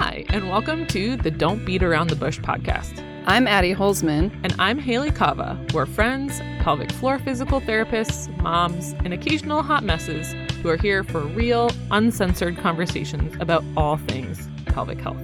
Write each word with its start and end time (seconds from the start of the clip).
Hi, 0.00 0.24
and 0.28 0.48
welcome 0.48 0.86
to 0.86 1.16
the 1.16 1.30
Don't 1.32 1.64
Beat 1.64 1.82
Around 1.82 2.10
the 2.10 2.14
Bush 2.14 2.38
podcast. 2.38 3.04
I'm 3.26 3.48
Addie 3.48 3.74
Holzman. 3.74 4.30
And 4.44 4.54
I'm 4.56 4.78
Hayley 4.78 5.10
Kava. 5.10 5.58
We're 5.74 5.86
friends, 5.86 6.38
pelvic 6.60 6.92
floor 6.92 7.18
physical 7.18 7.60
therapists, 7.60 8.28
moms, 8.40 8.92
and 9.04 9.12
occasional 9.12 9.60
hot 9.60 9.82
messes 9.82 10.36
who 10.62 10.68
are 10.68 10.76
here 10.76 11.02
for 11.02 11.22
real, 11.22 11.72
uncensored 11.90 12.58
conversations 12.58 13.34
about 13.40 13.64
all 13.76 13.96
things 13.96 14.46
pelvic 14.66 15.00
health. 15.00 15.18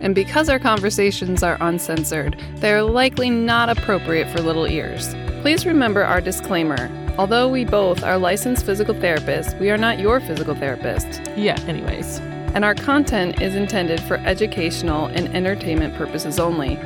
And 0.00 0.12
because 0.12 0.48
our 0.48 0.58
conversations 0.58 1.44
are 1.44 1.56
uncensored, 1.60 2.36
they're 2.56 2.82
likely 2.82 3.30
not 3.30 3.68
appropriate 3.68 4.28
for 4.30 4.42
little 4.42 4.66
ears. 4.66 5.14
Please 5.42 5.64
remember 5.64 6.02
our 6.02 6.20
disclaimer. 6.20 6.90
Although 7.16 7.48
we 7.48 7.64
both 7.64 8.02
are 8.02 8.18
licensed 8.18 8.66
physical 8.66 8.96
therapists, 8.96 9.56
we 9.60 9.70
are 9.70 9.78
not 9.78 10.00
your 10.00 10.18
physical 10.18 10.56
therapist. 10.56 11.22
Yeah, 11.36 11.60
anyways. 11.68 12.20
And 12.56 12.64
our 12.64 12.74
content 12.74 13.42
is 13.42 13.54
intended 13.54 14.00
for 14.00 14.16
educational 14.16 15.08
and 15.08 15.28
entertainment 15.36 15.94
purposes 15.94 16.38
only. 16.38 16.76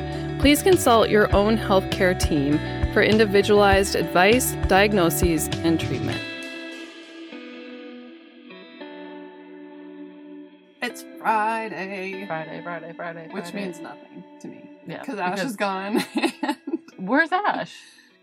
Please 0.41 0.61
consult 0.61 1.09
your 1.09 1.33
own 1.33 1.57
healthcare 1.57 2.19
team 2.19 2.59
for 2.91 3.01
individualized 3.01 3.95
advice, 3.95 4.51
diagnoses, 4.67 5.47
and 5.63 5.79
treatment. 5.79 6.19
It's 10.81 11.05
Friday. 11.17 12.25
Friday, 12.27 12.61
Friday, 12.61 12.93
Friday. 12.93 13.29
Which 13.31 13.45
Friday. 13.45 13.63
means 13.63 13.79
nothing 13.79 14.25
to 14.41 14.49
me. 14.49 14.69
Yeah, 14.85 14.99
Because 14.99 15.19
Ash 15.19 15.41
is 15.41 15.55
gone. 15.55 16.03
Where's 16.97 17.31
Ash? 17.31 17.73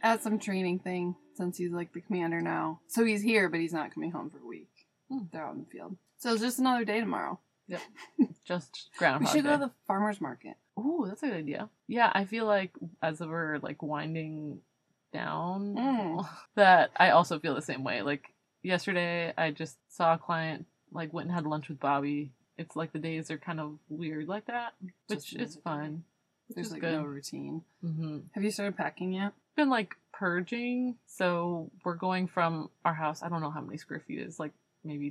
At 0.03 0.23
some 0.23 0.39
training 0.39 0.81
thing, 0.81 1.17
since 1.35 1.57
he's 1.57 1.73
like 1.73 1.95
the 1.95 2.03
commander 2.03 2.43
now. 2.43 2.81
So 2.89 3.07
he's 3.07 3.23
here, 3.23 3.49
but 3.49 3.59
he's 3.61 3.73
not 3.73 3.95
coming 3.95 4.11
home 4.11 4.29
for 4.29 4.37
a 4.37 4.47
week. 4.47 4.69
Hmm. 5.11 5.21
They're 5.33 5.47
out 5.47 5.55
in 5.55 5.61
the 5.61 5.67
field. 5.71 5.97
So 6.19 6.33
it's 6.33 6.43
just 6.43 6.59
another 6.59 6.85
day 6.85 7.01
tomorrow. 7.01 7.39
Yep. 7.69 7.81
Just 8.47 8.89
groundhog. 8.97 9.21
We 9.21 9.27
should 9.27 9.45
go 9.45 9.53
to 9.53 9.67
the 9.67 9.71
farmer's 9.87 10.21
market. 10.23 10.55
Ooh, 10.79 11.05
that's 11.07 11.23
a 11.23 11.27
good 11.27 11.37
idea. 11.37 11.69
Yeah, 11.87 12.11
I 12.15 12.25
feel 12.25 12.47
like 12.47 12.73
as 13.03 13.21
we're 13.21 13.59
like 13.59 13.83
winding 13.83 14.61
down, 15.13 15.75
Mm. 15.77 16.27
that 16.55 16.91
I 16.97 17.11
also 17.11 17.39
feel 17.39 17.55
the 17.55 17.61
same 17.63 17.85
way. 17.85 18.01
Like 18.03 18.33
yesterday, 18.63 19.35
I 19.37 19.51
just 19.51 19.77
saw 19.89 20.15
a 20.15 20.19
client, 20.19 20.65
like 20.93 21.13
went 21.13 21.29
and 21.29 21.35
had 21.35 21.47
lunch 21.47 21.69
with 21.69 21.79
Bobby. 21.79 22.33
It's 22.57 22.75
like 22.75 22.93
the 22.93 22.99
days 22.99 23.31
are 23.31 23.39
kind 23.39 23.61
of 23.61 23.79
weird 23.91 24.29
like 24.29 24.47
that, 24.47 24.73
which 25.09 25.31
Just 25.33 25.37
is 25.37 25.57
fun. 25.63 26.05
There's 26.49 26.73
like 26.73 26.81
good. 26.81 26.95
no 26.95 27.05
routine. 27.05 27.63
hmm 27.83 28.21
Have 28.33 28.43
you 28.43 28.51
started 28.51 28.77
packing 28.79 29.13
yet? 29.13 29.35
Been 29.57 29.69
like 29.69 29.95
purging, 30.15 30.97
so 31.07 31.71
we're 31.85 31.95
going 31.97 32.27
from 32.29 32.71
our 32.85 32.95
house. 32.95 33.23
I 33.23 33.29
don't 33.29 33.43
know 33.43 33.51
how 33.51 33.61
many 33.61 33.77
square 33.77 34.01
feet 34.01 34.21
it 34.21 34.27
is, 34.27 34.41
like 34.41 34.53
maybe 34.83 35.11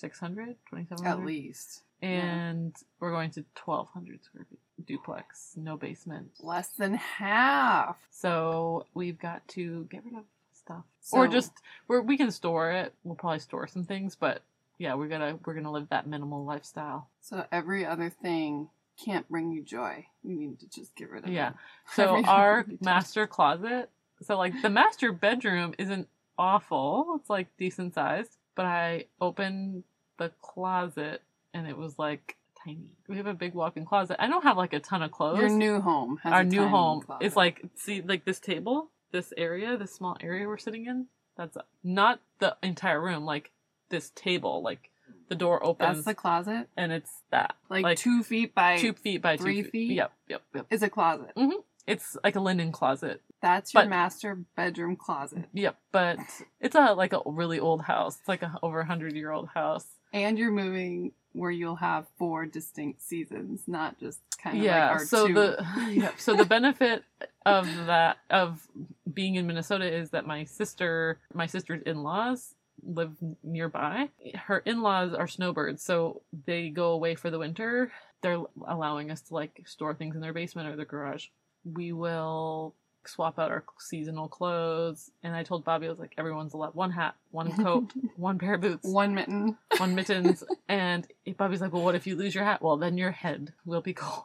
2,600, 0.00 0.56
2,700? 0.70 1.06
At 1.20 1.24
least. 1.26 1.82
And 2.00 2.74
we're 2.98 3.10
going 3.12 3.30
to 3.32 3.44
1,200 3.64 4.24
square 4.24 4.46
feet 4.50 4.58
duplex, 4.86 5.52
no 5.56 5.76
basement. 5.76 6.30
Less 6.40 6.68
than 6.70 6.94
half. 6.94 7.96
So 8.10 8.86
we've 8.94 9.18
got 9.18 9.46
to 9.48 9.84
get 9.90 10.04
rid 10.04 10.14
of 10.14 10.24
stuff, 10.52 10.84
or 11.12 11.28
just 11.28 11.52
we're, 11.88 12.00
we 12.00 12.16
can 12.16 12.30
store 12.32 12.72
it. 12.72 12.92
We'll 13.04 13.14
probably 13.14 13.38
store 13.38 13.66
some 13.68 13.84
things, 13.84 14.16
but 14.16 14.42
yeah, 14.78 14.94
we're 14.94 15.06
gonna 15.08 15.38
we're 15.44 15.54
gonna 15.54 15.70
live 15.70 15.88
that 15.90 16.08
minimal 16.08 16.44
lifestyle. 16.44 17.08
So 17.20 17.44
every 17.52 17.86
other 17.86 18.10
thing 18.10 18.68
can't 19.04 19.28
bring 19.28 19.52
you 19.52 19.62
joy. 19.62 20.06
You 20.24 20.34
need 20.36 20.58
to 20.60 20.68
just 20.68 20.94
get 20.96 21.10
rid 21.10 21.24
of 21.24 21.30
Yeah. 21.30 21.50
it. 21.50 21.54
So 21.94 22.24
our 22.24 22.58
will 22.58 22.64
be 22.64 22.76
tough. 22.78 22.84
master 22.84 23.26
closet, 23.28 23.90
so 24.22 24.36
like 24.36 24.60
the 24.62 24.70
master 24.70 25.12
bedroom 25.12 25.74
isn't 25.78 26.08
awful. 26.38 27.16
It's 27.20 27.30
like 27.30 27.46
decent 27.56 27.94
sized, 27.94 28.36
but 28.54 28.66
I 28.66 29.06
opened 29.20 29.84
the 30.18 30.30
closet 30.40 31.22
and 31.54 31.66
it 31.66 31.76
was 31.76 31.98
like 31.98 32.36
tiny. 32.64 32.92
We 33.08 33.16
have 33.16 33.26
a 33.26 33.34
big 33.34 33.54
walk-in 33.54 33.84
closet. 33.84 34.16
I 34.22 34.26
don't 34.28 34.42
have 34.42 34.56
like 34.56 34.72
a 34.72 34.80
ton 34.80 35.02
of 35.02 35.10
clothes. 35.10 35.38
Your 35.38 35.48
new 35.48 35.80
home 35.80 36.18
has 36.22 36.32
our 36.32 36.40
a 36.40 36.44
new 36.44 36.66
home 36.66 37.00
closet. 37.02 37.24
is 37.26 37.36
like 37.36 37.62
see 37.76 38.02
like 38.02 38.24
this 38.24 38.38
table 38.40 38.90
this 39.12 39.32
area 39.36 39.76
this 39.76 39.92
small 39.94 40.16
area 40.22 40.46
we're 40.48 40.56
sitting 40.56 40.86
in 40.86 41.06
that's 41.36 41.56
not 41.84 42.20
the 42.38 42.56
entire 42.62 42.98
room 43.00 43.24
like 43.26 43.50
this 43.90 44.10
table 44.14 44.62
like 44.62 44.88
the 45.28 45.34
door 45.34 45.64
opens 45.64 45.96
That's 45.98 46.06
the 46.06 46.14
closet? 46.14 46.68
and 46.76 46.92
it's 46.92 47.10
that 47.30 47.54
Like, 47.68 47.98
two 47.98 48.22
feet 48.22 48.54
by 48.54 48.78
two 48.78 48.92
feet 48.94 49.20
by 49.22 49.36
three 49.36 49.62
two 49.64 49.68
feet? 49.70 49.92
yep 49.92 50.12
yep 50.28 50.42
yep 50.54 50.66
is 50.70 50.82
a 50.82 50.88
closet. 50.90 51.32
Mm-hmm. 51.36 51.60
It's 51.86 52.16
like 52.22 52.36
a 52.36 52.40
linen 52.40 52.72
closet. 52.72 53.20
That's 53.40 53.74
your 53.74 53.82
But- 53.84 53.88
master 53.90 54.38
bedroom 54.56 54.96
closet. 54.96 55.46
yep 55.52 55.78
but 55.90 56.18
it's 56.60 56.76
a 56.76 56.94
like 56.94 57.12
a 57.12 57.20
really 57.26 57.58
old 57.58 57.82
house. 57.82 58.18
It's 58.18 58.28
like 58.28 58.42
a 58.42 58.58
over 58.62 58.80
a 58.80 58.86
hundred 58.86 59.14
year 59.14 59.30
old 59.30 59.48
house. 59.48 59.86
And 60.12 60.38
you're 60.38 60.50
moving 60.52 61.12
where 61.32 61.50
you'll 61.50 61.76
have 61.76 62.06
four 62.18 62.44
distinct 62.44 63.00
seasons, 63.02 63.62
not 63.66 63.98
just 63.98 64.20
kind 64.42 64.58
of 64.58 64.62
yeah 64.64 64.92
like 64.92 65.00
so 65.00 65.26
two. 65.26 65.34
the 65.34 65.66
yeah, 65.90 66.10
so 66.18 66.34
the 66.36 66.44
benefit 66.44 67.02
of 67.46 67.66
that 67.86 68.18
of 68.30 68.66
being 69.12 69.34
in 69.34 69.46
minnesota 69.46 69.84
is 69.92 70.10
that 70.10 70.26
my 70.26 70.44
sister 70.44 71.18
my 71.34 71.46
sister's 71.46 71.82
in-laws 71.84 72.54
live 72.84 73.12
nearby. 73.42 74.08
Her 74.34 74.58
in-laws 74.58 75.14
are 75.14 75.26
snowbirds 75.28 75.82
so 75.82 76.22
they 76.46 76.68
go 76.68 76.90
away 76.92 77.14
for 77.14 77.30
the 77.30 77.38
winter. 77.38 77.90
They're 78.22 78.42
allowing 78.68 79.10
us 79.10 79.20
to 79.22 79.34
like 79.34 79.62
store 79.66 79.94
things 79.94 80.14
in 80.14 80.20
their 80.22 80.32
basement 80.32 80.68
or 80.68 80.76
their 80.76 80.84
garage 80.84 81.26
we 81.64 81.92
will 81.92 82.74
swap 83.04 83.36
out 83.38 83.50
our 83.50 83.64
seasonal 83.80 84.28
clothes 84.28 85.10
and 85.24 85.34
i 85.34 85.42
told 85.42 85.64
bobby 85.64 85.86
i 85.86 85.90
was 85.90 85.98
like 85.98 86.14
everyone's 86.18 86.54
allowed 86.54 86.74
one 86.74 86.92
hat 86.92 87.16
one 87.32 87.50
coat 87.64 87.90
one 88.16 88.38
pair 88.38 88.54
of 88.54 88.60
boots 88.60 88.86
One 88.86 89.12
mitten. 89.14 89.58
one 89.78 89.94
mittens 89.96 90.44
and 90.68 91.06
Bobby's 91.36 91.60
like, 91.60 91.72
well, 91.72 91.82
what 91.82 91.94
if 91.94 92.06
you 92.06 92.14
lose 92.14 92.34
your 92.34 92.44
hat? 92.44 92.62
Well, 92.62 92.76
then 92.76 92.96
your 92.96 93.10
head 93.10 93.52
will 93.64 93.80
be 93.80 93.92
cold 93.94 94.24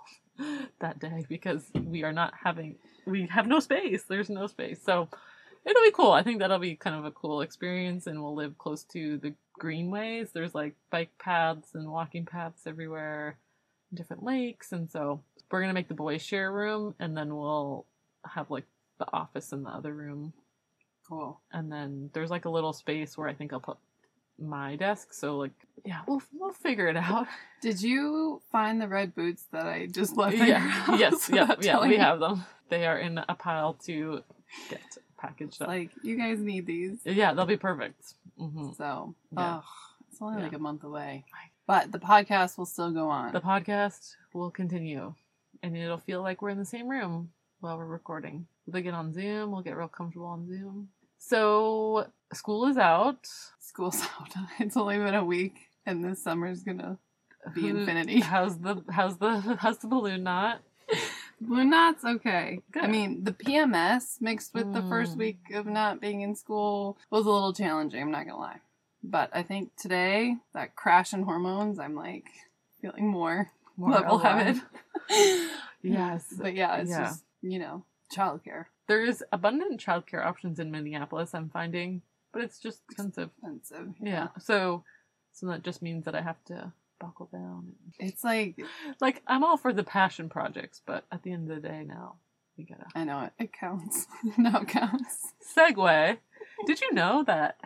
that 0.80 1.00
day 1.00 1.26
because 1.28 1.64
we 1.74 2.04
are 2.04 2.14
not 2.14 2.34
having, 2.44 2.76
we 3.06 3.28
have 3.28 3.48
no 3.48 3.60
space. 3.60 4.04
There's 4.04 4.30
no 4.30 4.46
space. 4.48 4.80
So 4.84 5.08
it'll 5.66 5.84
be 5.84 5.92
cool. 5.92 6.12
I 6.12 6.22
think 6.24 6.40
that'll 6.40 6.60
be 6.60 6.76
kind 6.76 6.96
of 6.96 7.06
a 7.06 7.12
cool 7.12 7.42
experience 7.42 8.06
and 8.08 8.22
we'll 8.22 8.36
live 8.36 8.58
close 8.58 8.84
to 8.94 9.18
the 9.18 9.34
greenways. 9.58 10.32
There's 10.32 10.54
like 10.54 10.76
bike 10.92 11.12
paths 11.20 11.70
and 11.74 11.90
walking 11.92 12.26
paths 12.26 12.68
everywhere, 12.68 13.38
different 13.94 14.24
lakes. 14.24 14.72
And 14.72 14.90
so 14.92 15.22
we're 15.52 15.60
going 15.62 15.70
to 15.70 15.74
make 15.74 15.88
the 15.88 15.94
boys 15.94 16.22
share 16.22 16.48
a 16.50 16.52
room 16.52 16.96
and 17.00 17.16
then 17.16 17.36
we'll 17.36 17.86
have 18.26 18.50
like 18.52 18.66
the 19.00 19.08
office 19.14 19.52
in 19.54 19.64
the 19.64 19.70
other 19.70 19.94
room 19.94 20.34
Cool. 21.08 21.40
and 21.52 21.72
then 21.72 22.10
there's 22.14 22.30
like 22.30 22.46
a 22.46 22.50
little 22.50 22.74
space 22.74 23.18
where 23.18 23.28
I 23.30 23.34
think 23.34 23.54
I'll 23.54 23.60
put 23.60 23.78
my 24.40 24.76
desk. 24.76 25.14
So 25.14 25.38
like, 25.38 25.54
yeah, 25.86 26.02
we'll 26.08 26.22
we'll 26.34 26.52
figure 26.54 26.88
it 26.88 26.98
out. 26.98 27.28
Did 27.62 27.82
you 27.82 28.42
find 28.52 28.80
the 28.82 28.88
red 28.88 29.16
boots 29.16 29.46
that 29.52 29.66
I 29.66 29.88
just 29.88 30.16
left? 30.18 30.36
yeah, 30.38 30.96
yes, 30.98 31.30
yeah, 31.34 31.56
yeah. 31.62 31.80
We 31.82 31.94
you? 31.94 32.00
have 32.00 32.20
them. 32.20 32.44
They 32.70 32.86
are 32.86 33.00
in 33.00 33.18
a 33.18 33.34
pile 33.36 33.74
to 33.86 34.22
get 34.70 34.82
packaged 35.18 35.62
up. 35.62 35.70
Like 35.70 35.90
you 36.04 36.18
guys 36.18 36.40
need 36.40 36.66
these. 36.68 37.00
yeah, 37.06 37.34
they'll 37.34 37.46
be 37.46 37.58
perfect. 37.58 38.14
hmm 38.38 38.72
So, 38.78 39.16
Yeah. 39.32 39.56
ugh, 39.58 39.64
it's 40.12 40.22
only 40.22 40.38
Yeah. 40.40 40.44
like 40.44 40.54
a 40.54 40.60
month 40.60 40.84
away. 40.84 41.26
But 41.66 41.92
the 41.92 42.00
podcast 42.00 42.58
will 42.58 42.66
still 42.68 42.92
go 42.92 43.10
on. 43.10 43.34
The 43.34 43.42
podcast 43.42 44.16
will 44.34 44.52
continue, 44.52 45.16
and 45.64 45.76
it'll 45.78 45.98
feel 45.98 46.22
like 46.22 46.42
we're 46.42 46.50
in 46.50 46.58
the 46.60 46.66
same 46.66 46.88
room 46.88 47.32
while 47.60 47.78
we're 47.78 47.86
recording. 47.86 48.48
We'll 48.66 48.84
get 48.84 48.94
on 48.94 49.14
Zoom. 49.14 49.52
We'll 49.52 49.62
get 49.62 49.78
real 49.78 49.88
comfortable 49.88 50.28
on 50.28 50.48
Zoom. 50.48 50.90
So 51.18 52.08
school 52.34 52.68
is 52.68 52.78
out. 52.78 53.28
School's 53.60 54.02
out. 54.20 54.34
It's 54.60 54.78
only 54.78 54.98
been 54.98 55.16
a 55.16 55.24
week, 55.26 55.56
and 55.86 56.04
this 56.04 56.24
summer's 56.24 56.64
gonna 56.64 56.98
be 57.54 57.68
infinity. 57.70 58.20
How's 58.34 58.58
the 58.60 58.84
how's 58.92 59.18
the 59.18 59.58
how's 59.60 59.78
the 59.80 59.88
balloon 59.88 60.24
knot? 60.24 60.62
Blue 61.40 61.64
Knot's 61.66 62.04
okay. 62.04 62.62
I 62.76 62.88
mean, 62.88 63.24
the 63.24 63.32
PMS 63.32 64.20
mixed 64.22 64.56
with 64.56 64.74
the 64.74 64.82
first 64.84 65.14
Mm. 65.14 65.18
week 65.20 65.40
of 65.54 65.68
not 65.68 66.02
being 66.02 66.22
in 66.22 66.34
school 66.36 66.98
was 67.12 67.26
a 67.28 67.30
little 67.30 67.54
challenging. 67.54 68.02
I'm 68.02 68.10
not 68.12 68.26
gonna 68.26 68.40
lie, 68.40 68.60
but 69.04 69.30
I 69.34 69.44
think 69.44 69.76
today 69.76 70.38
that 70.56 70.76
crash 70.76 71.14
in 71.14 71.24
hormones, 71.24 71.78
I'm 71.78 71.94
like 71.94 72.26
feeling 72.82 73.08
more, 73.08 73.52
More 73.78 73.92
level-headed. 73.92 74.62
Yes. 75.82 76.34
but 76.38 76.54
yeah, 76.56 76.78
it's 76.78 76.90
Yeah. 76.90 77.04
just 77.06 77.24
you 77.42 77.60
know 77.60 77.86
childcare 78.14 78.66
There 78.88 79.04
is 79.04 79.24
abundant 79.32 79.80
childcare 79.80 80.26
options 80.26 80.60
in 80.60 80.72
Minneapolis, 80.72 81.34
I'm 81.34 81.50
finding, 81.50 82.02
but 82.34 82.42
it's 82.42 82.60
just 82.60 82.82
expensive. 82.90 83.30
expensive. 83.38 83.94
Yeah. 84.02 84.30
So 84.40 84.84
so 85.34 85.48
that 85.48 85.64
just 85.64 85.82
means 85.82 86.06
that 86.06 86.16
I 86.16 86.22
have 86.22 86.44
to 86.46 86.74
buckle 87.00 87.30
down. 87.32 87.74
it's 88.00 88.24
like 88.24 88.60
Like 89.00 89.22
I'm 89.28 89.44
all 89.44 89.58
for 89.58 89.72
the 89.72 89.84
passion 89.84 90.30
projects, 90.30 90.82
but 90.86 91.06
at 91.12 91.24
the 91.24 91.32
end 91.32 91.50
of 91.52 91.62
the 91.62 91.68
day 91.68 91.84
now, 91.88 92.16
we 92.58 92.64
gotta 92.66 92.88
I 92.96 93.04
know 93.04 93.22
it. 93.22 93.34
It 93.38 93.54
counts. 93.54 94.08
no, 94.38 94.62
it 94.62 94.68
counts. 94.68 95.34
segue. 95.56 96.18
Did 96.66 96.82
you 96.82 96.92
know 96.94 97.24
that 97.28 97.60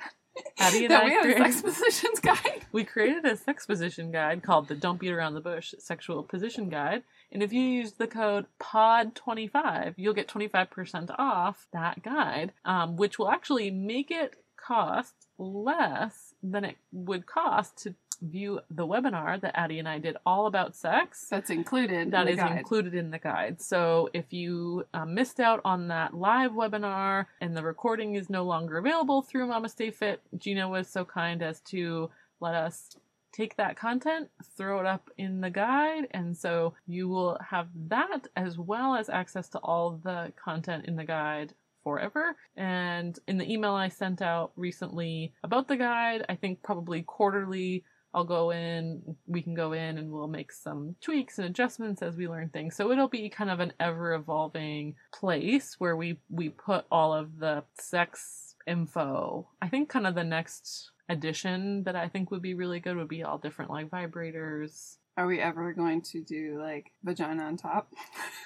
Addie 0.58 0.86
and 0.86 0.92
that 0.92 1.04
I 1.04 1.06
we 1.06 1.14
have 1.14 1.38
sex 1.38 1.62
positions 1.74 2.20
guide. 2.20 2.66
we 2.72 2.84
created 2.84 3.26
a 3.26 3.36
sex 3.36 3.66
position 3.66 4.12
guide 4.12 4.44
called 4.44 4.68
the 4.68 4.76
Don't 4.76 5.00
Beat 5.00 5.12
Around 5.12 5.34
the 5.34 5.42
Bush 5.42 5.74
Sexual 5.80 6.24
Position 6.24 6.70
Guide. 6.70 7.04
And 7.32 7.42
if 7.42 7.54
you 7.54 7.62
use 7.62 7.94
the 7.94 8.08
code 8.08 8.46
POD25, 8.60 9.94
you'll 9.98 10.14
get 10.14 10.28
25% 10.28 11.16
off 11.18 11.68
that 11.72 12.04
guide, 12.04 12.52
um, 12.66 12.98
which 12.98 13.18
will 13.18 13.30
actually 13.30 13.72
make 13.72 14.12
it 14.12 14.36
cost 14.58 15.14
less 15.38 16.34
than 16.44 16.64
it 16.66 16.76
would 16.92 17.26
cost 17.26 17.78
to 17.80 17.96
view 18.22 18.60
the 18.70 18.86
webinar 18.86 19.40
that 19.42 19.58
Addie 19.58 19.80
and 19.80 19.88
I 19.88 20.00
did 20.00 20.18
all 20.26 20.46
about 20.46 20.76
sex. 20.76 21.28
That's 21.30 21.50
included. 21.50 22.12
That 22.12 22.28
in 22.28 22.40
is 22.40 22.46
included 22.46 22.94
in 22.94 23.12
the 23.12 23.20
guide. 23.20 23.62
So 23.62 24.10
if 24.14 24.32
you 24.32 24.86
uh, 24.94 25.06
missed 25.06 25.40
out 25.40 25.62
on 25.66 25.88
that 25.90 26.14
live 26.14 26.52
webinar 26.52 27.26
and 27.42 27.56
the 27.56 27.64
recording 27.64 28.16
is 28.16 28.30
no 28.30 28.44
longer 28.44 28.78
available 28.78 29.22
through 29.22 29.48
MamasteFit, 29.48 30.18
Gina 30.38 30.68
was 30.70 30.88
so 30.88 31.04
kind 31.06 31.42
as 31.42 31.60
to 31.62 32.10
let 32.40 32.56
us 32.56 32.96
take 33.32 33.56
that 33.56 33.78
content, 33.78 34.30
throw 34.58 34.80
it 34.80 34.86
up 34.86 35.10
in 35.18 35.40
the 35.42 35.50
guide, 35.50 36.08
and 36.12 36.36
so 36.36 36.74
you 36.86 37.08
will 37.08 37.38
have 37.50 37.68
that 37.88 38.28
as 38.36 38.58
well 38.58 38.96
as 38.96 39.10
access 39.10 39.48
to 39.50 39.58
all 39.60 40.02
the 40.04 40.34
content 40.36 40.86
in 40.86 40.98
the 40.98 41.06
guide 41.06 41.54
forever. 41.84 42.36
And 42.58 43.18
in 43.28 43.38
the 43.38 43.52
email 43.52 43.74
I 43.74 43.88
sent 43.88 44.22
out 44.22 44.52
recently 44.56 45.34
about 45.44 45.68
the 45.68 45.78
guide, 45.78 46.26
I 46.30 46.36
think 46.36 46.62
probably 46.62 47.04
quarterly 47.04 47.84
I'll 48.14 48.26
go 48.26 48.52
in, 48.52 49.16
we 49.26 49.42
can 49.42 49.54
go 49.54 49.72
in 49.74 49.98
and 49.98 50.12
we'll 50.12 50.28
make 50.28 50.52
some 50.52 50.96
tweaks 51.02 51.38
and 51.40 51.48
adjustments 51.48 52.02
as 52.02 52.18
we 52.18 52.28
learn 52.28 52.50
things. 52.50 52.76
So 52.76 52.92
it'll 52.92 53.08
be 53.08 53.30
kind 53.30 53.50
of 53.50 53.60
an 53.60 53.74
ever 53.80 54.14
evolving 54.14 54.96
place 55.14 55.76
where 55.80 55.96
we 55.96 56.20
we 56.30 56.50
put 56.50 56.86
all 56.92 57.14
of 57.14 57.40
the 57.40 57.64
sex 57.80 58.56
info. 58.68 59.48
I 59.62 59.70
think 59.70 59.90
kind 59.90 60.08
of 60.08 60.16
the 60.16 60.24
next 60.24 60.92
addition 61.10 61.84
that 61.84 61.96
I 61.96 62.08
think 62.08 62.32
would 62.32 62.42
be 62.42 62.54
really 62.54 62.80
good 62.80 62.98
would 62.98 63.08
be 63.08 63.24
all 63.24 63.38
different 63.38 63.72
like 63.72 63.90
vibrators. 63.90 64.98
Are 65.18 65.28
we 65.28 65.40
ever 65.40 65.74
going 65.74 66.02
to 66.04 66.22
do 66.22 66.58
like 66.60 66.92
vagina 67.04 67.44
on 67.44 67.58
top? 67.58 67.94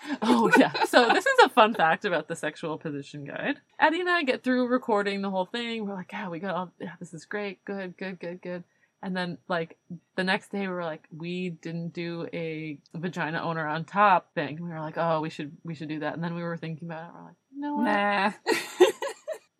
Oh 0.21 0.51
yeah. 0.57 0.83
So 0.85 1.09
this 1.09 1.25
is 1.25 1.39
a 1.43 1.49
fun 1.49 1.73
fact 1.73 2.05
about 2.05 2.27
the 2.27 2.35
sexual 2.35 2.77
position 2.77 3.23
guide. 3.23 3.59
Addie 3.79 4.01
and 4.01 4.09
I 4.09 4.23
get 4.23 4.43
through 4.43 4.67
recording 4.67 5.21
the 5.21 5.31
whole 5.31 5.45
thing. 5.45 5.85
We're 5.85 5.95
like, 5.95 6.11
yeah, 6.11 6.29
we 6.29 6.39
got 6.39 6.55
all 6.55 6.71
yeah, 6.79 6.93
this 6.99 7.13
is 7.13 7.25
great, 7.25 7.63
good, 7.65 7.97
good, 7.97 8.19
good, 8.19 8.41
good. 8.41 8.63
And 9.05 9.15
then 9.15 9.37
like 9.47 9.77
the 10.15 10.23
next 10.23 10.51
day 10.51 10.61
we 10.61 10.67
were 10.69 10.83
like, 10.83 11.03
we 11.15 11.51
didn't 11.51 11.93
do 11.93 12.27
a 12.33 12.79
vagina 12.95 13.39
owner 13.43 13.67
on 13.67 13.85
top 13.85 14.33
thing. 14.33 14.57
We 14.59 14.67
were 14.67 14.79
like, 14.79 14.97
oh, 14.97 15.21
we 15.21 15.29
should 15.29 15.55
we 15.63 15.75
should 15.75 15.89
do 15.89 15.99
that. 15.99 16.15
And 16.15 16.23
then 16.23 16.33
we 16.33 16.41
were 16.41 16.57
thinking 16.57 16.87
about 16.89 17.09
it. 17.09 17.13
We're 17.13 17.23
like, 17.25 17.35
no, 17.55 17.81
Nah. 17.83 18.31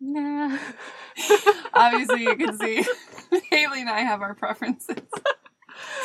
nah. 0.00 0.58
Obviously, 1.74 2.22
you 2.24 2.34
can 2.36 2.58
see 2.58 2.84
Hayley 3.50 3.82
and 3.82 3.88
I 3.88 4.00
have 4.00 4.20
our 4.20 4.34
preferences. 4.34 4.96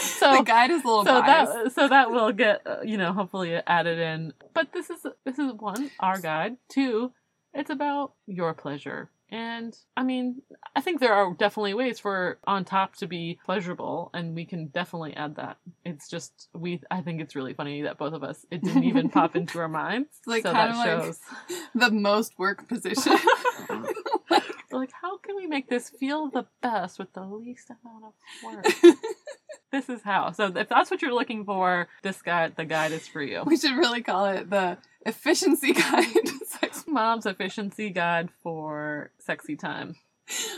so 0.02 0.38
the 0.38 0.44
guide 0.44 0.70
is 0.70 0.84
a 0.84 0.88
little 0.88 1.04
so 1.04 1.22
biased. 1.22 1.54
that 1.54 1.72
so 1.74 1.88
that 1.88 2.12
will 2.12 2.32
get 2.32 2.62
uh, 2.68 2.82
you 2.84 2.98
know 2.98 3.12
hopefully 3.12 3.56
added 3.66 3.98
in 3.98 4.34
but 4.54 4.72
this 4.74 4.90
is 4.92 5.00
this 5.26 5.40
is 5.40 5.52
one 5.54 5.90
our 6.00 6.20
guide 6.20 6.58
two 6.70 7.12
it's 7.54 7.70
about 7.70 8.14
your 8.28 8.54
pleasure 8.54 9.10
and 9.32 9.78
i 9.96 10.04
mean 10.04 10.42
i 10.76 10.82
think 10.82 11.00
there 11.00 11.14
are 11.14 11.34
definitely 11.34 11.74
ways 11.74 12.00
for 12.00 12.38
on 12.46 12.66
top 12.66 12.96
to 12.96 13.08
be 13.08 13.40
pleasurable 13.46 14.10
and 14.14 14.36
we 14.36 14.46
can 14.46 14.68
definitely 14.68 15.16
add 15.16 15.36
that. 15.38 15.58
It's 15.86 16.10
just 16.10 16.50
we 16.54 16.82
i 16.92 17.02
think 17.02 17.22
it's 17.22 17.36
really 17.36 17.54
funny 17.54 17.84
that 17.84 17.98
both 17.98 18.14
of 18.14 18.24
us 18.24 18.46
it 18.52 18.64
didn't 18.64 18.84
even 18.84 19.10
pop 19.10 19.36
into 19.36 19.60
our 19.60 19.68
minds. 19.68 20.10
Like 20.28 20.44
so 20.44 20.52
kind 20.54 20.74
that 20.74 20.96
of 20.96 21.04
like 21.04 21.06
shows. 21.06 21.20
the 21.76 21.92
most 21.92 22.38
work 22.38 22.68
position. 22.68 23.18
Like 24.72 24.92
how 25.02 25.18
can 25.18 25.36
we 25.36 25.48
make 25.48 25.70
this 25.70 25.90
feel 25.90 26.30
the 26.30 26.46
best 26.62 27.00
with 27.00 27.14
the 27.14 27.24
least 27.24 27.70
amount 27.70 28.06
of 28.06 28.14
work 28.44 28.96
this 29.72 29.90
is 29.90 30.02
how 30.04 30.32
so 30.32 30.52
if 30.56 30.68
that's 30.68 30.92
what 30.92 31.02
you're 31.02 31.14
looking 31.14 31.46
for 31.46 31.88
this 32.04 32.22
guide 32.22 32.56
the 32.58 32.66
guide 32.66 32.92
is 32.92 33.08
for 33.08 33.22
you 33.22 33.44
we 33.46 33.58
should 33.58 33.78
really 33.78 34.02
call 34.02 34.26
it 34.26 34.50
the 34.50 34.78
efficiency 35.06 35.74
guide. 35.74 36.28
Sex- 36.46 36.86
mom's 36.88 37.26
efficiency 37.26 37.90
guide 37.90 38.30
for 38.44 39.12
sexy 39.20 39.56
time. 39.56 39.96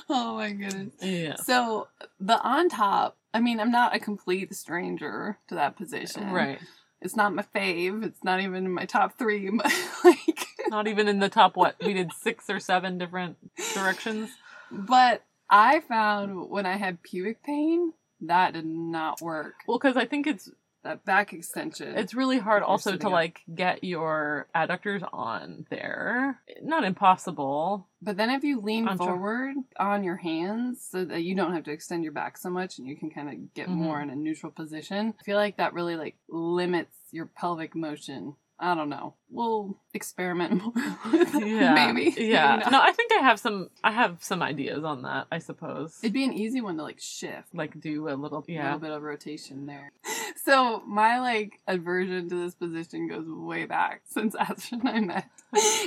oh 0.10 0.36
my 0.36 0.52
goodness. 0.52 0.94
Yeah. 1.02 1.36
So 1.36 1.88
the 2.20 2.40
on 2.42 2.70
top, 2.70 3.18
I 3.34 3.40
mean, 3.40 3.60
I'm 3.60 3.72
not 3.72 3.96
a 3.96 4.00
complete 4.00 4.54
stranger 4.56 5.38
to 5.48 5.56
that 5.56 5.76
position. 5.76 6.32
Right. 6.32 6.60
It's 7.02 7.16
not 7.16 7.34
my 7.34 7.44
fave. 7.56 8.04
It's 8.04 8.24
not 8.24 8.40
even 8.40 8.66
in 8.66 8.72
my 8.72 8.86
top 8.86 9.18
three, 9.18 9.50
but 9.54 9.72
like, 10.04 10.48
Not 10.74 10.88
even 10.88 11.08
in 11.08 11.20
the 11.20 11.30
top 11.30 11.56
what? 11.56 11.76
We 11.86 11.94
did 11.94 12.12
six 12.14 12.50
or 12.50 12.60
seven 12.60 12.98
different 12.98 13.38
directions. 13.76 14.32
but 14.72 15.22
I 15.48 15.82
found 15.82 16.50
when 16.50 16.66
I 16.66 16.78
had 16.78 17.04
pubic 17.04 17.44
pain, 17.44 17.94
that 18.22 18.54
did 18.54 18.66
not 18.66 19.22
work. 19.22 19.54
Well, 19.68 19.78
because 19.78 19.98
I 19.98 20.06
think 20.06 20.26
it's 20.26 20.50
That 20.84 21.06
back 21.06 21.32
extension. 21.32 21.96
it's 21.96 22.16
really 22.16 22.40
hard 22.40 22.64
also 22.64 22.98
to 22.98 23.06
up. 23.08 23.14
like 23.14 23.42
get 23.54 23.84
your 23.84 24.48
adductors 24.56 25.08
on 25.14 25.68
there. 25.70 26.40
Not 26.64 26.84
impossible. 26.86 27.88
But 28.02 28.18
then 28.18 28.32
if 28.32 28.44
you 28.44 28.60
lean 28.60 28.86
try- 28.88 28.98
forward 28.98 29.56
on 29.80 30.04
your 30.04 30.18
hands 30.18 30.86
so 30.90 31.06
that 31.06 31.22
you 31.22 31.36
don't 31.36 31.54
have 31.54 31.66
to 31.66 31.72
extend 31.72 32.04
your 32.04 32.14
back 32.14 32.36
so 32.36 32.50
much 32.50 32.80
and 32.80 32.88
you 32.88 32.98
can 32.98 33.12
kind 33.12 33.30
of 33.30 33.54
get 33.54 33.68
Mhm. 33.68 33.76
more 33.76 34.02
in 34.02 34.10
a 34.10 34.16
neutral 34.16 34.52
position, 34.52 35.14
I 35.20 35.24
feel 35.24 35.38
like 35.38 35.58
that 35.58 35.74
really 35.74 35.96
like 35.98 36.18
limits 36.28 36.98
your 37.12 37.28
pelvic 37.28 37.76
motion. 37.76 38.36
I 38.60 38.76
don't 38.76 38.90
know. 38.90 39.16
We'll 39.30 39.78
experiment 39.94 40.62
more 40.64 40.74
with 41.12 41.34
Yeah. 41.46 41.74
maybe. 41.74 42.14
Yeah. 42.22 42.58
Maybe. 42.58 42.70
No, 42.72 42.82
I 42.82 42.92
think 42.92 43.12
I 43.12 43.22
have 43.24 43.40
some. 43.40 43.70
I 43.84 43.92
have 43.92 44.24
some 44.24 44.42
ideas 44.42 44.84
on 44.84 45.02
that. 45.02 45.28
I 45.32 45.40
suppose. 45.40 45.98
It'd 46.04 46.14
be 46.14 46.24
an 46.24 46.34
easy 46.34 46.62
one 46.62 46.78
to 46.78 46.84
like 46.84 47.00
shift. 47.00 47.54
like 47.54 47.80
do 47.82 48.08
a 48.10 48.16
little. 48.16 48.46
Yeah. 48.48 48.66
little 48.66 48.80
bit 48.80 48.92
of 48.92 49.02
rotation 49.04 49.66
there. 49.66 49.92
So 50.46 50.82
my 50.88 51.20
like 51.20 51.60
aversion 51.68 52.28
to 52.30 52.36
this 52.36 52.56
position 52.56 53.08
goes 53.08 53.26
way 53.28 53.66
back 53.66 54.02
since 54.06 54.36
Asher 54.36 54.76
and 54.78 54.90
I 54.90 55.00
met. 55.00 55.30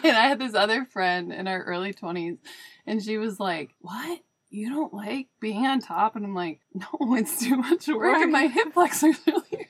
and 0.05 0.17
I 0.17 0.29
had 0.29 0.39
this 0.39 0.55
other 0.55 0.85
friend 0.85 1.33
in 1.33 1.47
our 1.49 1.63
early 1.65 1.93
twenties, 1.93 2.39
and 2.87 3.03
she 3.03 3.19
was 3.19 3.41
like, 3.41 3.71
"What? 3.81 4.21
You 4.51 4.71
don't 4.71 4.95
like 4.95 5.27
being 5.41 5.67
on 5.67 5.81
top?" 5.81 6.15
And 6.17 6.25
I'm 6.25 6.35
like, 6.35 6.61
"No, 6.73 6.87
it's 7.17 7.41
too 7.41 7.57
much 7.57 7.89
work, 7.89 8.01
Right. 8.15 8.23
and 8.23 8.33
my 8.33 8.47
hip 8.47 8.73
flexors 8.73 9.17
really 9.27 9.43
hurt." 9.51 9.66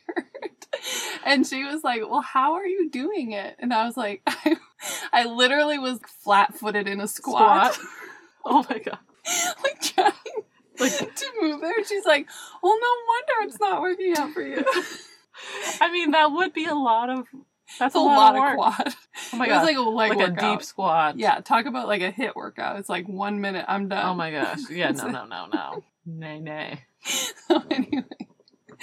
And 1.27 1.47
she 1.47 1.65
was 1.65 1.83
like, 1.85 2.01
"Well, 2.09 2.21
how 2.23 2.55
are 2.55 2.67
you 2.67 2.89
doing 2.89 3.33
it?" 3.33 3.57
And 3.59 3.75
I 3.75 3.85
was 3.85 3.97
like, 3.97 4.23
"I, 4.27 4.57
I 5.13 5.25
literally 5.25 5.79
was 5.79 5.99
flat-footed 6.23 6.87
in 6.89 7.01
a 7.01 7.09
squat, 7.09 7.75
Squat. 7.75 7.87
Oh 8.49 8.65
my 8.71 8.79
god. 8.79 8.99
like 9.65 9.81
trying 9.83 10.13
Like 10.79 10.93
to 11.17 11.27
move 11.41 11.61
there." 11.61 11.85
She's 11.85 12.05
like, 12.07 12.29
"Well, 12.63 12.79
no 12.81 12.89
wonder 13.09 13.49
it's 13.51 13.61
not 13.61 13.81
working 13.83 14.15
out 14.17 14.33
for 14.33 14.43
you." 14.43 14.65
I 15.81 15.91
mean, 15.93 16.13
that 16.13 16.31
would 16.33 16.53
be 16.55 16.65
a 16.67 16.75
lot 16.75 17.11
of. 17.11 17.27
That's 17.81 17.97
a 17.97 17.99
a 17.99 18.01
lot, 18.01 18.35
lot 18.37 18.51
of 18.51 18.55
quad. 18.55 18.95
Oh 19.33 19.37
my 19.39 19.47
it 19.47 19.49
god. 19.49 19.57
was 19.59 19.67
like 19.67 19.77
a 19.77 19.81
leg 19.81 20.11
like 20.11 20.19
workout. 20.31 20.53
a 20.53 20.57
deep 20.57 20.63
squat. 20.63 21.19
Yeah, 21.19 21.41
talk 21.41 21.67
about 21.67 21.89
like 21.89 22.03
a 22.03 22.13
hit 22.13 22.37
workout. 22.37 22.79
It's 22.79 22.89
like 22.89 23.09
one 23.09 23.41
minute, 23.41 23.65
I'm 23.67 23.87
oh 23.87 23.89
done. 23.89 24.07
Oh 24.07 24.15
my 24.15 24.31
gosh. 24.31 24.61
Yeah, 24.71 24.93
no, 24.93 25.09
no, 25.09 25.27
no, 25.27 25.47
no. 25.53 25.85
Nay, 26.07 26.39
nay. 26.39 26.85
so 27.03 27.61
anyway, 27.69 28.05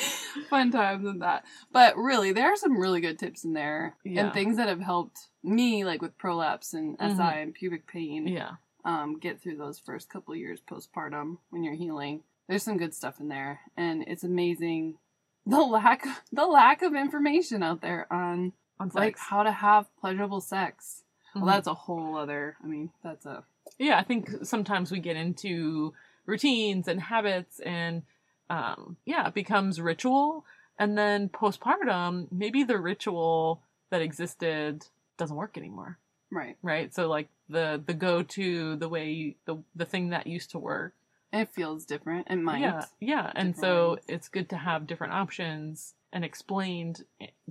fun 0.49 0.71
times 0.71 1.03
with 1.03 1.19
that. 1.19 1.43
But 1.71 1.95
really, 1.97 2.31
there 2.31 2.51
are 2.51 2.55
some 2.55 2.77
really 2.79 3.01
good 3.01 3.19
tips 3.19 3.43
in 3.43 3.53
there 3.53 3.95
Yeah. 4.03 4.25
and 4.25 4.33
things 4.33 4.57
that 4.57 4.67
have 4.69 4.81
helped 4.81 5.27
me, 5.43 5.85
like 5.85 6.01
with 6.01 6.17
prolapse 6.17 6.73
and. 6.73 6.97
SI 6.99 7.21
and 7.41 7.53
pubic 7.53 7.87
pain, 7.87 8.27
Yeah. 8.27 8.51
um, 8.85 9.19
get 9.19 9.41
through 9.41 9.57
those 9.57 9.79
first 9.79 10.09
couple 10.09 10.35
years 10.35 10.61
postpartum 10.61 11.37
when 11.49 11.63
you're 11.63 11.75
healing. 11.75 12.23
There's 12.47 12.63
some 12.63 12.77
good 12.77 12.93
stuff 12.93 13.19
in 13.19 13.29
there, 13.29 13.61
and 13.77 14.03
it's 14.07 14.23
amazing 14.23 14.97
the 15.45 15.59
lack 15.61 16.05
the 16.31 16.45
lack 16.45 16.81
of 16.81 16.93
information 16.95 17.63
out 17.63 17.81
there 17.81 18.11
on 18.11 18.53
On 18.79 18.89
like 18.93 19.17
how 19.17 19.43
to 19.43 19.51
have 19.51 19.87
pleasurable 19.99 20.39
sex. 20.41 21.03
Well, 21.35 21.43
Mhm. 21.45 21.47
that's 21.47 21.67
a 21.67 21.73
whole 21.73 22.15
other. 22.17 22.55
I 22.63 22.67
mean, 22.67 22.91
that's 23.03 23.25
a 23.25 23.43
yeah, 23.77 23.97
I 23.97 24.03
think 24.03 24.29
sometimes 24.43 24.91
we 24.91 24.99
get 24.99 25.15
into 25.15 25.93
routines 26.25 26.87
and 26.87 26.99
habits 27.01 27.59
and 27.59 28.03
um 28.49 28.97
yeah, 29.05 29.27
it 29.27 29.33
becomes 29.33 29.79
ritual 29.81 30.45
and 30.79 30.97
then 30.97 31.29
postpartum, 31.29 32.27
maybe 32.31 32.63
the 32.63 32.79
ritual 32.79 33.61
that 33.91 34.01
existed 34.01 34.85
doesn't 35.17 35.35
work 35.35 35.57
anymore, 35.57 35.99
right. 36.31 36.57
right? 36.63 36.93
So 36.93 37.07
like 37.07 37.29
the 37.49 37.81
the 37.85 37.93
go-to, 37.93 38.75
the 38.75 38.89
way 38.89 39.11
you, 39.11 39.33
the 39.45 39.57
the 39.75 39.85
thing 39.85 40.09
that 40.09 40.25
used 40.27 40.51
to 40.51 40.59
work 40.59 40.93
It 41.31 41.49
feels 41.53 41.85
different. 41.85 42.27
It 42.29 42.37
might. 42.37 42.61
Yeah, 42.61 42.85
yeah, 42.99 43.31
and 43.35 43.55
so 43.57 43.93
ways. 43.93 44.03
it's 44.07 44.29
good 44.29 44.49
to 44.49 44.57
have 44.57 44.87
different 44.87 45.13
options 45.13 45.95
and 46.11 46.23
explained 46.23 47.03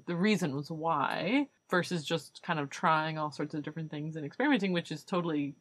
the 0.07 0.17
reasons 0.17 0.71
why 0.71 1.49
versus 1.69 2.05
just 2.05 2.43
kind 2.45 2.61
of 2.61 2.71
trying 2.71 3.19
all 3.19 3.33
sorts 3.33 3.55
of 3.55 3.63
different 3.63 3.91
things 3.91 4.15
and 4.15 4.25
experimenting, 4.25 4.73
which 4.73 4.93
is 4.93 5.03
totally 5.03 5.55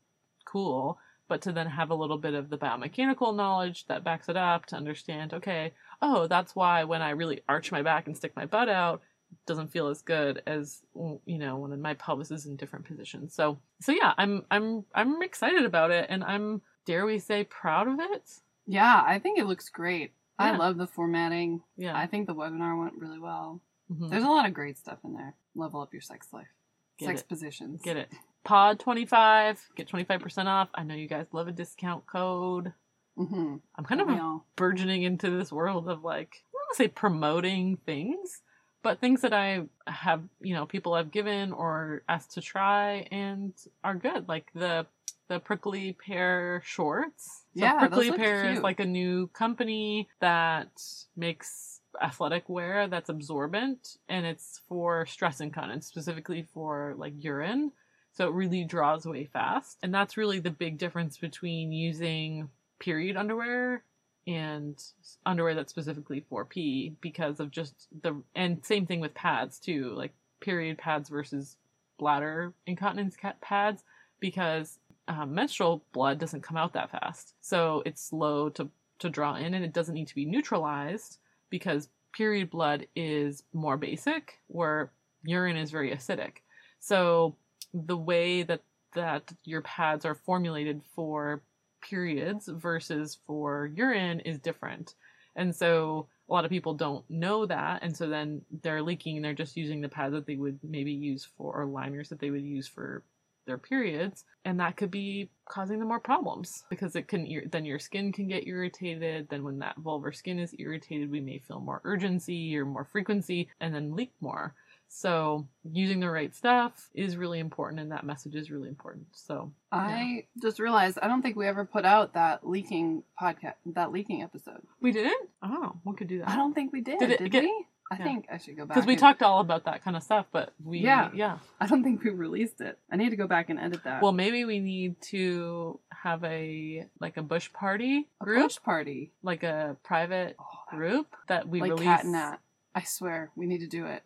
cool. 0.45 0.99
But 1.31 1.43
to 1.43 1.53
then 1.53 1.67
have 1.67 1.91
a 1.91 1.95
little 1.95 2.17
bit 2.17 2.33
of 2.33 2.49
the 2.49 2.57
biomechanical 2.57 3.33
knowledge 3.33 3.85
that 3.85 4.03
backs 4.03 4.27
it 4.27 4.35
up 4.35 4.65
to 4.65 4.75
understand, 4.75 5.33
okay, 5.33 5.71
oh, 6.01 6.27
that's 6.27 6.57
why 6.57 6.83
when 6.83 7.01
I 7.01 7.11
really 7.11 7.39
arch 7.47 7.71
my 7.71 7.81
back 7.81 8.05
and 8.05 8.17
stick 8.17 8.35
my 8.35 8.45
butt 8.45 8.67
out, 8.67 9.01
it 9.31 9.37
doesn't 9.45 9.71
feel 9.71 9.87
as 9.87 10.01
good 10.01 10.43
as 10.45 10.81
you 10.93 11.37
know 11.37 11.55
when 11.55 11.81
my 11.81 11.93
pelvis 11.93 12.31
is 12.31 12.47
in 12.47 12.57
different 12.57 12.83
positions. 12.83 13.33
So, 13.33 13.57
so 13.79 13.93
yeah, 13.93 14.13
I'm 14.17 14.43
I'm 14.51 14.83
I'm 14.93 15.21
excited 15.21 15.63
about 15.63 15.89
it, 15.91 16.07
and 16.09 16.21
I'm 16.21 16.63
dare 16.85 17.05
we 17.05 17.17
say 17.17 17.45
proud 17.45 17.87
of 17.87 18.01
it. 18.01 18.29
Yeah, 18.67 19.01
I 19.01 19.17
think 19.19 19.39
it 19.39 19.45
looks 19.45 19.69
great. 19.69 20.11
I 20.37 20.57
love 20.57 20.75
the 20.75 20.85
formatting. 20.85 21.61
Yeah. 21.77 21.95
I 21.97 22.07
think 22.07 22.27
the 22.27 22.35
webinar 22.35 22.77
went 22.77 22.95
really 22.97 23.19
well. 23.19 23.61
Mhm. 23.89 24.09
There's 24.09 24.25
a 24.25 24.27
lot 24.27 24.45
of 24.47 24.53
great 24.53 24.77
stuff 24.77 24.97
in 25.05 25.13
there. 25.13 25.35
Level 25.55 25.79
up 25.79 25.93
your 25.93 26.01
sex 26.01 26.27
life. 26.33 26.51
Get 26.99 27.05
sex 27.05 27.21
it. 27.21 27.29
positions. 27.29 27.81
Get 27.81 27.95
it. 27.95 28.09
Pod 28.43 28.79
25, 28.79 29.69
get 29.75 29.87
25% 29.87 30.47
off. 30.47 30.69
I 30.73 30.83
know 30.83 30.95
you 30.95 31.07
guys 31.07 31.27
love 31.31 31.47
a 31.47 31.51
discount 31.51 32.07
code. 32.07 32.73
Mm-hmm. 33.17 33.57
I'm 33.75 33.85
kind 33.85 34.01
of 34.01 34.09
all- 34.09 34.45
burgeoning 34.55 35.03
into 35.03 35.29
this 35.29 35.51
world 35.51 35.87
of 35.89 36.03
like 36.03 36.29
I 36.43 36.49
don't 36.53 36.61
want 36.61 36.71
to 36.71 36.83
say 36.83 36.87
promoting 36.87 37.77
things, 37.85 38.41
but 38.83 38.99
things 38.99 39.21
that 39.21 39.33
I 39.33 39.63
have 39.85 40.23
you 40.41 40.55
know 40.55 40.65
people 40.65 40.93
I've 40.93 41.11
given 41.11 41.51
or 41.51 42.03
asked 42.09 42.31
to 42.31 42.41
try 42.41 43.07
and 43.11 43.53
are 43.83 43.95
good, 43.95 44.27
like 44.27 44.47
the 44.55 44.87
the 45.27 45.39
prickly 45.39 45.95
pear 46.05 46.61
shorts. 46.65 47.43
So 47.55 47.63
Yeah, 47.65 47.79
prickly 47.79 48.11
pear 48.11 48.49
is 48.49 48.59
like 48.61 48.79
a 48.79 48.85
new 48.85 49.27
company 49.27 50.09
that 50.19 50.71
makes 51.15 51.79
athletic 52.01 52.47
wear 52.49 52.87
that's 52.87 53.09
absorbent 53.09 53.97
and 54.07 54.25
it's 54.25 54.61
for 54.69 55.05
stress 55.05 55.41
incontinence 55.41 55.85
specifically 55.87 56.47
for 56.53 56.95
like 56.97 57.13
urine 57.17 57.71
so 58.13 58.27
it 58.27 58.33
really 58.33 58.63
draws 58.63 59.05
away 59.05 59.29
fast. 59.31 59.77
And 59.81 59.93
that's 59.93 60.17
really 60.17 60.39
the 60.39 60.49
big 60.51 60.77
difference 60.77 61.17
between 61.17 61.71
using 61.71 62.49
period 62.79 63.15
underwear 63.15 63.83
and 64.27 64.81
underwear 65.25 65.55
that's 65.55 65.71
specifically 65.71 66.25
for 66.29 66.45
pee 66.45 66.95
because 67.01 67.39
of 67.39 67.49
just 67.51 67.87
the 68.03 68.21
and 68.35 68.63
same 68.63 68.85
thing 68.85 68.99
with 68.99 69.15
pads 69.15 69.57
too 69.59 69.93
like 69.95 70.13
period 70.39 70.77
pads 70.77 71.09
versus 71.09 71.57
bladder 71.97 72.53
incontinence 72.67 73.15
pads 73.41 73.83
because 74.19 74.79
um, 75.07 75.33
menstrual 75.33 75.83
blood 75.91 76.19
doesn't 76.19 76.43
come 76.43 76.57
out 76.57 76.73
that 76.73 76.91
fast. 76.91 77.33
So 77.41 77.83
it's 77.85 78.03
slow 78.03 78.49
to 78.49 78.69
to 78.99 79.09
draw 79.09 79.35
in 79.35 79.53
and 79.55 79.65
it 79.65 79.73
doesn't 79.73 79.95
need 79.95 80.07
to 80.07 80.15
be 80.15 80.25
neutralized 80.25 81.17
because 81.49 81.89
period 82.13 82.49
blood 82.49 82.85
is 82.95 83.43
more 83.53 83.77
basic 83.77 84.39
where 84.47 84.91
urine 85.23 85.57
is 85.57 85.71
very 85.71 85.91
acidic. 85.91 86.37
So 86.79 87.35
the 87.73 87.97
way 87.97 88.43
that 88.43 88.61
that 88.93 89.31
your 89.45 89.61
pads 89.61 90.05
are 90.05 90.15
formulated 90.15 90.81
for 90.95 91.41
periods 91.81 92.47
versus 92.47 93.17
for 93.25 93.71
urine 93.73 94.19
is 94.21 94.39
different. 94.39 94.95
And 95.35 95.55
so 95.55 96.07
a 96.29 96.33
lot 96.33 96.45
of 96.45 96.51
people 96.51 96.73
don't 96.73 97.09
know 97.09 97.45
that. 97.45 97.83
And 97.83 97.95
so 97.95 98.07
then 98.07 98.41
they're 98.61 98.81
leaking 98.81 99.15
and 99.15 99.25
they're 99.25 99.33
just 99.33 99.55
using 99.55 99.81
the 99.81 99.89
pads 99.89 100.13
that 100.13 100.25
they 100.25 100.35
would 100.35 100.59
maybe 100.63 100.91
use 100.91 101.27
for, 101.37 101.53
or 101.53 101.65
liners 101.65 102.09
that 102.09 102.19
they 102.19 102.31
would 102.31 102.43
use 102.43 102.67
for 102.67 103.03
their 103.47 103.57
periods. 103.57 104.25
And 104.45 104.59
that 104.59 104.77
could 104.77 104.91
be 104.91 105.29
causing 105.45 105.79
them 105.79 105.87
more 105.87 105.99
problems 105.99 106.63
because 106.69 106.95
it 106.95 107.07
can, 107.07 107.49
then 107.51 107.65
your 107.65 107.79
skin 107.79 108.11
can 108.11 108.27
get 108.27 108.47
irritated. 108.47 109.27
Then 109.29 109.43
when 109.43 109.59
that 109.59 109.79
vulvar 109.79 110.13
skin 110.15 110.39
is 110.39 110.55
irritated, 110.59 111.09
we 111.09 111.21
may 111.21 111.39
feel 111.39 111.59
more 111.59 111.81
urgency 111.83 112.57
or 112.57 112.65
more 112.65 112.85
frequency 112.85 113.49
and 113.59 113.73
then 113.73 113.95
leak 113.95 114.11
more. 114.19 114.53
So 114.93 115.47
using 115.63 116.01
the 116.01 116.09
right 116.09 116.35
stuff 116.35 116.89
is 116.93 117.15
really 117.15 117.39
important 117.39 117.79
and 117.79 117.91
that 117.93 118.03
message 118.05 118.35
is 118.35 118.51
really 118.51 118.67
important. 118.67 119.07
So 119.13 119.53
I 119.71 120.25
just 120.41 120.59
realized 120.59 120.99
I 121.01 121.07
don't 121.07 121.21
think 121.21 121.37
we 121.37 121.47
ever 121.47 121.63
put 121.63 121.85
out 121.85 122.13
that 122.15 122.45
leaking 122.45 123.03
podcast, 123.19 123.53
that 123.67 123.93
leaking 123.93 124.21
episode. 124.21 124.61
we 124.81 124.91
didn't? 124.91 125.29
Oh, 125.41 125.77
we 125.85 125.95
could 125.95 126.09
do 126.09 126.19
that. 126.19 126.27
I 126.29 126.35
don't 126.35 126.53
think 126.53 126.73
we 126.73 126.81
did. 126.81 126.99
Did 126.99 127.17
Did, 127.19 127.31
get- 127.31 127.43
we? 127.43 127.65
I 127.89 127.97
Yeah. 127.99 128.03
think 128.03 128.25
I 128.31 128.37
should 128.37 128.57
go 128.57 128.65
back. 128.65 128.75
because 128.75 128.85
we 128.87 128.93
and- 128.93 128.99
talked 128.99 129.21
all 129.23 129.39
about 129.39 129.63
that 129.65 129.81
kind 129.81 129.95
of 129.95 130.03
stuff, 130.03 130.25
but 130.31 130.53
we 130.63 130.79
Yeah. 130.79 131.09
yeah. 131.13 131.39
I 131.61 131.67
don't 131.67 131.83
think 131.83 132.03
we 132.03 132.09
released 132.11 132.59
it. 132.59 132.77
I 132.91 132.97
need 132.97 133.09
to 133.11 133.15
go 133.15 133.27
back 133.27 133.49
and 133.49 133.59
edit 133.59 133.85
that. 133.85 134.01
Well, 134.01 134.11
maybe 134.11 134.43
we 134.43 134.59
need 134.59 134.99
to 135.03 135.79
have 136.03 136.21
a 136.25 136.85
like 136.99 137.15
a 137.15 137.23
bush 137.23 137.51
party 137.53 138.09
a 138.19 138.25
group, 138.25 138.43
push 138.43 138.61
party. 138.61 139.11
like 139.23 139.43
a 139.43 139.77
private 139.83 140.35
Oh, 140.37 140.75
group 140.75 141.07
that 141.27 141.47
we 141.47 141.61
like 141.61 141.71
release 141.71 141.85
Cat 141.85 142.03
and 142.03 142.11
Nat. 142.11 142.37
I 142.75 142.83
swear 142.83 143.31
we 143.37 143.45
need 143.45 143.59
to 143.59 143.67
do 143.67 143.85
it. 143.85 144.03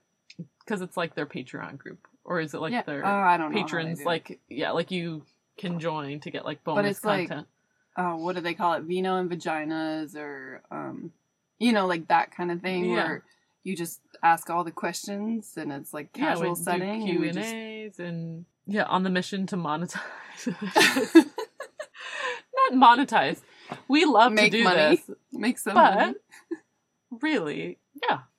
Because 0.65 0.81
it's 0.81 0.98
like 0.98 1.15
their 1.15 1.25
Patreon 1.25 1.77
group, 1.77 2.07
or 2.24 2.39
is 2.39 2.53
it 2.53 2.62
like 2.62 2.72
yeah. 2.74 2.81
their 2.84 3.05
oh, 3.05 3.10
I 3.10 3.38
don't 3.38 3.51
know. 3.51 3.60
how 3.60 3.63
they 3.67 3.72
patrons? 3.72 4.03
Like 4.03 4.39
yeah, 4.50 4.72
like 4.72 4.91
you 4.91 5.24
can 5.57 5.79
join 5.79 6.19
to 6.22 6.31
get 6.31 6.45
like 6.45 6.63
bonus 6.63 6.98
it's 6.98 7.05
like- 7.05 7.29
content. 7.29 7.48
oh, 7.98 8.17
what 8.17 8.36
do 8.36 8.41
they 8.41 8.53
call 8.53 8.74
it? 8.74 8.84
Vino 8.84 9.17
and 9.17 9.29
vaginas, 9.29 10.15
or 10.15 10.62
um, 10.72 11.12
you 11.60 11.72
know, 11.72 11.86
like 11.88 12.07
that 12.10 12.31
kind 12.36 12.51
of 12.51 12.62
thing, 12.62 12.86
Yeah. 12.86 12.95
where 12.95 13.24
you 13.63 13.75
just 13.75 14.00
ask 14.22 14.50
all 14.50 14.63
the 14.63 14.72
questions 14.72 15.53
and 15.57 15.72
it's 15.72 15.93
like 15.93 16.10
yeah, 16.15 16.34
casual 16.34 16.50
we 16.51 16.55
setting. 16.55 17.05
Q 17.05 17.24
and 17.29 17.38
A's 17.38 18.00
and 18.00 18.45
yeah, 18.67 18.84
on 18.84 19.03
the 19.03 19.10
mission 19.10 19.45
to 19.48 19.57
monetize. 19.57 20.00
Not 22.72 22.74
monetize. 22.74 23.41
We 23.88 24.05
love 24.05 24.31
Make 24.31 24.51
to 24.51 24.57
do 24.60 24.63
money. 24.63 24.95
this, 25.07 25.17
make 25.31 25.57
some 25.57 25.74
but 25.74 25.95
money. 25.95 26.13
really, 27.22 27.62
yeah, 27.62 27.75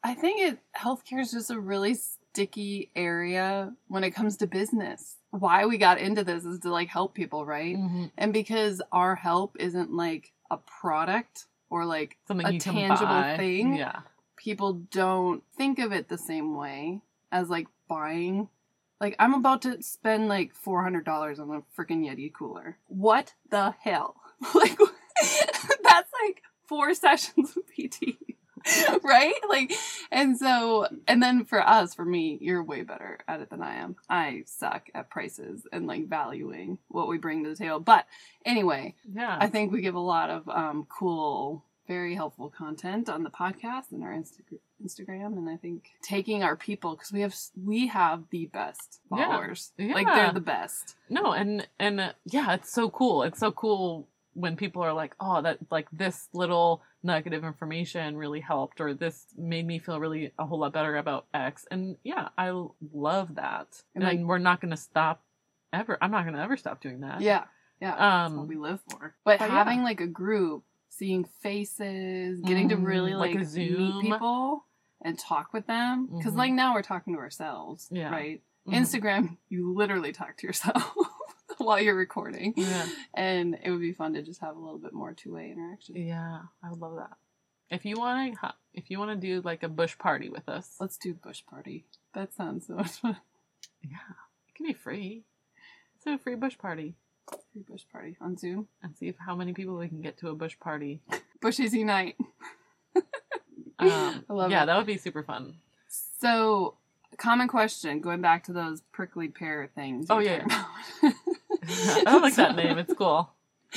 I 0.07 0.15
think 0.15 0.41
it 0.41 0.59
healthcare 0.79 1.21
is 1.21 1.33
just 1.33 1.51
a 1.51 1.59
really 1.59 1.95
sticky 1.95 2.91
area 2.95 3.73
when 3.89 4.05
it 4.05 4.13
comes 4.13 4.37
to 4.37 4.47
business. 4.47 5.17
Why 5.31 5.67
we 5.67 5.79
got 5.79 5.99
into 5.99 6.23
this 6.23 6.45
is 6.45 6.61
to 6.61 6.71
like 6.71 6.89
help 6.89 7.13
people, 7.13 7.45
right? 7.45 7.77
Mhm. 7.77 8.13
And 8.17 8.33
because 8.33 8.81
our 8.93 9.17
help 9.17 9.57
isn't 9.59 9.93
like 9.93 10.33
a 10.49 10.59
product 10.59 11.47
or 11.71 11.85
like 11.85 12.19
something 12.29 12.47
A 12.47 12.59
tangible 12.61 13.37
thing? 13.37 13.75
Yeah, 13.75 14.03
people 14.37 14.75
don't 14.75 15.43
think 15.57 15.81
of 15.81 15.91
it 15.91 16.09
the 16.09 16.19
same 16.19 16.55
way 16.55 17.01
as 17.33 17.51
like 17.51 17.67
buying. 17.89 18.49
Like 19.01 19.17
I'm 19.19 19.35
about 19.35 19.63
to 19.63 19.83
spend 19.83 20.29
like 20.29 20.55
four 20.55 20.85
hundred 20.85 21.05
dollars 21.05 21.41
on 21.41 21.51
a 21.51 21.63
freaking 21.77 22.05
Yeti 22.07 22.33
cooler. 22.33 22.79
What 22.87 23.35
the 23.51 23.75
hell? 23.81 24.15
Like 24.55 24.79
that's 25.83 26.13
like 26.23 26.43
four 26.69 26.95
sessions 26.95 27.57
of 27.57 27.65
PT. 27.67 28.36
right? 29.03 29.35
Like 29.49 29.73
and 30.11 30.39
so 30.39 30.87
and 31.07 31.23
then 31.23 31.45
for 31.45 31.67
us, 31.67 31.95
for 31.95 32.05
me, 32.05 32.39
you're 32.41 32.63
way 32.63 32.83
better 32.83 33.19
at 33.29 33.41
it 33.41 33.51
than 33.51 33.63
I 33.63 33.77
am. 33.77 33.97
I 34.09 34.43
suck 34.47 34.89
at 34.95 35.11
prices 35.11 35.67
and 35.73 35.87
like 35.87 36.09
valuing 36.09 36.79
what 36.89 37.09
we 37.09 37.19
bring 37.19 37.45
to 37.45 37.51
the 37.51 37.57
table. 37.57 37.81
But 37.81 38.07
anyway, 38.45 38.95
yeah. 39.13 39.37
I 39.41 39.49
think 39.49 39.73
we 39.73 39.81
give 39.81 39.95
a 39.95 40.01
lot 40.01 40.31
of 40.31 40.49
um, 40.49 40.87
cool, 40.89 41.65
very 41.87 42.15
helpful 42.15 42.49
content 42.57 43.09
on 43.09 43.23
the 43.23 43.31
podcast 43.31 43.93
and 43.93 44.03
our 44.03 44.13
Insta- 44.13 44.59
Instagram, 44.85 45.39
and 45.39 45.49
I 45.49 45.57
think 45.57 45.91
taking 46.03 46.43
our 46.43 46.57
people 46.57 46.93
because 46.93 47.13
we 47.13 47.21
have 47.21 47.35
we 47.65 47.87
have 47.89 48.25
the 48.31 48.47
best 48.47 49.01
followers. 49.09 49.73
Yeah. 49.79 49.93
followers. 49.93 50.07
Like 50.07 50.15
they're 50.15 50.33
the 50.33 50.41
best. 50.41 50.97
No, 51.09 51.33
and 51.33 51.67
and 51.79 52.01
uh, 52.01 52.13
yeah, 52.25 52.55
it's 52.55 52.73
so 52.73 52.91
cool. 52.91 53.23
It's 53.23 53.39
so 53.39 53.53
cool 53.53 54.09
when 54.37 54.55
people 54.57 54.83
are 54.83 54.93
like, 54.93 55.15
"Oh, 55.19 55.41
that 55.43 55.59
like 55.71 55.89
this 55.91 56.29
little 56.35 56.83
nugget 57.03 57.33
of 57.33 57.43
information 57.45 58.17
really 58.17 58.41
helped," 58.41 58.81
or 58.81 58.93
"This 58.95 59.27
made 59.37 59.67
me 59.67 59.79
feel 59.79 59.99
really 59.99 60.33
a 60.39 60.45
whole 60.45 60.59
lot 60.59 60.73
better 60.73 60.97
about 60.97 61.27
X." 61.33 61.67
And 61.71 61.97
yeah, 62.05 62.29
I 62.37 62.51
love 62.93 63.35
that. 63.37 63.83
And, 63.95 64.05
And, 64.05 64.19
like- 64.21 64.27
we're 64.29 64.39
not 64.39 64.61
going 64.61 64.73
to 64.73 64.77
stop 64.77 65.23
ever. 65.73 65.97
I'm 66.01 66.11
not 66.11 66.25
going 66.25 66.35
to 66.37 66.43
ever 66.43 66.57
stop 66.57 66.81
doing 66.81 67.01
that. 67.01 67.21
Yeah, 67.23 67.45
yeah. 67.81 67.91
that's 67.97 68.33
what 68.35 68.41
Um, 68.43 68.49
we 68.49 68.57
live 68.57 68.81
for. 68.91 69.15
But, 69.25 69.39
but 69.39 69.49
yeah. 69.49 69.55
having 69.55 69.83
like 69.83 70.01
a 70.01 70.07
group, 70.07 70.65
seeing 70.91 71.25
faces, 71.25 72.41
getting 72.43 72.69
to 72.69 72.77
Mm, 72.77 72.85
really 72.87 73.15
like 73.15 73.35
like, 73.35 73.47
meet 73.55 74.01
people 74.03 74.65
and 75.03 75.19
talk 75.19 75.53
with 75.53 75.67
them 75.67 76.07
because 76.19 76.35
Mhm. 76.35 76.39
like 76.39 76.53
now 76.53 76.75
we're 76.75 76.83
talking 76.83 77.15
to 77.15 77.21
ourselves, 77.21 77.89
Yeah. 77.91 78.11
right? 78.11 78.43
Mhm. 78.69 78.75
Instagram, 78.75 79.37
you 79.49 79.73
literally 79.75 80.13
talk 80.13 80.37
to 80.39 80.47
yourself 80.47 80.95
while 81.65 81.81
you're 81.81 81.95
recording. 81.95 82.55
Yeah. 82.57 82.87
And 83.15 83.59
it 83.63 83.71
would 83.71 83.81
be 83.81 83.93
fun 83.93 84.15
to 84.15 84.23
just 84.23 84.41
have 84.41 84.57
a 84.57 84.61
little 84.61 84.79
bit 84.79 84.93
more 84.93 85.13
two 85.13 85.35
way 85.35 85.51
interaction. 85.51 85.97
Yeah, 85.97 86.41
I 86.63 86.71
would 86.71 86.81
love 86.81 86.97
that. 86.97 87.17
If 87.71 87.85
you 87.85 87.97
want 87.97 88.35
to, 88.41 88.55
if 88.75 88.91
you 88.91 88.99
want 88.99 89.11
to 89.21 89.27
do 89.27 89.41
like 89.43 89.63
a 89.63 89.69
bush 89.69 89.99
party 89.99 90.29
with 90.29 90.49
us, 90.49 90.77
Let's 90.81 90.97
do 90.97 91.15
bush 91.15 91.43
party. 91.49 91.85
That 92.15 92.33
sounds 92.35 92.67
so 92.67 92.75
much 92.75 92.93
fun. 92.93 93.17
yeah, 93.83 93.97
it 94.49 94.55
can 94.55 94.67
be 94.67 94.73
free. 94.73 95.25
Let's 95.95 96.05
do 96.05 96.15
a 96.15 96.19
free 96.19 96.37
bush 96.37 96.57
party 96.59 96.95
Free 97.53 97.63
bush 97.69 97.83
party 97.91 98.17
on 98.21 98.37
Zoom. 98.37 98.69
and 98.83 98.97
see 98.97 99.09
if 99.09 99.17
how 99.19 99.35
many 99.35 99.53
people 99.53 99.77
we 99.77 99.89
can 99.89 100.01
get 100.01 100.17
to 100.19 100.29
a 100.29 100.35
bush 100.35 100.57
party. 100.61 101.01
Bushes 101.41 101.75
unite. 101.75 102.15
Um, 103.79 104.25
I 104.31 104.33
love 104.33 104.51
yeah, 104.51 104.63
it. 104.63 104.67
that 104.67 104.77
would 104.79 104.87
be 104.87 104.97
super 104.97 105.23
fun. 105.23 105.57
So, 106.21 106.77
common 107.19 107.47
question 107.49 108.01
going 108.01 108.21
back 108.23 108.45
to 108.45 108.53
those 108.53 108.81
prickly 108.93 109.29
pear 109.29 109.69
things. 109.75 110.07
Oh, 110.09 110.19
yeah. 110.19 110.47
I 111.69 112.19
like 112.19 112.35
that 112.37 112.57
name. 112.57 112.79
It's 112.79 112.95
cool. 112.95 113.31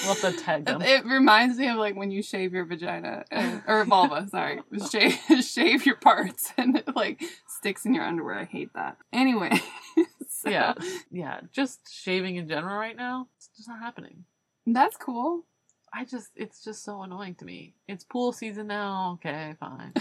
We'll 0.06 0.14
have 0.16 0.34
to 0.36 0.42
tag 0.44 0.66
them. 0.66 0.82
It 0.82 1.04
reminds 1.06 1.58
me 1.58 1.68
of 1.68 1.78
like 1.78 1.96
when 1.96 2.12
you 2.12 2.22
shave 2.22 2.54
your 2.54 2.64
vagina 2.66 3.26
and, 3.32 3.62
or 3.68 3.84
vulva, 3.86 4.28
sorry, 4.30 4.62
shave 4.92 5.18
shave 5.44 5.86
your 5.86 5.96
parts 5.96 6.54
and 6.58 6.78
it 6.78 6.96
like 6.96 7.22
sticks 7.48 7.86
in 7.86 7.94
your 7.94 8.04
underwear. 8.06 8.36
I 8.40 8.46
hate 8.46 8.72
that. 8.76 8.98
Anyway, 9.12 9.52
so, 10.30 10.50
Yeah, 10.50 10.74
yeah. 11.12 11.42
Just 11.52 11.92
shaving 11.92 12.36
in 12.38 12.48
general 12.48 12.78
right 12.78 12.96
now, 12.96 13.28
it's 13.38 13.50
just 13.58 13.68
not 13.68 13.80
happening. 13.80 14.26
that's 14.66 14.96
cool. 14.96 15.44
I 15.92 16.06
just, 16.06 16.30
it's 16.36 16.64
just 16.64 16.84
so 16.86 17.02
annoying 17.02 17.34
to 17.36 17.46
me. 17.46 17.74
It's 17.88 18.04
pool 18.04 18.32
season 18.32 18.68
now. 18.68 19.14
Okay, 19.16 19.56
fine. 19.60 19.92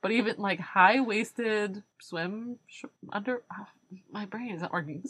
but 0.00 0.10
even 0.10 0.36
like 0.38 0.58
high 0.58 1.00
waisted 1.00 1.82
swim 2.00 2.56
sh- 2.66 2.86
under, 3.12 3.42
ah, 3.52 3.68
my 4.10 4.24
brain 4.24 4.54
isn't 4.54 4.72
working. 4.72 5.04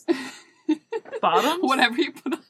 Bottoms, 1.23 1.63
Whatever 1.63 1.97
you 1.97 2.13
put 2.13 2.35
on 2.35 2.43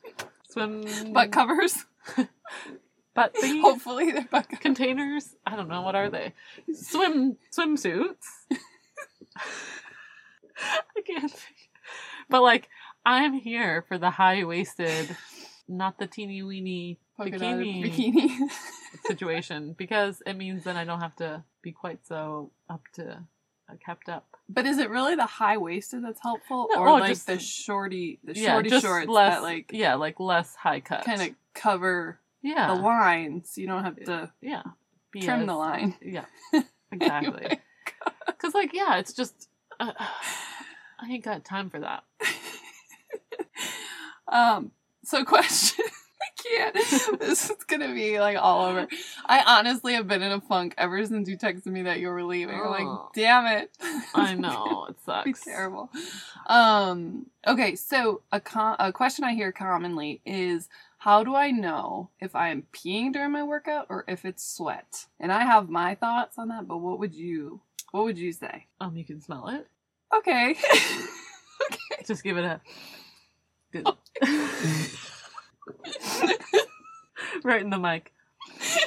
swim 0.48 1.12
butt 1.12 1.30
covers. 1.32 1.84
butt 3.14 3.34
thingies, 3.34 3.62
Hopefully 3.62 4.12
they're 4.12 4.28
butt 4.30 4.48
covers. 4.48 4.58
containers. 4.60 5.34
I 5.46 5.56
don't 5.56 5.68
know 5.68 5.82
what 5.82 5.94
are 5.94 6.10
they. 6.10 6.34
Swim 6.72 7.36
swimsuits. 7.56 8.26
I 10.56 11.00
can't. 11.06 11.30
Think. 11.30 11.54
But 12.28 12.42
like, 12.42 12.68
I'm 13.06 13.34
here 13.34 13.84
for 13.88 13.98
the 13.98 14.10
high 14.10 14.44
waisted, 14.44 15.16
not 15.68 15.98
the 15.98 16.06
teeny 16.06 16.42
weeny 16.42 16.98
bikini. 17.18 17.84
bikini. 17.84 18.50
situation 19.06 19.74
because 19.76 20.22
it 20.26 20.34
means 20.34 20.64
then 20.64 20.76
I 20.76 20.84
don't 20.84 21.00
have 21.00 21.16
to 21.16 21.42
be 21.62 21.72
quite 21.72 22.06
so 22.06 22.50
up 22.68 22.82
to 22.94 23.24
kept 23.76 24.08
up. 24.08 24.26
but 24.48 24.66
is 24.66 24.78
it 24.78 24.90
really 24.90 25.14
the 25.14 25.26
high 25.26 25.56
waisted 25.58 26.04
that's 26.04 26.20
helpful, 26.22 26.68
No, 26.72 26.80
or 26.80 26.88
oh, 26.88 26.94
like 26.94 27.18
the 27.18 27.38
shorty, 27.38 28.18
the 28.24 28.34
yeah, 28.34 28.54
shorty 28.54 28.70
shorts 28.80 29.08
less 29.08 29.34
that 29.36 29.42
like 29.42 29.70
yeah, 29.72 29.94
like 29.94 30.18
less 30.20 30.54
high 30.54 30.80
cut. 30.80 31.04
kind 31.04 31.22
of 31.22 31.28
cover 31.54 32.18
yeah, 32.42 32.68
the 32.74 32.80
lines? 32.80 33.56
You 33.56 33.66
don't 33.66 33.84
have 33.84 33.96
to 34.04 34.30
yeah, 34.40 34.62
trim 35.20 35.40
as- 35.40 35.46
the 35.46 35.54
line. 35.54 35.94
Yeah, 36.00 36.24
exactly. 36.92 37.60
Because 38.26 38.54
like 38.54 38.72
yeah, 38.72 38.98
it's 38.98 39.12
just 39.12 39.48
uh, 39.80 39.92
I 41.00 41.10
ain't 41.10 41.24
got 41.24 41.44
time 41.44 41.70
for 41.70 41.80
that. 41.80 42.04
Um, 44.30 44.72
so 45.04 45.24
question. 45.24 45.86
Can't. 46.44 46.74
This 47.18 47.50
is 47.50 47.64
gonna 47.66 47.92
be 47.92 48.20
like 48.20 48.36
all 48.40 48.66
over. 48.66 48.86
I 49.26 49.42
honestly 49.58 49.94
have 49.94 50.06
been 50.06 50.22
in 50.22 50.32
a 50.32 50.40
funk 50.40 50.74
ever 50.78 51.04
since 51.04 51.28
you 51.28 51.36
texted 51.36 51.66
me 51.66 51.82
that 51.82 51.98
you 52.00 52.08
were 52.08 52.22
leaving. 52.22 52.54
I'm 52.54 52.66
Oh. 52.66 52.70
like, 52.70 53.12
damn 53.14 53.46
it. 53.46 53.70
I 54.14 54.34
know 54.34 54.86
it 54.88 54.96
be 55.24 55.32
sucks. 55.32 55.44
terrible. 55.44 55.90
Um. 56.46 57.26
Okay. 57.46 57.74
So 57.76 58.22
a 58.32 58.40
com- 58.40 58.76
a 58.78 58.92
question 58.92 59.24
I 59.24 59.34
hear 59.34 59.50
commonly 59.52 60.20
is, 60.24 60.68
how 60.98 61.24
do 61.24 61.34
I 61.34 61.50
know 61.50 62.10
if 62.20 62.34
I 62.36 62.48
am 62.50 62.64
peeing 62.72 63.12
during 63.12 63.32
my 63.32 63.42
workout 63.42 63.86
or 63.88 64.04
if 64.08 64.24
it's 64.24 64.48
sweat? 64.48 65.06
And 65.20 65.32
I 65.32 65.44
have 65.44 65.68
my 65.68 65.94
thoughts 65.96 66.38
on 66.38 66.48
that. 66.48 66.66
But 66.68 66.78
what 66.78 66.98
would 67.00 67.14
you 67.14 67.60
What 67.90 68.04
would 68.04 68.18
you 68.18 68.32
say? 68.32 68.66
Um, 68.80 68.96
you 68.96 69.04
can 69.04 69.20
smell 69.20 69.48
it. 69.48 69.66
Okay. 70.16 70.56
Just 72.06 72.22
give 72.22 72.36
it 72.38 72.44
a 72.44 72.60
good. 73.72 73.86
right 77.44 77.60
in 77.62 77.70
the 77.70 77.78
mic. 77.78 78.12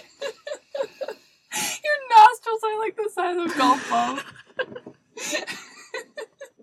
Your 1.54 2.18
nostrils 2.18 2.62
are 2.64 2.80
like 2.80 2.96
the 2.96 3.10
size 3.14 3.38
of 3.38 3.58
golf 3.58 3.90
balls. 3.90 4.20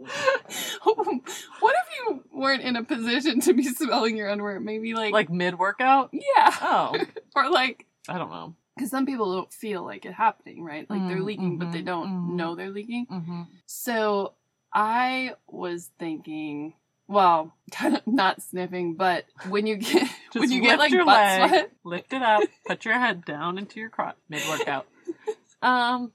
what 0.83 1.75
if 1.75 1.89
you 1.99 2.25
weren't 2.33 2.63
in 2.63 2.77
a 2.77 2.83
position 2.85 3.41
to 3.41 3.53
be 3.55 3.65
smelling 3.65 4.17
your 4.17 4.31
underwear? 4.31 4.61
Maybe 4.61 4.95
like, 4.95 5.13
Like 5.13 5.31
mid 5.31 5.59
workout. 5.59 6.11
yeah, 6.13 6.55
Oh, 6.63 6.99
or 7.37 7.51
like 7.51 7.87
I 8.09 8.17
don't 8.19 8.31
know. 8.31 8.55
because 8.77 8.91
some 8.91 9.07
people 9.07 9.35
don't 9.35 9.53
feel 9.53 9.85
like 9.85 10.05
it 10.07 10.13
happening, 10.15 10.65
right? 10.65 10.89
Like 10.89 11.07
they're 11.07 11.19
Mm, 11.19 11.25
leaking, 11.25 11.59
but 11.59 11.73
they 11.73 11.83
mhm, 11.83 11.87
don't 11.87 12.09
mhm. 12.09 12.37
know 12.37 12.55
they're 12.55 12.71
leaking. 12.71 13.07
Mm-hmm. 13.07 13.43
So 13.67 14.35
I 14.73 15.35
was 15.47 15.91
thinking, 15.99 16.75
well, 17.07 17.55
kind 17.71 17.97
of 17.97 18.07
not 18.07 18.41
sniffing, 18.43 18.95
but 18.95 19.27
when 19.49 19.67
you 19.67 19.77
get 19.77 20.09
when 20.33 20.43
Just 20.45 20.55
you 20.55 20.61
get 20.63 20.79
like 20.79 20.91
your 20.93 21.05
butt 21.05 21.17
leg, 21.17 21.49
sweat, 21.51 21.73
lift 21.85 22.13
it 22.13 22.23
up, 22.23 22.43
put 22.67 22.85
your 22.85 22.99
head 22.99 23.25
down 23.25 23.59
into 23.59 23.81
your 23.81 23.89
crotch 23.91 24.17
mid 24.29 24.43
workout. 24.49 24.87
Um, 25.61 26.13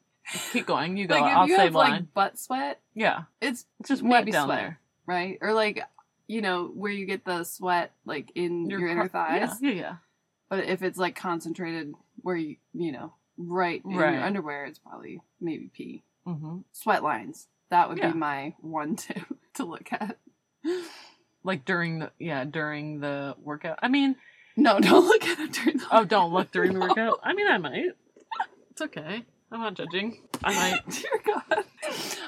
keep 0.53 0.65
going. 0.65 0.95
You 0.95 1.05
go. 1.05 1.15
like 1.15 1.23
I'll 1.35 1.49
you 1.49 1.57
say 1.57 1.63
have 1.65 1.73
mine. 1.73 1.91
like 1.91 2.13
butt 2.13 2.39
sweat, 2.39 2.79
yeah, 2.93 3.23
it's 3.41 3.65
it's 3.81 3.89
just 3.89 4.01
maybe 4.01 4.11
wet 4.11 4.31
down 4.31 4.47
sweat. 4.47 4.57
there. 4.59 4.79
right? 5.05 5.37
Or 5.41 5.51
like, 5.53 5.83
you 6.27 6.41
know, 6.41 6.67
where 6.67 6.93
you 6.93 7.05
get 7.05 7.25
the 7.25 7.43
sweat 7.43 7.91
like 8.05 8.31
in 8.35 8.69
your, 8.69 8.87
inner 8.87 9.09
thighs. 9.09 9.57
Yeah, 9.61 9.69
yeah, 9.69 9.75
yeah. 9.81 9.95
But 10.49 10.63
if 10.63 10.81
it's 10.81 10.97
like 10.97 11.17
concentrated 11.17 11.93
where 12.21 12.37
you, 12.37 12.55
you 12.73 12.93
know, 12.93 13.13
right 13.37 13.81
in 13.83 13.97
Right. 13.97 14.13
your 14.13 14.23
underwear, 14.23 14.63
it's 14.63 14.79
probably 14.79 15.19
maybe 15.41 15.69
pee. 15.73 16.03
Mm-hmm. 16.25 16.59
Sweat 16.71 17.03
lines. 17.03 17.47
That 17.69 17.89
would 17.89 17.97
Yeah. 17.97 18.11
be 18.13 18.17
my 18.17 18.55
one 18.61 18.95
tip 18.97 19.23
to 19.55 19.65
look 19.65 19.91
at. 19.91 20.17
Like 21.43 21.65
during 21.65 21.99
the 21.99 22.11
yeah 22.19 22.43
during 22.45 22.99
the 22.99 23.35
workout. 23.41 23.79
I 23.81 23.87
mean, 23.87 24.15
No, 24.55 24.79
don't 24.81 25.05
look 25.07 25.23
at 25.25 25.39
it 25.39 25.51
during 25.53 25.77
the 25.77 25.85
oh, 25.91 26.05
don't 26.05 26.33
look 26.33 26.51
during 26.51 26.73
the 26.73 26.79
No. 26.79 26.87
workout. 26.87 27.19
I 27.23 27.33
mean, 27.33 27.47
I 27.47 27.57
might. 27.57 27.91
It's 28.71 28.81
okay. 28.81 29.23
I'm 29.51 29.59
not 29.59 29.75
judging. 29.75 30.21
I 30.43 30.53
might. 30.71 30.89
Dear 30.89 31.11
God. 31.25 31.63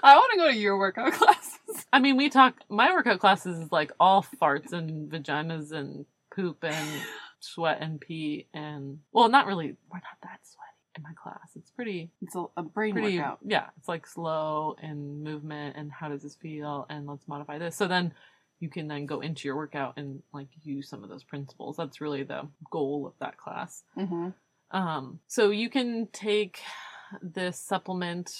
I 0.03 0.15
want 0.15 0.31
to 0.33 0.37
go 0.37 0.51
to 0.51 0.55
your 0.57 0.77
workout 0.77 1.13
classes. 1.19 1.85
I 1.91 1.99
mean, 1.99 2.17
we 2.17 2.29
talk. 2.29 2.55
My 2.69 2.91
workout 2.91 3.19
classes 3.19 3.57
is 3.59 3.71
like 3.71 3.91
all 3.99 4.25
farts 4.41 4.73
and 4.73 5.11
vaginas 5.11 5.71
and 5.71 6.05
poop 6.35 6.63
and 6.63 7.01
sweat 7.39 7.77
and 7.81 7.99
pee 7.99 8.47
and 8.53 8.99
well, 9.11 9.29
not 9.29 9.47
really. 9.47 9.75
We're 9.91 9.97
not 9.97 10.17
that 10.23 10.39
sweaty 10.43 10.61
in 10.97 11.03
my 11.03 11.13
class. 11.21 11.49
It's 11.55 11.71
pretty, 11.71 12.11
It's 12.21 12.35
a, 12.35 12.45
a 12.57 12.63
brain 12.63 12.93
pretty. 12.93 13.17
workout. 13.17 13.39
Yeah, 13.43 13.67
it's 13.77 13.87
like 13.87 14.05
slow 14.05 14.75
and 14.81 15.23
movement 15.23 15.77
and 15.77 15.91
how 15.91 16.09
does 16.09 16.21
this 16.23 16.35
feel 16.35 16.85
and 16.89 17.07
let's 17.07 17.27
modify 17.27 17.57
this. 17.57 17.75
So 17.75 17.87
then 17.87 18.13
you 18.59 18.69
can 18.69 18.87
then 18.87 19.05
go 19.05 19.19
into 19.21 19.47
your 19.47 19.55
workout 19.55 19.93
and 19.97 20.21
like 20.33 20.47
use 20.63 20.87
some 20.89 21.03
of 21.03 21.09
those 21.09 21.23
principles. 21.23 21.77
That's 21.77 22.01
really 22.01 22.23
the 22.23 22.47
goal 22.71 23.05
of 23.07 23.13
that 23.19 23.37
class. 23.37 23.83
Mm-hmm. 23.97 24.29
Um, 24.71 25.19
so 25.27 25.49
you 25.51 25.69
can 25.69 26.07
take 26.11 26.59
this 27.21 27.59
supplement 27.59 28.31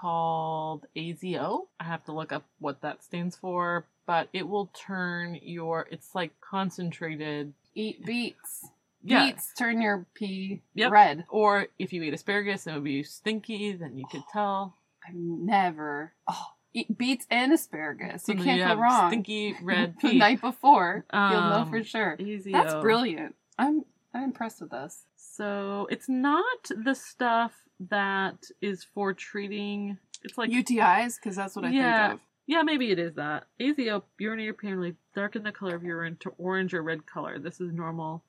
called 0.00 0.86
AZO. 0.96 1.68
I 1.80 1.84
have 1.84 2.04
to 2.04 2.12
look 2.12 2.32
up 2.32 2.44
what 2.58 2.82
that 2.82 3.02
stands 3.02 3.36
for, 3.36 3.86
but 4.06 4.28
it 4.32 4.46
will 4.46 4.66
turn 4.74 5.38
your 5.42 5.86
it's 5.90 6.14
like 6.14 6.32
concentrated 6.40 7.52
Eat 7.74 8.04
beets. 8.04 8.66
yeah. 9.02 9.26
Beets 9.26 9.52
turn 9.56 9.80
your 9.80 10.04
pee 10.14 10.60
Yep. 10.74 10.90
red. 10.92 11.24
Or 11.28 11.68
if 11.78 11.92
you 11.92 12.02
eat 12.02 12.12
asparagus 12.12 12.66
and 12.66 12.74
it 12.74 12.78
would 12.80 12.84
be 12.84 13.02
stinky, 13.04 13.72
then 13.72 13.96
you 13.96 14.04
could 14.10 14.24
tell. 14.32 14.74
I've 15.06 15.14
never. 15.14 16.12
Oh, 16.28 16.46
eat 16.72 16.96
beets 16.96 17.26
and 17.30 17.52
asparagus. 17.52 18.28
You 18.28 18.36
can't 18.36 18.76
go 18.76 18.80
wrong. 18.82 19.10
Stinky 19.10 19.56
red 19.62 19.96
the 20.02 20.14
night 20.14 20.40
before, 20.40 21.04
you'll 21.12 21.20
know 21.20 21.62
Um, 21.62 21.70
for 21.70 21.82
sure. 21.82 22.16
AZO. 22.18 22.52
That's 22.52 22.74
brilliant. 22.74 23.34
I'm 23.58 23.84
I'm 24.14 24.24
impressed 24.24 24.60
with 24.60 24.70
this. 24.70 25.04
So 25.16 25.86
it's 25.90 26.08
not 26.08 26.68
the 26.84 26.94
stuff 26.94 27.52
that 27.88 28.44
is 28.60 28.84
for 28.84 29.12
treating 29.14 29.98
it's 30.22 30.36
like 30.36 30.50
UTIs, 30.50 31.16
because 31.16 31.36
that's 31.36 31.56
what 31.56 31.64
I 31.64 31.70
Yeah. 31.70 32.08
think 32.08 32.14
of. 32.14 32.26
Yeah, 32.46 32.62
maybe 32.62 32.90
it 32.90 32.98
is 32.98 33.14
that. 33.14 33.44
AZO, 33.60 34.02
urinary 34.18 34.48
apparently 34.48 34.96
darken 35.14 35.44
the 35.44 35.52
color 35.52 35.76
of 35.76 35.84
urine 35.84 36.16
to 36.20 36.30
orange 36.30 36.74
or 36.74 36.82
red 36.82 37.06
color. 37.06 37.38
This 37.38 37.60
is 37.60 37.72
normal. 37.72 38.24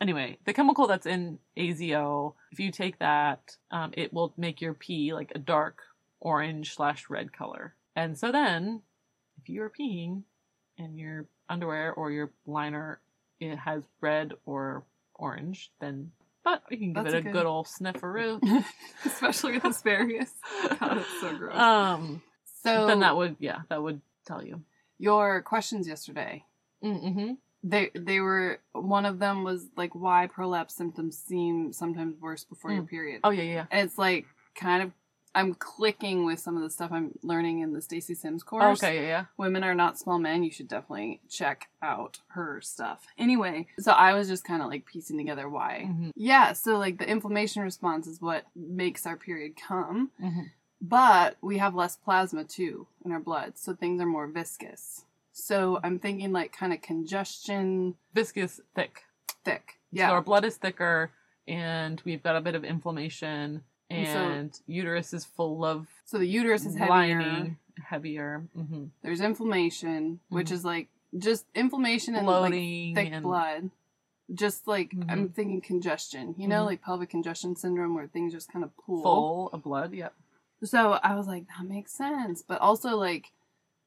Anyway, 0.00 0.36
the 0.44 0.52
chemical 0.52 0.86
that's 0.86 1.06
in 1.06 1.38
AZO, 1.56 2.34
if 2.52 2.60
you 2.60 2.70
take 2.70 2.98
that, 2.98 3.56
um, 3.70 3.92
it 3.96 4.12
will 4.12 4.34
make 4.36 4.60
your 4.60 4.74
pee 4.74 5.14
like 5.14 5.32
a 5.34 5.38
dark 5.38 5.80
orange 6.20 6.74
slash 6.74 7.08
red 7.08 7.32
color. 7.32 7.74
And 7.96 8.16
so 8.18 8.32
then, 8.32 8.82
if 9.40 9.48
you 9.48 9.62
are 9.62 9.70
peeing 9.70 10.22
and 10.78 10.98
your 10.98 11.26
underwear 11.48 11.92
or 11.92 12.10
your 12.10 12.30
liner 12.46 13.00
it 13.40 13.56
has 13.56 13.82
red 14.00 14.32
or 14.46 14.84
orange, 15.14 15.70
then 15.80 16.12
but 16.44 16.62
you 16.70 16.78
can 16.78 16.92
give 16.92 17.04
That's 17.04 17.14
it 17.14 17.18
a 17.18 17.22
good- 17.22 17.32
good 17.32 17.46
old 17.46 17.66
snifferoo. 17.66 18.40
Especially 19.04 19.52
with 19.54 19.64
asparagus. 19.64 20.30
God, 20.80 20.98
it's 20.98 21.20
so 21.20 21.36
gross. 21.36 21.56
um, 21.56 22.22
so 22.62 22.86
then 22.86 23.00
that 23.00 23.16
would 23.16 23.36
yeah, 23.40 23.58
that 23.68 23.82
would 23.82 24.00
tell 24.26 24.44
you. 24.44 24.62
your 24.98 25.42
questions 25.42 25.86
yesterday. 25.88 26.44
Mm-hmm. 26.84 27.32
They 27.64 27.90
they 27.94 28.20
were 28.20 28.60
one 28.72 29.06
of 29.06 29.18
them 29.18 29.44
was 29.44 29.66
like 29.76 29.94
why 29.94 30.26
prolapse 30.28 30.74
symptoms 30.74 31.16
seem 31.18 31.72
sometimes 31.72 32.20
worse 32.20 32.44
before 32.44 32.72
your 32.72 32.82
Mm. 32.84 32.88
period. 32.88 33.20
Oh 33.24 33.30
yeah, 33.30 33.42
yeah. 33.44 33.66
And 33.70 33.86
it's 33.88 33.98
like 33.98 34.26
kind 34.56 34.82
of 34.82 34.90
I'm 35.34 35.54
clicking 35.54 36.24
with 36.26 36.40
some 36.40 36.56
of 36.56 36.62
the 36.62 36.68
stuff 36.70 36.90
I'm 36.92 37.12
learning 37.22 37.60
in 37.60 37.72
the 37.72 37.80
Stacy 37.80 38.14
Sims 38.14 38.42
course. 38.42 38.82
Okay, 38.82 38.96
yeah, 38.96 39.06
yeah. 39.08 39.24
Women 39.38 39.64
are 39.64 39.74
not 39.74 39.98
small 39.98 40.18
men. 40.18 40.42
You 40.44 40.50
should 40.50 40.68
definitely 40.68 41.20
check 41.30 41.68
out 41.82 42.18
her 42.28 42.60
stuff. 42.60 43.06
Anyway, 43.16 43.66
so 43.78 43.92
I 43.92 44.12
was 44.14 44.28
just 44.28 44.44
kind 44.44 44.60
of 44.62 44.68
like 44.68 44.84
piecing 44.84 45.16
together 45.16 45.48
why. 45.48 45.86
Mm-hmm. 45.88 46.10
Yeah, 46.16 46.52
so 46.52 46.76
like 46.78 46.98
the 46.98 47.08
inflammation 47.08 47.62
response 47.62 48.06
is 48.06 48.20
what 48.20 48.44
makes 48.54 49.06
our 49.06 49.16
period 49.16 49.54
come, 49.56 50.10
Mm-hmm. 50.22 50.42
but 50.82 51.36
we 51.40 51.58
have 51.58 51.74
less 51.74 51.96
plasma 51.96 52.44
too 52.44 52.86
in 53.04 53.12
our 53.12 53.20
blood, 53.20 53.56
so 53.56 53.74
things 53.74 54.00
are 54.02 54.06
more 54.06 54.26
viscous. 54.26 55.04
So 55.32 55.80
I'm 55.82 55.98
thinking 55.98 56.32
like 56.32 56.52
kind 56.52 56.74
of 56.74 56.82
congestion, 56.82 57.94
Viscous, 58.14 58.60
thick. 58.74 59.04
thick. 59.44 59.78
Yeah, 59.90 60.08
so 60.08 60.12
our 60.14 60.22
blood 60.22 60.44
is 60.44 60.56
thicker, 60.56 61.10
and 61.48 62.02
we've 62.04 62.22
got 62.22 62.36
a 62.36 62.40
bit 62.42 62.54
of 62.54 62.64
inflammation, 62.64 63.62
And 63.92 64.54
so- 64.54 64.62
uterus 64.66 65.12
is 65.12 65.24
full 65.24 65.64
of 65.64 65.86
So 66.04 66.18
the 66.18 66.26
uterus 66.26 66.66
is 66.66 66.74
heavier. 66.76 66.90
lining, 66.90 67.56
heavier. 67.84 68.46
Mm-hmm. 68.56 68.84
There's 69.02 69.20
inflammation, 69.20 70.20
which 70.28 70.48
Mhm. 70.48 70.52
is 70.52 70.64
like 70.64 70.88
just 71.16 71.46
inflammation 71.54 72.14
and 72.14 72.26
like 72.26 72.52
thick 72.52 73.12
and 73.12 73.22
blood. 73.22 73.70
Just 74.32 74.66
like 74.66 74.92
I'm 75.08 75.28
Mhm. 75.28 75.34
thinking 75.34 75.60
congestion, 75.60 76.34
you 76.38 76.48
know, 76.48 76.62
Mhm. 76.62 76.66
like 76.66 76.82
pelvic 76.82 77.10
congestion 77.10 77.54
syndrome 77.56 77.94
where 77.94 78.06
things 78.06 78.32
just 78.32 78.50
kind 78.50 78.64
of 78.64 78.74
pool. 78.76 79.02
full 79.02 79.48
of 79.52 79.62
blood. 79.62 79.92
Yep. 79.92 80.14
So 80.64 80.92
I 80.92 81.14
was 81.16 81.26
like, 81.26 81.46
that 81.48 81.64
makes 81.66 81.92
sense. 81.92 82.40
But 82.42 82.60
also 82.60 82.96
like, 82.96 83.32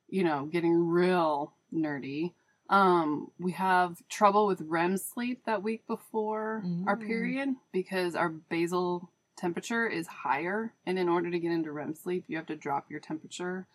you 0.08 0.24
know, 0.24 0.46
getting 0.46 0.88
real 0.88 1.54
nerdy. 1.74 2.34
Um, 2.70 3.32
we 3.40 3.52
have 3.54 4.08
trouble 4.10 4.46
with 4.48 4.62
REM 4.62 4.98
sleep 4.98 5.46
that 5.46 5.64
week 5.64 5.86
before 5.88 6.64
our 6.88 6.98
Mm. 6.98 7.06
period 7.08 7.56
because 7.72 8.16
our 8.16 8.30
basal 8.30 9.10
temperature 9.36 9.88
is 9.88 10.08
higher. 10.08 10.74
And 10.86 10.98
in 11.00 11.10
order 11.10 11.30
to 11.32 11.40
get 11.40 11.52
into 11.52 11.72
REM 11.72 11.96
sleep, 11.96 12.26
you 12.28 12.38
have 12.38 12.46
to 12.48 12.56
drop 12.56 12.90
your 12.90 13.00
temperature. 13.00 13.68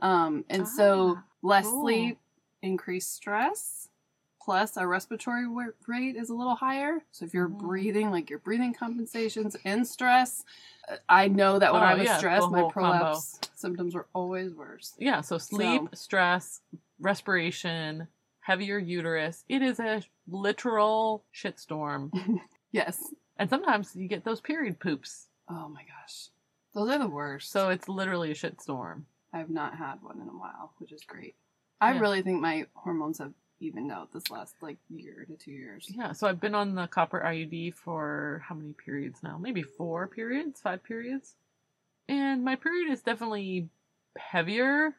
Um, 0.00 0.44
and 0.48 0.66
so 0.66 1.16
Ah, 1.18 1.24
less 1.42 1.66
cool. 1.66 1.82
sleep, 1.82 2.18
increased 2.62 3.14
stress. 3.14 3.86
plus 4.42 4.78
our 4.78 4.88
respiratory 4.88 5.46
rate 5.86 6.16
is 6.16 6.30
a 6.30 6.34
little 6.34 6.54
higher. 6.54 7.02
So 7.12 7.26
if 7.26 7.34
you're 7.34 7.46
Mhm. 7.48 7.58
breathing, 7.58 8.10
like 8.10 8.30
your 8.30 8.38
breathing 8.38 8.72
compensations 8.72 9.54
and 9.66 9.86
stress, 9.86 10.44
uh, 10.88 10.96
I 11.10 11.28
know 11.28 11.58
that 11.58 11.74
when 11.74 11.82
Oh, 11.82 11.84
I 11.84 11.94
was 11.94 12.04
yeah, 12.04 12.16
stressed, 12.16 12.50
my 12.50 12.60
whole 12.60 12.70
combo. 12.72 12.98
prolapse 12.98 13.38
symptoms 13.54 13.94
were 13.94 14.06
always 14.14 14.54
worse. 14.54 14.94
Yeah, 14.98 15.20
so 15.20 15.36
sleep, 15.36 15.82
So- 15.90 15.94
stress, 15.94 16.62
respiration, 16.98 18.08
heavier 18.40 18.78
uterus. 18.78 19.44
It 19.46 19.60
is 19.60 19.78
a 19.78 20.02
literal 20.26 21.24
shitstorm. 21.34 22.10
Yes. 22.72 23.12
And 23.40 23.48
sometimes 23.50 23.96
you 23.96 24.06
get 24.06 24.24
those 24.24 24.40
period 24.40 24.78
poops. 24.78 25.26
Oh 25.48 25.68
my 25.68 25.82
gosh. 25.82 26.28
Those 26.74 26.90
are 26.90 26.98
the 26.98 27.08
worst. 27.08 27.50
So 27.50 27.70
it's 27.70 27.88
literally 27.88 28.30
a 28.30 28.34
shitstorm. 28.34 29.02
I've 29.32 29.50
not 29.50 29.76
had 29.76 30.02
one 30.02 30.20
in 30.20 30.28
a 30.28 30.38
while, 30.38 30.74
which 30.78 30.92
is 30.92 31.02
great. 31.02 31.34
I 31.80 31.94
Yeah. 31.94 32.00
really 32.00 32.22
think 32.22 32.40
my 32.40 32.66
hormones 32.74 33.18
have 33.18 33.32
evened 33.58 33.90
out 33.90 34.12
this 34.12 34.30
last 34.30 34.54
like 34.60 34.76
year 34.88 35.24
to 35.26 35.36
two 35.36 35.52
years. 35.52 35.90
Yeah, 35.90 36.12
so 36.12 36.26
I've 36.28 36.40
been 36.40 36.54
on 36.54 36.74
the 36.74 36.86
copper 36.86 37.20
IUD 37.20 37.72
for 37.74 38.42
how 38.46 38.54
many 38.54 38.74
periods 38.74 39.22
now? 39.22 39.38
Maybe 39.38 39.62
four 39.62 40.06
periods, 40.06 40.60
five 40.60 40.82
periods. 40.84 41.34
And 42.08 42.44
my 42.44 42.56
period 42.56 42.90
is 42.92 43.02
definitely 43.02 43.68
heavier 44.18 44.94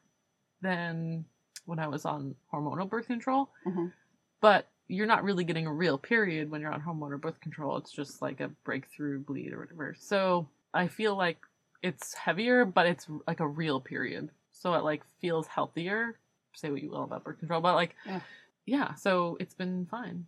than 0.62 1.26
when 1.66 1.80
I 1.80 1.88
was 1.88 2.06
on 2.06 2.36
hormonal 2.52 2.90
birth 2.90 3.08
control. 3.08 3.50
Mhm. 3.66 3.94
But 4.40 4.68
you're 4.92 5.08
not 5.08 5.24
really 5.24 5.44
getting 5.44 5.68
a 5.68 5.74
real 5.74 5.98
period 5.98 6.50
when 6.52 6.62
you're 6.62 6.72
on 6.74 6.82
hormonal 6.82 7.20
birth 7.22 7.40
control. 7.40 7.78
It's 7.78 7.92
just 7.92 8.22
like 8.22 8.40
a 8.42 8.50
breakthrough 8.64 9.20
bleed 9.20 9.54
or 9.54 9.60
whatever. 9.60 9.96
So 10.00 10.48
I 10.74 10.88
feel 10.88 11.16
like 11.16 11.38
it's 11.82 12.14
heavier, 12.14 12.66
but 12.66 12.86
it's 12.86 13.08
like 13.28 13.40
a 13.40 13.48
real 13.48 13.80
period. 13.80 14.30
So 14.52 14.74
it 14.76 14.84
like 14.84 15.02
feels 15.22 15.48
healthier. 15.48 16.20
Say 16.54 16.70
what 16.70 16.82
you 16.84 16.90
will 16.92 17.04
about 17.04 17.24
birth 17.24 17.40
control, 17.40 17.62
but 17.62 17.76
like, 17.76 17.96
Yeah. 18.06 18.20
yeah 18.66 18.94
so 18.96 19.38
it's 19.40 19.54
been 19.56 19.88
fine 19.90 20.26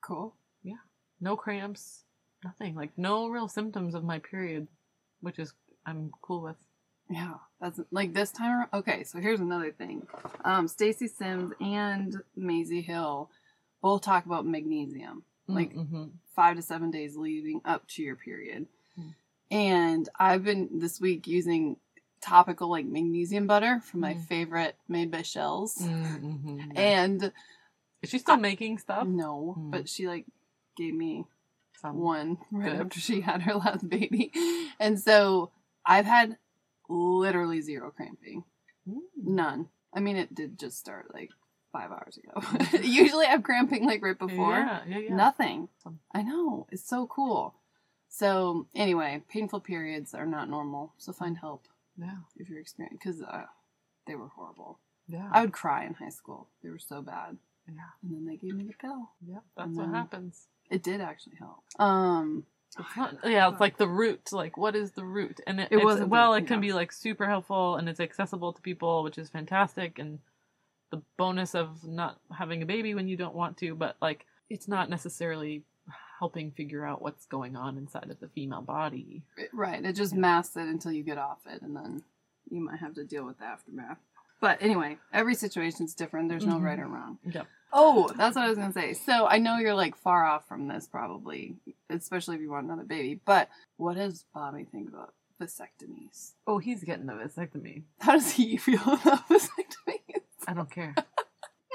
Cool. 0.00 0.34
Yeah. 0.62 0.82
No 1.20 1.36
cramps, 1.36 2.04
nothing. 2.44 2.74
Like 2.74 2.90
no 2.96 3.28
real 3.28 3.48
symptoms 3.48 3.94
of 3.94 4.04
my 4.04 4.18
period, 4.18 4.68
which 5.20 5.38
is 5.38 5.52
I'm 5.86 6.10
cool 6.22 6.42
with. 6.42 6.56
Yeah, 7.10 7.34
that's 7.60 7.80
like 7.90 8.14
this 8.14 8.30
time. 8.32 8.50
ar- 8.72 8.78
Okay, 8.80 9.04
so 9.04 9.18
here's 9.18 9.40
another 9.40 9.70
thing. 9.72 10.06
Um, 10.44 10.66
Stacy 10.68 11.06
Sims 11.06 11.52
and 11.60 12.16
Maisie 12.36 12.80
Hill 12.82 13.30
both 13.84 14.00
talk 14.00 14.24
about 14.24 14.46
magnesium, 14.46 15.24
like 15.46 15.74
mm-hmm. 15.74 16.04
five 16.34 16.56
to 16.56 16.62
seven 16.62 16.90
days 16.90 17.18
leading 17.18 17.60
up 17.66 17.86
to 17.86 18.02
your 18.02 18.16
period. 18.16 18.64
Hmm. 18.96 19.08
And 19.50 20.08
I've 20.18 20.42
been 20.42 20.70
this 20.78 20.98
week 21.02 21.26
using 21.26 21.76
topical 22.22 22.70
like 22.70 22.86
magnesium 22.86 23.46
butter 23.46 23.80
from 23.84 24.00
my 24.00 24.14
Mm. 24.14 24.24
favorite 24.24 24.76
made 24.88 25.10
by 25.10 25.20
Shells. 25.20 25.76
Mm-hmm. 25.76 26.72
And 26.76 27.30
is 28.00 28.08
she 28.08 28.18
still 28.18 28.38
making 28.38 28.78
stuff? 28.78 29.06
no, 29.06 29.52
Hmm. 29.52 29.70
but 29.70 29.86
she 29.86 30.08
like 30.08 30.24
gave 30.78 30.94
me 30.94 31.26
Some. 31.82 31.98
one 31.98 32.38
right 32.50 32.72
Good. 32.72 32.80
after 32.86 33.00
she 33.00 33.20
had 33.20 33.42
her 33.42 33.54
last 33.64 33.86
baby. 33.86 34.32
And 34.80 34.98
so 34.98 35.50
I've 35.84 36.06
had 36.06 36.38
literally 36.88 37.60
zero 37.60 37.90
cramping. 37.90 38.44
Mm. 38.88 39.00
None. 39.22 39.68
I 39.92 40.00
mean, 40.00 40.16
it 40.16 40.34
did 40.34 40.58
just 40.58 40.78
start 40.78 41.12
like 41.12 41.32
five 41.74 41.90
hours 41.90 42.16
ago. 42.18 42.78
Usually 42.82 43.26
I'm 43.26 43.42
cramping 43.42 43.84
like 43.84 44.02
right 44.02 44.18
before. 44.18 44.56
Yeah, 44.58 44.80
yeah, 44.86 44.98
yeah. 44.98 45.14
Nothing. 45.14 45.68
I 46.12 46.22
know. 46.22 46.66
It's 46.70 46.88
so 46.88 47.06
cool. 47.06 47.54
So, 48.08 48.66
anyway, 48.76 49.22
painful 49.28 49.60
periods 49.60 50.14
are 50.14 50.26
not 50.36 50.48
normal. 50.48 50.92
So, 50.98 51.12
find 51.12 51.36
help 51.36 51.66
Yeah, 51.98 52.18
if 52.36 52.48
you're 52.48 52.60
experiencing 52.60 52.98
because 53.02 53.20
uh, 53.22 53.46
they 54.06 54.14
were 54.14 54.28
horrible. 54.36 54.78
yeah, 55.08 55.28
I 55.32 55.40
would 55.40 55.52
cry 55.52 55.84
in 55.84 55.94
high 55.94 56.10
school. 56.20 56.46
They 56.62 56.70
were 56.70 56.78
so 56.78 57.02
bad. 57.02 57.36
yeah, 57.66 57.90
And 58.02 58.12
then 58.14 58.24
they 58.26 58.36
gave 58.36 58.54
me 58.54 58.64
the 58.64 58.74
pill. 58.80 59.10
yeah. 59.28 59.38
That's 59.56 59.76
what 59.76 59.88
happens. 59.88 60.46
It 60.70 60.82
did 60.84 61.00
actually 61.00 61.36
help. 61.40 61.58
Um, 61.80 62.44
It's 62.78 62.96
not. 62.96 63.16
Yeah, 63.24 63.50
it's 63.50 63.60
like 63.60 63.76
the 63.78 63.88
root. 63.88 64.32
Like, 64.32 64.56
what 64.56 64.74
is 64.76 64.92
the 64.92 65.04
root? 65.04 65.40
And 65.46 65.58
it, 65.60 65.68
It 65.72 65.82
wasn't 65.84 66.08
well, 66.08 66.34
it 66.34 66.46
can 66.46 66.60
be 66.60 66.72
like 66.72 66.92
super 66.92 67.26
helpful 67.26 67.76
and 67.76 67.88
it's 67.88 68.00
accessible 68.00 68.52
to 68.52 68.62
people, 68.62 69.02
which 69.02 69.18
is 69.18 69.28
fantastic. 69.28 69.98
And 69.98 70.20
the 70.94 71.02
bonus 71.16 71.54
of 71.54 71.84
not 71.84 72.18
having 72.36 72.62
a 72.62 72.66
baby 72.66 72.94
when 72.94 73.08
you 73.08 73.16
don't 73.16 73.34
want 73.34 73.56
to, 73.58 73.74
but 73.74 73.96
like, 74.00 74.26
it's 74.50 74.68
not 74.68 74.88
necessarily 74.90 75.62
helping 76.18 76.50
figure 76.52 76.86
out 76.86 77.02
what's 77.02 77.26
going 77.26 77.56
on 77.56 77.76
inside 77.76 78.10
of 78.10 78.20
the 78.20 78.28
female 78.28 78.62
body. 78.62 79.22
right. 79.52 79.84
It 79.84 79.94
just 79.94 80.14
masks 80.14 80.56
it 80.56 80.68
until 80.68 80.92
you 80.92 81.02
get 81.02 81.18
off 81.18 81.38
it. 81.46 81.62
And 81.62 81.74
then 81.76 82.02
you 82.50 82.60
might 82.60 82.78
have 82.78 82.94
to 82.94 83.04
deal 83.04 83.24
with 83.24 83.38
the 83.38 83.44
aftermath. 83.44 83.98
But 84.40 84.58
anyway, 84.62 84.98
every 85.12 85.34
situation's 85.34 85.94
different. 85.94 86.28
There's 86.28 86.46
no 86.46 86.56
Mhm. 86.58 86.62
right 86.62 86.78
or 86.78 86.86
wrong. 86.86 87.18
Yep. 87.24 87.46
Oh, 87.72 88.08
that's 88.16 88.36
what 88.36 88.44
I 88.44 88.48
was 88.48 88.58
gonna 88.58 88.72
say. 88.72 88.92
So 88.94 89.26
I 89.26 89.38
know 89.38 89.58
you're 89.58 89.74
like 89.74 89.96
far 89.96 90.24
off 90.24 90.46
from 90.46 90.68
this, 90.68 90.86
probably, 90.86 91.56
especially 91.90 92.36
if 92.36 92.42
you 92.42 92.50
want 92.50 92.66
another 92.66 92.84
baby. 92.84 93.20
But 93.24 93.48
what 93.76 93.96
does 93.96 94.24
Bobby 94.34 94.64
think 94.64 94.88
about 94.88 95.14
vasectomies? 95.40 96.32
Oh, 96.46 96.58
he's 96.58 96.84
getting 96.84 97.08
a 97.08 97.12
vasectomy. 97.14 97.82
How 98.00 98.12
does 98.12 98.32
he 98.32 98.56
feel 98.66 98.80
about 98.82 99.28
vasectomies? 99.28 99.48
I 100.54 100.56
don't 100.56 100.70
care. 100.70 100.94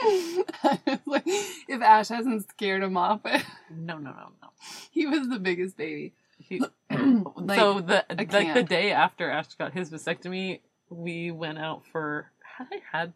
like, 1.06 1.24
if 1.26 1.82
Ash 1.82 2.08
hasn't 2.08 2.48
scared 2.50 2.82
him 2.84 2.96
off, 2.96 3.22
No, 3.70 3.98
no, 3.98 4.12
no, 4.12 4.32
no. 4.42 4.50
he 4.92 5.06
was 5.06 5.28
the 5.28 5.40
biggest 5.40 5.76
baby. 5.76 6.14
He, 6.38 6.62
Like, 6.90 7.60
so 7.60 7.82
the 7.82 8.06
I 8.10 8.16
like 8.32 8.54
the 8.54 8.64
day 8.64 8.92
after 8.92 9.30
Ash 9.30 9.54
got 9.56 9.74
his 9.74 9.90
vasectomy, 9.90 10.62
we 10.90 11.32
went 11.32 11.58
out 11.60 11.84
for 11.92 12.32
had 12.58 12.68
I 12.72 12.98
had 12.98 13.14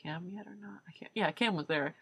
Cam 0.00 0.28
yet 0.32 0.46
or 0.46 0.56
not? 0.60 0.80
I 0.88 0.92
can't. 0.92 1.10
Yeah, 1.14 1.30
Cam 1.32 1.56
was 1.56 1.66
there. 1.66 1.94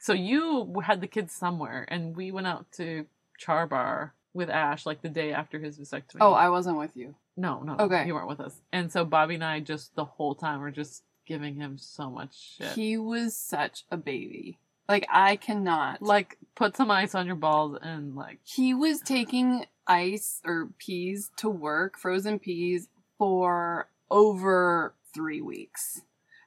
So 0.00 0.12
you 0.14 0.80
had 0.84 1.00
the 1.00 1.06
kids 1.06 1.32
somewhere, 1.34 1.86
and 1.88 2.16
we 2.16 2.30
went 2.32 2.46
out 2.46 2.66
to 2.72 3.06
Char 3.38 3.66
Bar 3.66 4.14
with 4.34 4.48
Ash 4.50 4.86
like 4.86 5.02
the 5.02 5.08
day 5.08 5.32
after 5.32 5.58
his 5.58 5.78
vasectomy. 5.78 6.18
Oh, 6.20 6.32
I 6.32 6.48
wasn't 6.48 6.78
with 6.78 6.96
you. 6.96 7.14
no, 7.36 7.60
no, 7.62 7.76
Okay. 7.78 8.06
you 8.06 8.14
weren't 8.14 8.28
with 8.28 8.40
us. 8.40 8.60
And 8.72 8.90
so 8.90 9.04
Bobby 9.04 9.34
and 9.36 9.44
I 9.44 9.60
just 9.60 9.94
the 9.96 10.04
whole 10.04 10.34
time 10.34 10.60
were 10.60 10.70
just 10.70 11.02
giving 11.26 11.56
him 11.56 11.78
so 11.78 12.10
much 12.10 12.56
shit. 12.56 12.72
He 12.72 12.96
was 12.96 13.36
such 13.36 13.84
a 13.90 13.96
baby. 13.96 14.58
Like 14.88 15.06
I 15.12 15.36
cannot. 15.36 16.00
like 16.00 16.38
put 16.54 16.76
some 16.76 16.90
ice 16.90 17.14
on 17.14 17.26
your 17.26 17.34
balls 17.36 17.78
and 17.82 18.14
like 18.14 18.38
he 18.44 18.72
was 18.72 19.00
taking 19.00 19.66
ice 19.86 20.40
or 20.44 20.70
peas 20.78 21.30
to 21.38 21.48
work, 21.48 21.98
frozen 21.98 22.38
peas, 22.38 22.88
for 23.18 23.88
over 24.10 24.94
three 25.12 25.40
weeks. 25.40 26.02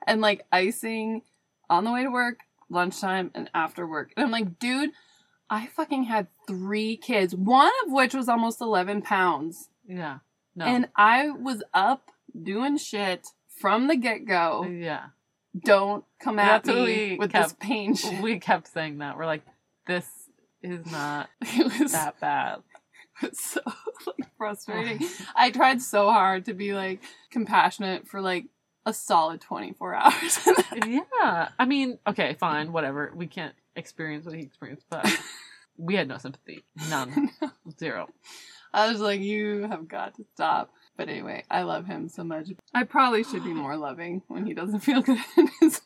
And 0.07 0.21
like 0.21 0.45
icing 0.51 1.23
on 1.69 1.83
the 1.83 1.91
way 1.91 2.03
to 2.03 2.09
work, 2.09 2.39
lunchtime, 2.69 3.31
and 3.35 3.49
after 3.53 3.85
work. 3.85 4.11
And 4.15 4.25
I'm 4.25 4.31
like, 4.31 4.57
dude, 4.57 4.91
I 5.49 5.67
fucking 5.67 6.05
had 6.05 6.27
three 6.47 6.95
kids, 6.95 7.35
one 7.35 7.71
of 7.85 7.91
which 7.91 8.13
was 8.13 8.29
almost 8.29 8.61
11 8.61 9.01
pounds. 9.01 9.69
yeah. 9.87 10.19
No. 10.55 10.65
And 10.65 10.89
I 10.95 11.29
was 11.29 11.63
up 11.73 12.09
doing 12.43 12.77
shit 12.77 13.27
from 13.59 13.87
the 13.87 13.95
get 13.95 14.25
go. 14.25 14.63
yeah. 14.65 15.07
Don't 15.65 16.05
come 16.19 16.37
at 16.39 16.63
That's 16.63 16.77
what 16.77 16.87
me 16.87 17.17
with 17.17 17.31
this 17.31 17.55
pain 17.59 17.95
shit. 17.95 18.21
we 18.21 18.39
kept 18.39 18.67
saying 18.67 18.99
that. 18.99 19.17
We're 19.17 19.25
like, 19.25 19.41
this 19.87 20.05
is 20.61 20.85
not 20.91 21.27
It 21.41 21.79
was 21.81 21.91
that 21.91 22.19
bad. 22.19 22.59
It's 23.23 23.43
so 23.53 23.61
like 24.05 24.29
frustrating. 24.37 25.05
I 25.35 25.49
tried 25.49 25.81
so 25.81 26.11
hard 26.11 26.45
to 26.45 26.53
be 26.53 26.73
like 26.73 27.01
compassionate 27.31 28.07
for 28.07 28.21
like 28.21 28.45
a 28.85 28.93
solid 28.93 29.41
24 29.41 29.95
hours. 29.95 30.39
yeah. 30.85 31.49
I 31.57 31.65
mean, 31.65 31.97
okay, 32.07 32.35
fine, 32.39 32.71
whatever. 32.71 33.11
We 33.15 33.25
can't 33.27 33.55
experience 33.75 34.25
what 34.25 34.35
he 34.35 34.41
experienced, 34.41 34.85
but 34.89 35.05
we 35.77 35.95
had 35.95 36.07
no 36.07 36.17
sympathy. 36.17 36.63
None. 36.89 37.31
Zero. 37.79 38.07
I 38.73 38.89
was 38.91 39.01
like, 39.01 39.19
you 39.21 39.63
have 39.67 39.87
got 39.87 40.15
to 40.15 40.25
stop. 40.35 40.71
But 40.99 41.07
anyway, 41.07 41.45
I 41.49 41.62
love 41.62 41.85
him 41.85 42.09
so 42.09 42.25
much. 42.25 42.49
I 42.73 42.83
probably 42.83 43.23
should 43.23 43.45
be 43.45 43.53
more 43.53 43.77
loving 43.77 44.21
when 44.27 44.45
he 44.45 44.53
doesn't 44.53 44.81
feel 44.81 45.01
good. 45.01 45.17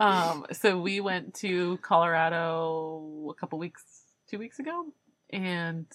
Um, 0.00 0.46
so 0.50 0.80
we 0.80 1.00
went 1.00 1.34
to 1.34 1.76
Colorado 1.78 3.28
a 3.30 3.34
couple 3.34 3.60
weeks, 3.60 3.84
two 4.28 4.38
weeks 4.38 4.58
ago, 4.58 4.86
and 5.30 5.86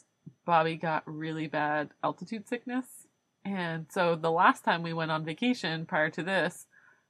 Bobby 0.45 0.77
got 0.77 1.03
really 1.05 1.47
bad 1.47 1.89
altitude 2.03 2.47
sickness. 2.47 2.85
And 3.43 3.87
so 3.91 4.15
the 4.15 4.31
last 4.31 4.63
time 4.63 4.81
we 4.81 4.93
went 4.93 5.11
on 5.11 5.25
vacation 5.25 5.85
prior 5.85 6.09
to 6.11 6.23
this, 6.23 6.67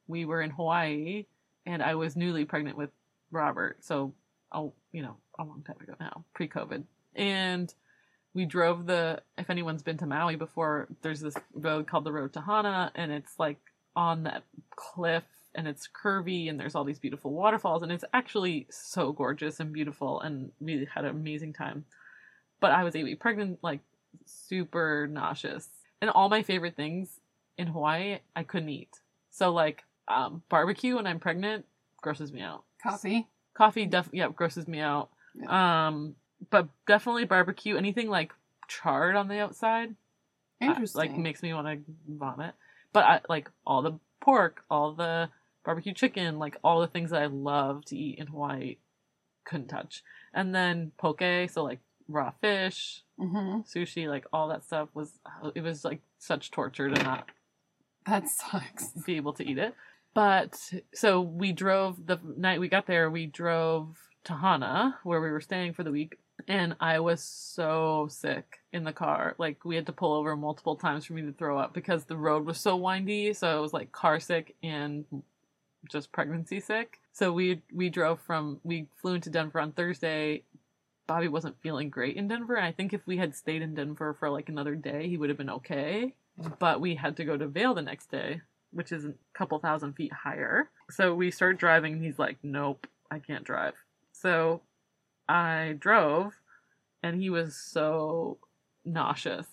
we 0.07 0.25
were 0.25 0.41
in 0.41 0.49
Hawaii, 0.49 1.25
and 1.67 1.83
I 1.83 1.93
was 1.95 2.15
newly 2.15 2.45
pregnant 2.45 2.77
with 2.77 2.89
Robert. 3.29 3.83
So, 3.83 4.15
oh, 4.51 4.73
you 4.91 5.03
know, 5.03 5.17
a 5.37 5.43
long 5.43 5.61
time 5.61 5.77
ago 5.81 5.93
now, 5.99 6.25
pre-COVID, 6.33 6.83
and 7.15 7.71
we 8.37 8.45
drove 8.45 8.85
the. 8.85 9.19
If 9.35 9.49
anyone's 9.49 9.81
been 9.81 9.97
to 9.97 10.05
Maui 10.05 10.35
before, 10.35 10.87
there's 11.01 11.21
this 11.21 11.33
road 11.55 11.87
called 11.87 12.03
the 12.03 12.11
Road 12.11 12.33
to 12.33 12.41
Hana, 12.41 12.91
and 12.93 13.11
it's 13.11 13.33
like 13.39 13.57
on 13.95 14.23
that 14.25 14.43
cliff 14.75 15.23
and 15.55 15.67
it's 15.67 15.89
curvy 15.89 16.47
and 16.47 16.59
there's 16.59 16.75
all 16.75 16.83
these 16.83 16.99
beautiful 16.99 17.31
waterfalls 17.33 17.81
and 17.81 17.91
it's 17.91 18.03
actually 18.13 18.67
so 18.69 19.11
gorgeous 19.11 19.59
and 19.59 19.73
beautiful 19.73 20.21
and 20.21 20.51
we 20.59 20.87
had 20.93 21.03
an 21.03 21.09
amazing 21.09 21.51
time. 21.51 21.83
But 22.59 22.73
I 22.73 22.83
was 22.83 22.95
eight 22.95 23.05
weeks 23.05 23.19
pregnant, 23.19 23.57
like 23.63 23.79
super 24.25 25.07
nauseous. 25.11 25.67
And 25.99 26.11
all 26.11 26.29
my 26.29 26.43
favorite 26.43 26.75
things 26.75 27.19
in 27.57 27.65
Hawaii 27.65 28.19
I 28.35 28.43
couldn't 28.43 28.69
eat. 28.69 28.99
So 29.31 29.51
like 29.51 29.83
um, 30.07 30.43
barbecue 30.47 30.97
when 30.97 31.07
I'm 31.07 31.19
pregnant 31.19 31.65
grosses 32.03 32.31
me 32.31 32.41
out. 32.41 32.65
Coffee. 32.83 33.27
Coffee 33.55 33.87
def 33.87 34.09
yeah 34.13 34.29
grosses 34.29 34.67
me 34.67 34.79
out. 34.79 35.09
Um, 35.47 36.13
but 36.49 36.67
definitely 36.85 37.25
barbecue. 37.25 37.77
Anything 37.77 38.09
like 38.09 38.31
charred 38.67 39.15
on 39.15 39.27
the 39.27 39.39
outside, 39.39 39.95
uh, 40.61 40.75
like 40.95 41.17
makes 41.17 41.41
me 41.43 41.53
want 41.53 41.67
to 41.67 41.79
vomit. 42.07 42.53
But 42.93 43.03
I 43.05 43.21
like 43.29 43.49
all 43.65 43.81
the 43.81 43.99
pork, 44.21 44.63
all 44.69 44.93
the 44.93 45.29
barbecue 45.63 45.93
chicken, 45.93 46.39
like 46.39 46.57
all 46.63 46.81
the 46.81 46.87
things 46.87 47.11
that 47.11 47.21
I 47.21 47.25
love 47.27 47.85
to 47.85 47.97
eat 47.97 48.19
in 48.19 48.27
Hawaii, 48.27 48.77
couldn't 49.45 49.67
touch. 49.67 50.03
And 50.33 50.53
then 50.55 50.91
poke, 50.97 51.21
so 51.49 51.63
like 51.63 51.79
raw 52.07 52.31
fish, 52.41 53.03
hmm 53.17 53.59
sushi, 53.61 54.07
like 54.07 54.25
all 54.31 54.47
that 54.47 54.63
stuff 54.63 54.89
was 54.93 55.19
it 55.55 55.61
was 55.61 55.83
like 55.83 56.01
such 56.19 56.51
torture 56.51 56.89
to 56.89 57.03
not 57.03 57.29
That 58.05 58.29
sucks. 58.29 58.89
be 59.05 59.17
able 59.17 59.33
to 59.33 59.45
eat 59.47 59.57
it. 59.57 59.75
But 60.13 60.71
so 60.93 61.21
we 61.21 61.51
drove 61.51 62.05
the 62.07 62.17
night 62.37 62.59
we 62.59 62.69
got 62.69 62.87
there, 62.87 63.09
we 63.11 63.25
drove 63.25 63.97
to 64.23 64.33
Hana 64.33 64.97
where 65.03 65.21
we 65.21 65.29
were 65.29 65.41
staying 65.41 65.73
for 65.73 65.83
the 65.83 65.91
week. 65.91 66.17
And 66.47 66.75
I 66.79 66.99
was 66.99 67.21
so 67.21 68.07
sick 68.09 68.59
in 68.71 68.83
the 68.83 68.93
car. 68.93 69.35
Like 69.37 69.65
we 69.65 69.75
had 69.75 69.87
to 69.87 69.91
pull 69.91 70.13
over 70.13 70.35
multiple 70.35 70.75
times 70.75 71.05
for 71.05 71.13
me 71.13 71.23
to 71.23 71.33
throw 71.33 71.57
up 71.57 71.73
because 71.73 72.05
the 72.05 72.17
road 72.17 72.45
was 72.45 72.59
so 72.59 72.75
windy. 72.75 73.33
So 73.33 73.57
it 73.57 73.61
was 73.61 73.73
like 73.73 73.91
car 73.91 74.19
sick 74.19 74.55
and 74.61 75.05
just 75.89 76.11
pregnancy 76.11 76.59
sick. 76.59 76.99
So 77.11 77.31
we 77.31 77.61
we 77.73 77.89
drove 77.89 78.19
from 78.21 78.59
we 78.63 78.87
flew 79.01 79.15
into 79.15 79.29
Denver 79.29 79.59
on 79.59 79.71
Thursday. 79.71 80.43
Bobby 81.07 81.29
wasn't 81.29 81.59
feeling 81.61 81.89
great 81.89 82.17
in 82.17 82.27
Denver, 82.27 82.59
I 82.59 82.73
think 82.73 82.93
if 82.93 83.07
we 83.07 83.17
had 83.17 83.33
stayed 83.33 83.61
in 83.61 83.73
Denver 83.73 84.13
for 84.13 84.29
like 84.29 84.49
another 84.49 84.75
day, 84.75 85.07
he 85.07 85.15
would 85.17 85.29
have 85.29 85.37
been 85.37 85.49
okay. 85.49 86.13
But 86.59 86.81
we 86.81 86.95
had 86.95 87.15
to 87.17 87.25
go 87.25 87.37
to 87.37 87.47
Vail 87.47 87.73
the 87.73 87.81
next 87.81 88.11
day, 88.11 88.41
which 88.71 88.91
is 88.91 89.05
a 89.05 89.13
couple 89.33 89.57
thousand 89.59 89.93
feet 89.93 90.11
higher. 90.13 90.69
So 90.91 91.15
we 91.15 91.31
start 91.31 91.57
driving, 91.57 91.93
and 91.93 92.03
he's 92.03 92.19
like, 92.19 92.37
"Nope, 92.43 92.85
I 93.09 93.19
can't 93.19 93.43
drive." 93.43 93.73
So 94.11 94.61
I 95.29 95.75
drove, 95.79 96.33
and 97.03 97.21
he 97.21 97.29
was 97.29 97.55
so 97.55 98.37
nauseous 98.85 99.47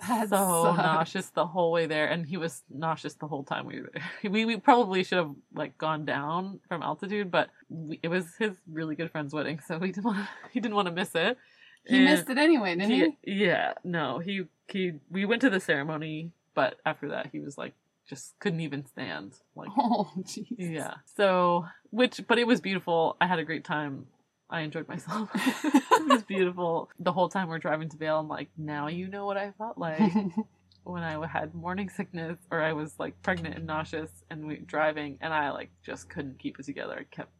so 0.00 0.26
sucks. 0.28 0.78
nauseous 0.78 1.30
the 1.30 1.46
whole 1.46 1.72
way 1.72 1.86
there, 1.86 2.06
and 2.06 2.26
he 2.26 2.36
was 2.36 2.62
nauseous 2.70 3.14
the 3.14 3.26
whole 3.26 3.44
time 3.44 3.66
we 3.66 3.80
were 3.80 3.90
there. 3.92 4.02
We, 4.30 4.44
we 4.44 4.56
probably 4.58 5.02
should 5.04 5.18
have 5.18 5.34
like 5.54 5.78
gone 5.78 6.04
down 6.04 6.60
from 6.68 6.82
altitude, 6.82 7.30
but 7.30 7.48
we, 7.68 7.98
it 8.02 8.08
was 8.08 8.26
his 8.38 8.56
really 8.70 8.94
good 8.94 9.10
friend's 9.10 9.32
wedding, 9.32 9.60
so 9.66 9.78
we 9.78 9.88
didn't 9.92 10.04
want 10.04 10.26
he 10.52 10.60
didn't 10.60 10.74
want 10.74 10.86
to 10.86 10.92
miss 10.92 11.14
it. 11.14 11.38
He 11.84 12.00
missed 12.00 12.28
it 12.28 12.36
anyway, 12.36 12.74
didn't 12.74 12.90
he? 12.90 13.16
Yeah, 13.44 13.74
no, 13.84 14.18
he 14.18 14.44
he 14.68 14.94
we 15.10 15.24
went 15.24 15.40
to 15.42 15.50
the 15.50 15.60
ceremony, 15.60 16.32
but 16.54 16.78
after 16.84 17.08
that 17.10 17.28
he 17.32 17.40
was 17.40 17.56
like 17.56 17.74
just 18.08 18.38
couldn't 18.38 18.60
even 18.60 18.84
stand. 18.86 19.34
Like 19.54 19.70
Oh, 19.78 20.10
jeez. 20.18 20.46
yeah, 20.58 20.94
so 21.16 21.66
which 21.90 22.20
but 22.26 22.38
it 22.38 22.46
was 22.46 22.60
beautiful. 22.60 23.16
I 23.20 23.26
had 23.26 23.38
a 23.38 23.44
great 23.44 23.64
time. 23.64 24.06
I 24.48 24.60
enjoyed 24.60 24.88
myself. 24.88 25.30
it 25.34 26.08
was 26.08 26.22
beautiful. 26.22 26.90
The 26.98 27.12
whole 27.12 27.28
time 27.28 27.48
we're 27.48 27.58
driving 27.58 27.88
to 27.90 27.96
Vail, 27.96 28.20
I'm 28.20 28.28
like, 28.28 28.48
now 28.56 28.88
you 28.88 29.08
know 29.08 29.26
what 29.26 29.36
I 29.36 29.52
felt 29.58 29.78
like 29.78 30.00
when 30.84 31.02
I 31.02 31.26
had 31.26 31.54
morning 31.54 31.88
sickness 31.88 32.38
or 32.50 32.62
I 32.62 32.72
was 32.72 32.94
like 32.98 33.20
pregnant 33.22 33.56
and 33.56 33.66
nauseous 33.66 34.10
and 34.30 34.46
we 34.46 34.58
driving 34.58 35.18
and 35.20 35.34
I 35.34 35.50
like 35.50 35.70
just 35.84 36.08
couldn't 36.08 36.38
keep 36.38 36.58
it 36.58 36.66
together. 36.66 36.98
I 37.00 37.14
kept 37.14 37.30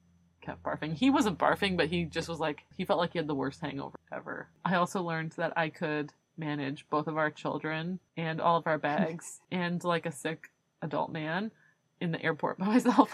kept 0.40 0.62
barfing. 0.62 0.94
He 0.94 1.10
wasn't 1.10 1.38
barfing, 1.38 1.76
but 1.76 1.88
he 1.88 2.04
just 2.04 2.28
was 2.28 2.40
like 2.40 2.64
he 2.76 2.84
felt 2.84 2.98
like 2.98 3.12
he 3.12 3.18
had 3.18 3.28
the 3.28 3.34
worst 3.34 3.60
hangover 3.60 3.96
ever. 4.12 4.48
I 4.64 4.74
also 4.76 5.02
learned 5.02 5.32
that 5.32 5.52
I 5.56 5.68
could 5.68 6.12
manage 6.36 6.86
both 6.90 7.06
of 7.06 7.16
our 7.16 7.30
children 7.30 7.98
and 8.16 8.40
all 8.40 8.56
of 8.56 8.66
our 8.66 8.78
bags 8.78 9.40
and 9.50 9.82
like 9.82 10.06
a 10.06 10.12
sick 10.12 10.50
adult 10.82 11.10
man 11.10 11.50
in 12.00 12.12
the 12.12 12.22
airport 12.22 12.58
by 12.58 12.66
myself. 12.66 13.10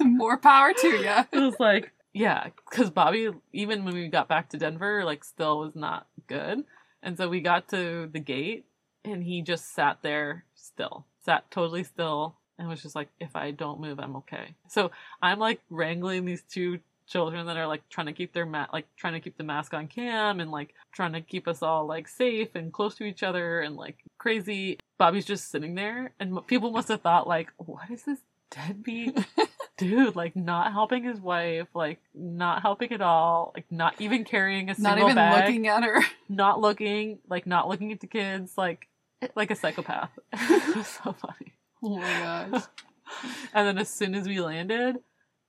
More 0.00 0.36
power 0.36 0.72
to 0.72 0.88
you. 0.88 1.08
it 1.32 1.38
was 1.38 1.54
like 1.60 1.92
yeah 2.12 2.48
because 2.68 2.90
bobby 2.90 3.30
even 3.52 3.84
when 3.84 3.94
we 3.94 4.08
got 4.08 4.28
back 4.28 4.48
to 4.48 4.56
denver 4.58 5.04
like 5.04 5.24
still 5.24 5.58
was 5.58 5.74
not 5.74 6.06
good. 6.26 6.64
And 7.02 7.16
so 7.16 7.28
we 7.28 7.40
got 7.40 7.68
to 7.70 8.08
the 8.12 8.20
gate 8.20 8.64
and 9.04 9.22
he 9.24 9.42
just 9.42 9.74
sat 9.74 9.98
there 10.02 10.44
still 10.54 11.06
sat 11.24 11.50
totally 11.50 11.84
still 11.84 12.36
and 12.58 12.68
was 12.68 12.82
just 12.82 12.94
like 12.94 13.08
if 13.20 13.34
i 13.34 13.50
don't 13.50 13.80
move 13.80 13.98
i'm 13.98 14.16
okay. 14.16 14.54
So 14.68 14.90
i'm 15.20 15.38
like 15.38 15.60
wrangling 15.70 16.24
these 16.24 16.42
two 16.42 16.80
children 17.06 17.46
that 17.46 17.56
are 17.56 17.66
like 17.66 17.86
trying 17.88 18.06
to 18.06 18.12
keep 18.12 18.32
their 18.32 18.46
ma- 18.46 18.68
like 18.72 18.86
trying 18.96 19.12
to 19.14 19.20
keep 19.20 19.36
the 19.36 19.44
mask 19.44 19.74
on 19.74 19.88
cam 19.88 20.40
and 20.40 20.50
like 20.50 20.74
trying 20.92 21.12
to 21.12 21.20
keep 21.20 21.48
us 21.48 21.62
all 21.62 21.86
like 21.86 22.08
safe 22.08 22.54
and 22.54 22.72
close 22.72 22.94
to 22.94 23.04
each 23.04 23.22
other 23.22 23.60
and 23.60 23.76
like 23.76 23.98
crazy. 24.18 24.78
Bobby's 24.98 25.26
just 25.26 25.50
sitting 25.50 25.74
there 25.74 26.12
and 26.20 26.46
people 26.46 26.70
must 26.70 26.88
have 26.88 27.02
thought 27.02 27.26
like 27.26 27.50
what 27.56 27.90
is 27.90 28.04
this 28.04 28.20
deadbeat 28.50 29.18
dude 29.82 30.16
like 30.16 30.34
not 30.36 30.72
helping 30.72 31.04
his 31.04 31.20
wife 31.20 31.68
like 31.74 31.98
not 32.14 32.62
helping 32.62 32.92
at 32.92 33.00
all 33.00 33.52
like 33.54 33.66
not 33.70 33.94
even 34.00 34.24
carrying 34.24 34.70
a 34.70 34.74
single 34.74 34.92
Not 34.92 35.02
even 35.02 35.14
bag 35.14 35.44
looking 35.46 35.66
at 35.68 35.82
her. 35.82 36.02
not 36.28 36.60
looking 36.60 37.18
like 37.28 37.46
not 37.46 37.68
looking 37.68 37.92
at 37.92 38.00
the 38.00 38.06
kids 38.06 38.56
like 38.56 38.88
like 39.34 39.50
a 39.50 39.56
psychopath 39.56 40.10
it 40.32 40.76
was 40.76 40.86
so 40.86 41.12
funny 41.12 41.52
Oh 41.84 41.98
my 41.98 42.48
gosh. 42.50 42.62
and 43.54 43.66
then 43.66 43.78
as 43.78 43.88
soon 43.88 44.14
as 44.14 44.26
we 44.26 44.40
landed 44.40 44.96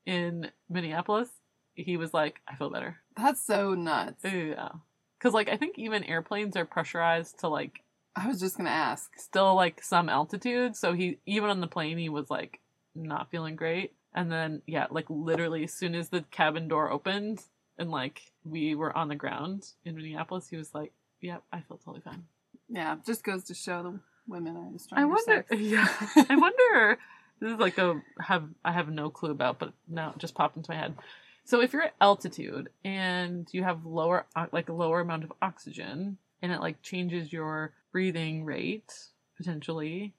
in 0.05 0.49
minneapolis 0.69 1.29
he 1.75 1.95
was 1.97 2.13
like 2.13 2.41
i 2.47 2.55
feel 2.55 2.69
better 2.69 2.97
That's 3.15 3.41
so 3.45 3.73
nuts. 3.73 4.23
yeah 4.23 4.69
because 5.17 5.33
like 5.33 5.49
i 5.49 5.57
think 5.57 5.77
even 5.79 6.03
airplanes 6.03 6.55
are 6.55 6.65
pressurized 6.65 7.39
to 7.39 7.47
like 7.47 7.79
I 8.15 8.27
was 8.27 8.39
just 8.39 8.57
gonna 8.57 8.69
ask. 8.69 9.09
still 9.17 9.55
like 9.55 9.81
some 9.81 10.07
altitude. 10.07 10.75
So 10.75 10.93
he 10.93 11.17
even 11.25 11.49
on 11.49 11.61
the 11.61 11.67
plane 11.67 11.97
he 11.97 12.09
was 12.09 12.29
like 12.29 12.59
not 12.93 13.31
feeling 13.31 13.55
great. 13.55 13.93
And 14.15 14.31
then 14.31 14.61
yeah, 14.67 14.87
like 14.91 15.05
literally 15.09 15.63
as 15.63 15.73
soon 15.73 15.95
as 15.95 16.09
the 16.09 16.23
cabin 16.31 16.67
door 16.67 16.91
opened 16.91 17.41
and 17.77 17.89
like 17.89 18.21
we 18.43 18.75
were 18.75 18.95
on 18.95 19.07
the 19.07 19.15
ground 19.15 19.65
in 19.85 19.95
Minneapolis, 19.95 20.47
he 20.49 20.57
was 20.57 20.73
like, 20.73 20.91
"Yep, 21.21 21.43
I 21.51 21.61
feel 21.61 21.77
totally 21.77 22.01
fine." 22.01 22.23
Yeah, 22.69 22.97
just 23.05 23.23
goes 23.23 23.43
to 23.45 23.53
show 23.53 23.83
the 23.83 23.99
women 24.27 24.55
are 24.55 24.71
the 24.71 24.79
I 24.93 25.05
wonder. 25.05 25.45
sex. 25.49 25.51
Yeah, 25.59 25.87
I 26.29 26.35
wonder. 26.35 26.99
This 27.39 27.51
is 27.51 27.59
like 27.59 27.77
a 27.77 28.01
have 28.21 28.47
I 28.63 28.71
have 28.71 28.87
no 28.87 29.09
clue 29.09 29.31
about, 29.31 29.59
but 29.59 29.73
now 29.89 30.11
it 30.11 30.17
just 30.17 30.33
popped 30.33 30.55
into 30.55 30.71
my 30.71 30.77
head. 30.77 30.95
So 31.43 31.61
if 31.61 31.73
you're 31.73 31.81
at 31.81 31.95
altitude 31.99 32.69
and 32.85 33.49
you 33.51 33.63
have 33.63 33.85
lower 33.85 34.25
like 34.53 34.69
a 34.69 34.73
lower 34.73 35.01
amount 35.01 35.25
of 35.25 35.33
oxygen 35.41 36.19
and 36.41 36.51
it 36.53 36.61
like 36.61 36.81
changes 36.81 37.33
your 37.33 37.73
breathing 37.91 38.45
rate 38.45 38.93
potentially, 39.35 40.13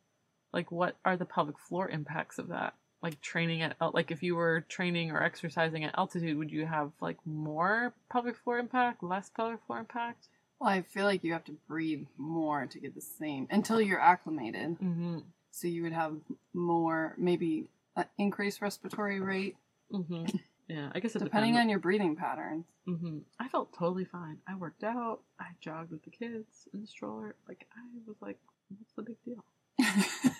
like 0.52 0.70
what 0.70 0.96
are 1.02 1.16
the 1.16 1.24
pelvic 1.24 1.58
floor 1.58 1.88
impacts 1.88 2.38
of 2.38 2.48
that? 2.48 2.74
Like 3.04 3.20
training 3.20 3.60
at 3.62 3.76
like 3.92 4.10
if 4.10 4.22
you 4.22 4.34
were 4.34 4.64
training 4.68 5.10
or 5.12 5.22
exercising 5.22 5.84
at 5.84 5.94
altitude, 5.96 6.38
would 6.38 6.50
you 6.50 6.64
have 6.66 6.90
like 7.00 7.18
more 7.26 7.92
pelvic 8.10 8.36
floor 8.38 8.58
impact, 8.58 9.02
less 9.02 9.28
pelvic 9.28 9.60
floor 9.66 9.78
impact? 9.80 10.28
Well, 10.58 10.70
I 10.70 10.82
feel 10.82 11.04
like 11.04 11.22
you 11.22 11.32
have 11.34 11.44
to 11.44 11.56
breathe 11.68 12.06
more 12.16 12.64
to 12.66 12.78
get 12.80 12.94
the 12.94 13.02
same 13.02 13.46
until 13.50 13.80
you're 13.80 14.00
acclimated. 14.00 14.78
Mm-hmm. 14.80 15.18
So 15.50 15.68
you 15.68 15.82
would 15.82 15.92
have 15.92 16.16
more, 16.54 17.14
maybe 17.18 17.68
an 17.94 18.06
increased 18.18 18.60
respiratory 18.62 19.20
rate, 19.20 19.56
Mm-hmm. 19.92 20.24
Yeah, 20.66 20.88
I 20.94 21.00
guess 21.00 21.14
it 21.14 21.18
depending 21.22 21.52
depends. 21.52 21.64
on 21.66 21.68
your 21.68 21.78
breathing 21.78 22.16
patterns. 22.16 22.64
hmm 22.86 23.18
I 23.38 23.48
felt 23.48 23.74
totally 23.78 24.06
fine. 24.06 24.38
I 24.48 24.54
worked 24.56 24.82
out. 24.82 25.20
I 25.38 25.48
jogged 25.60 25.90
with 25.90 26.02
the 26.04 26.10
kids 26.10 26.68
in 26.72 26.80
the 26.80 26.86
stroller. 26.86 27.34
Like 27.46 27.66
I 27.76 27.80
was 28.06 28.16
like, 28.22 28.38
what's 28.70 28.94
the 28.96 29.02
big 29.02 29.16
deal? 29.26 29.44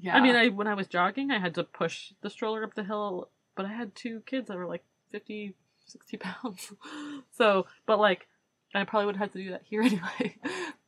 yeah. 0.00 0.16
I 0.16 0.20
mean, 0.20 0.36
I 0.36 0.48
when 0.48 0.66
I 0.66 0.74
was 0.74 0.86
jogging, 0.86 1.30
I 1.30 1.38
had 1.38 1.54
to 1.56 1.64
push 1.64 2.12
the 2.22 2.30
stroller 2.30 2.64
up 2.64 2.74
the 2.74 2.84
hill, 2.84 3.28
but 3.56 3.66
I 3.66 3.72
had 3.72 3.94
two 3.94 4.22
kids 4.26 4.48
that 4.48 4.56
were 4.56 4.66
like 4.66 4.84
50, 5.12 5.54
60 5.86 6.16
pounds. 6.18 6.72
so, 7.30 7.66
but 7.86 7.98
like, 7.98 8.26
I 8.74 8.84
probably 8.84 9.06
would 9.06 9.16
have 9.16 9.32
to 9.32 9.42
do 9.42 9.50
that 9.50 9.62
here 9.64 9.82
anyway. 9.90 10.36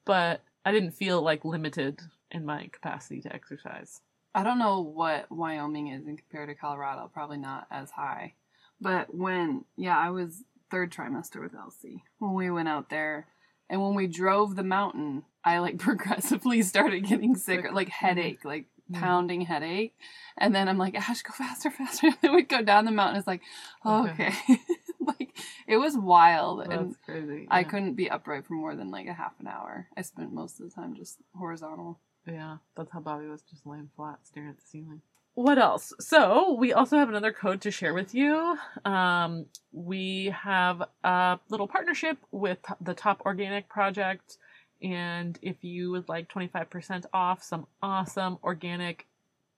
but 0.05 0.43
I 0.65 0.73
didn't 0.73 0.93
feel 0.93 1.23
like 1.23 1.45
limited 1.45 2.01
in 2.31 2.45
my 2.45 2.69
capacity 2.73 3.21
to 3.23 3.33
exercise. 3.35 4.01
I 4.35 4.45
don't 4.45 4.59
know 4.61 4.81
what 4.81 5.31
Wyoming 5.33 5.89
is 5.89 6.07
in 6.07 6.17
compared 6.17 6.49
to 6.49 6.55
Colorado. 6.55 7.11
Probably 7.13 7.39
not 7.39 7.67
as 7.71 7.91
high. 7.91 8.35
But 8.81 9.13
when, 9.15 9.65
yeah, 9.77 9.99
I 9.99 10.11
was 10.11 10.45
third 10.71 10.93
trimester 10.93 11.43
with 11.43 11.55
Elsie 11.55 12.05
when 12.19 12.35
we 12.35 12.49
went 12.51 12.69
out 12.69 12.91
there. 12.91 13.27
And 13.69 13.83
when 13.83 13.95
we 13.95 14.07
drove 14.07 14.55
the 14.57 14.63
mountain, 14.63 15.25
I 15.45 15.59
like 15.59 15.79
progressively 15.81 16.63
started 16.63 17.01
getting 17.09 17.35
sicker, 17.37 17.69
Sick. 17.69 17.73
like 17.73 17.89
Mhm. 17.89 17.93
headache, 17.93 18.45
like. 18.45 18.67
Pounding 18.93 19.43
headache. 19.43 19.95
And 20.39 20.55
then 20.55 20.69
I'm 20.69 20.79
like, 20.79 20.95
Ash, 20.95 21.23
go 21.23 21.33
faster, 21.37 21.71
faster. 21.71 22.09
And 22.09 22.17
then 22.23 22.35
we'd 22.35 22.49
go 22.49 22.63
down 22.63 22.85
the 22.85 22.91
mountain. 22.91 23.17
It's 23.19 23.27
like, 23.27 23.43
oh, 23.85 24.09
Okay. 24.09 24.29
okay. 24.29 24.59
like, 25.01 25.37
it 25.67 25.77
was 25.77 25.97
wild. 25.97 26.63
and 26.63 26.73
That's 26.91 26.97
crazy. 27.05 27.47
I 27.51 27.65
couldn't 27.65 27.95
be 27.95 28.11
upright 28.11 28.47
for 28.47 28.55
more 28.55 28.75
than 28.75 28.91
like 28.91 29.07
a 29.07 29.13
half 29.13 29.33
an 29.41 29.47
hour. 29.47 29.89
I 29.97 30.03
spent 30.03 30.33
most 30.33 30.61
of 30.61 30.69
the 30.69 30.75
time 30.75 30.95
just 30.95 31.19
horizontal. 31.37 31.99
Yeah, 32.27 32.59
that's 32.77 32.93
how 32.93 33.01
Bobby 33.01 33.27
was 33.27 33.43
just 33.43 33.67
laying 33.67 33.89
flat, 33.97 34.19
staring 34.25 34.51
at 34.51 34.57
the 34.57 34.63
ceiling. 34.67 35.01
What 35.35 35.59
else? 35.59 35.93
So 36.01 36.55
we 36.55 36.73
also 36.73 36.99
have 36.99 37.09
another 37.09 37.33
code 37.33 37.61
to 37.63 37.71
share 37.71 37.95
with 37.95 38.15
you. 38.15 38.59
Um, 38.85 39.47
we 39.73 40.27
have 40.43 40.83
a 41.03 41.39
little 41.49 41.67
partnership 41.69 42.19
with 42.31 42.59
the 42.81 42.93
Top 42.95 43.23
Organic 43.25 43.69
Project, 43.69 44.37
and 44.83 45.39
if 45.43 45.63
you 45.63 45.91
would 45.91 46.09
like 46.09 46.29
twenty 46.29 46.49
five 46.49 46.71
percent 46.71 47.07
off 47.13 47.43
some 47.43 47.67
awesome 47.83 48.39
organic 48.43 49.07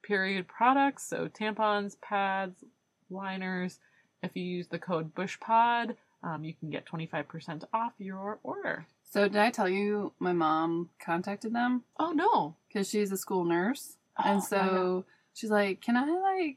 period 0.02 0.48
products, 0.48 1.04
so 1.08 1.28
tampons, 1.28 2.00
pads, 2.00 2.64
liners, 3.10 3.78
if 4.22 4.32
you 4.34 4.42
use 4.42 4.66
the 4.68 4.78
code 4.78 5.14
BushPod, 5.14 5.94
um, 6.24 6.44
you 6.44 6.54
can 6.54 6.70
get 6.70 6.84
25% 6.86 7.64
off 7.72 7.92
your 7.98 8.38
order. 8.42 8.86
So 9.10 9.28
did 9.28 9.36
I 9.36 9.50
tell 9.50 9.68
you 9.68 10.12
my 10.18 10.32
mom 10.32 10.90
contacted 11.04 11.52
them 11.54 11.82
Oh, 11.98 12.12
no. 12.12 12.56
because 12.68 12.88
she's 12.88 13.12
a 13.12 13.16
school 13.16 13.44
nurse, 13.44 13.96
Oh, 14.18 14.22
and 14.24 14.42
so 14.42 15.04
she's 15.34 15.50
like, 15.50 15.80
"Can 15.80 15.96
I 15.96 16.04
like 16.06 16.56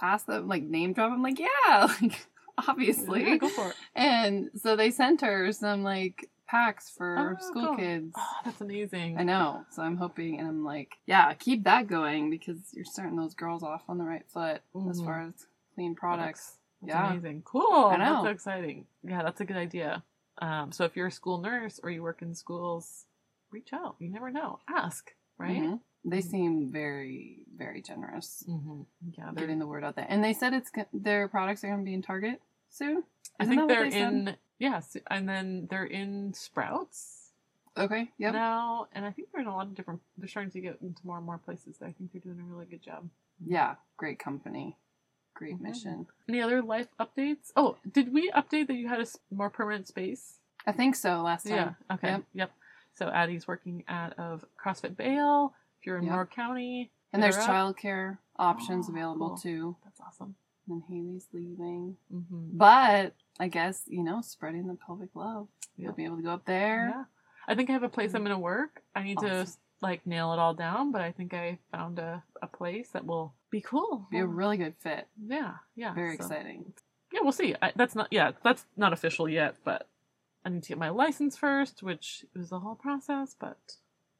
ask 0.00 0.26
them 0.26 0.48
like 0.48 0.62
name 0.62 0.92
drop?" 0.92 1.12
I'm 1.12 1.22
like, 1.22 1.38
"Yeah, 1.38 1.88
like 2.02 2.26
obviously." 2.68 3.22
Yeah, 3.28 3.36
go 3.36 3.48
for 3.48 3.68
it. 3.70 3.76
And 3.94 4.50
so 4.56 4.76
they 4.76 4.90
sent 4.90 5.20
her 5.22 5.52
some 5.52 5.82
like 5.82 6.28
packs 6.50 6.90
for 6.90 7.36
Oh, 7.40 7.44
school 7.46 7.66
cool. 7.68 7.76
kids. 7.76 8.12
Oh, 8.18 8.36
that's 8.44 8.60
amazing. 8.60 9.18
I 9.18 9.22
know. 9.22 9.64
So 9.70 9.82
I'm 9.82 9.96
hoping, 9.96 10.38
and 10.40 10.48
I'm 10.48 10.64
like, 10.64 10.96
yeah, 11.06 11.32
keep 11.34 11.64
that 11.64 11.86
going 11.86 12.30
because 12.30 12.58
you're 12.72 12.84
starting 12.84 13.16
those 13.16 13.34
girls 13.34 13.62
off 13.62 13.82
on 13.88 13.98
the 13.98 14.04
right 14.04 14.26
foot 14.28 14.62
as 14.88 15.00
Mhm. 15.00 15.04
far 15.04 15.20
as 15.22 15.46
clean 15.74 15.94
products. 15.94 16.58
That's 16.82 16.94
Yeah. 16.94 17.10
amazing. 17.12 17.42
Cool. 17.42 17.86
I 17.86 17.96
know. 17.96 18.04
That's 18.14 18.24
so 18.24 18.30
exciting. 18.30 18.86
Yeah, 19.02 19.22
that's 19.22 19.40
a 19.40 19.44
good 19.44 19.56
idea. 19.56 20.02
Um, 20.38 20.72
so 20.72 20.84
if 20.84 20.96
you're 20.96 21.06
a 21.08 21.12
school 21.12 21.38
nurse 21.38 21.78
or 21.82 21.90
you 21.90 22.02
work 22.02 22.22
in 22.22 22.34
schools, 22.34 23.06
reach 23.50 23.72
out. 23.72 23.96
You 23.98 24.08
never 24.10 24.30
know. 24.30 24.60
Ask, 24.68 25.14
right? 25.38 25.62
Mhm. 25.62 25.80
They 26.04 26.18
Mhm. 26.20 26.22
seem 26.30 26.72
very, 26.72 27.44
very 27.54 27.82
generous 27.82 28.42
Mm-hmm. 28.48 28.82
Yeah, 29.12 29.24
they're, 29.26 29.34
getting 29.44 29.58
the 29.58 29.66
word 29.66 29.84
out 29.84 29.96
there. 29.96 30.06
And 30.08 30.24
they 30.24 30.32
said 30.32 30.54
it's 30.54 30.72
their 30.94 31.28
products 31.28 31.62
are 31.62 31.68
going 31.68 31.80
to 31.80 31.84
be 31.84 31.92
in 31.94 32.00
Target 32.02 32.40
soon. 32.70 33.04
I 33.38 33.42
Isn't 33.44 33.54
think 33.56 33.60
that 33.60 33.62
what 33.66 33.68
they're 33.68 33.90
they 33.90 34.00
in 34.00 34.36
yes, 34.60 34.96
and 35.10 35.28
then 35.28 35.66
they're 35.68 35.84
in 35.84 36.32
Sprouts 36.34 37.32
Okay. 37.76 38.10
Yeah. 38.18 38.30
now, 38.30 38.86
and 38.92 39.04
I 39.04 39.10
think 39.10 39.28
they're 39.32 39.40
in 39.40 39.48
a 39.48 39.54
lot 39.56 39.66
of 39.66 39.74
different. 39.74 40.00
They're 40.18 40.28
starting 40.28 40.52
to 40.52 40.60
get 40.60 40.78
into 40.82 41.04
more 41.04 41.16
and 41.16 41.26
more 41.26 41.38
places. 41.38 41.76
I 41.82 41.90
think 41.92 42.12
they're 42.12 42.20
doing 42.20 42.40
a 42.40 42.44
really 42.44 42.66
good 42.66 42.82
job. 42.82 43.08
Yeah. 43.44 43.74
Great 43.96 44.18
company. 44.18 44.76
Great 45.34 45.56
Mhm. 45.56 45.60
mission. 45.62 46.06
Any 46.28 46.40
other 46.42 46.60
life 46.62 46.88
updates? 47.00 47.52
Oh, 47.56 47.76
did 47.90 48.12
we 48.12 48.30
update 48.32 48.66
that 48.66 48.74
you 48.74 48.88
had 48.88 49.00
a 49.00 49.06
more 49.34 49.48
permanent 49.50 49.86
space? 49.88 50.38
I 50.66 50.72
think 50.72 50.94
so. 50.94 51.22
Last 51.22 51.44
time. 51.46 51.76
Yeah. 51.88 51.94
Okay. 51.94 52.08
Yep. 52.10 52.24
Yep. 52.34 52.52
So 52.94 53.08
Addie's 53.08 53.48
working 53.48 53.82
out 53.88 54.12
of 54.18 54.44
CrossFit 54.62 54.96
Bale. 54.96 55.54
If 55.80 55.86
you're 55.86 55.96
in 55.96 56.04
Yep. 56.04 56.12
Moore 56.12 56.26
County, 56.26 56.90
And 57.12 57.22
there's 57.22 57.36
up. 57.38 57.48
childcare 57.48 58.18
options 58.36 58.88
Oh, 58.88 58.92
available 58.92 59.28
cool. 59.30 59.38
too. 59.38 59.76
That's 59.84 60.00
awesome. 60.00 60.34
And 60.68 60.82
Hayley's 60.88 61.28
leaving. 61.32 61.96
hmm 62.10 62.56
But 62.58 63.14
I 63.40 63.48
guess, 63.48 63.82
you 63.86 64.04
know, 64.04 64.20
spreading 64.20 64.66
the 64.66 64.74
pelvic 64.74 65.08
love. 65.14 65.48
You'll 65.76 65.94
be 65.94 66.04
able 66.04 66.18
to 66.18 66.22
go 66.22 66.30
up 66.30 66.44
there. 66.44 66.92
Yeah. 66.94 67.04
I 67.48 67.54
think 67.54 67.70
I 67.70 67.72
have 67.72 67.82
a 67.82 67.88
place 67.88 68.14
I'm 68.14 68.20
mm. 68.20 68.26
gonna 68.26 68.38
work. 68.38 68.82
I 68.94 69.02
need 69.02 69.18
to 69.20 69.46
like 69.80 70.06
nail 70.06 70.34
it 70.34 70.38
all 70.38 70.52
down, 70.52 70.92
but 70.92 71.00
I 71.00 71.10
think 71.10 71.32
I 71.32 71.58
found 71.72 71.98
a, 71.98 72.22
a 72.42 72.46
place 72.46 72.90
that 72.90 73.06
will 73.06 73.32
be 73.50 73.62
cool. 73.62 74.06
Be 74.10 74.18
a 74.18 74.26
really 74.26 74.58
good 74.58 74.74
fit. 74.78 75.08
yeah, 75.26 75.54
yeah. 75.74 75.94
Very 75.94 76.16
so- 76.16 76.24
exciting. 76.24 76.72
Yeah, 77.12 77.20
we'll 77.22 77.32
see. 77.32 77.56
I, 77.60 77.72
that's 77.74 77.96
not 77.96 78.08
yeah, 78.12 78.32
that's 78.44 78.66
not 78.76 78.92
official 78.92 79.28
yet, 79.28 79.56
but 79.64 79.88
I 80.44 80.50
need 80.50 80.62
to 80.64 80.68
get 80.68 80.78
my 80.78 80.90
license 80.90 81.36
first, 81.36 81.82
which 81.82 82.24
was 82.36 82.50
the 82.50 82.60
whole 82.60 82.76
process, 82.76 83.34
but 83.38 83.58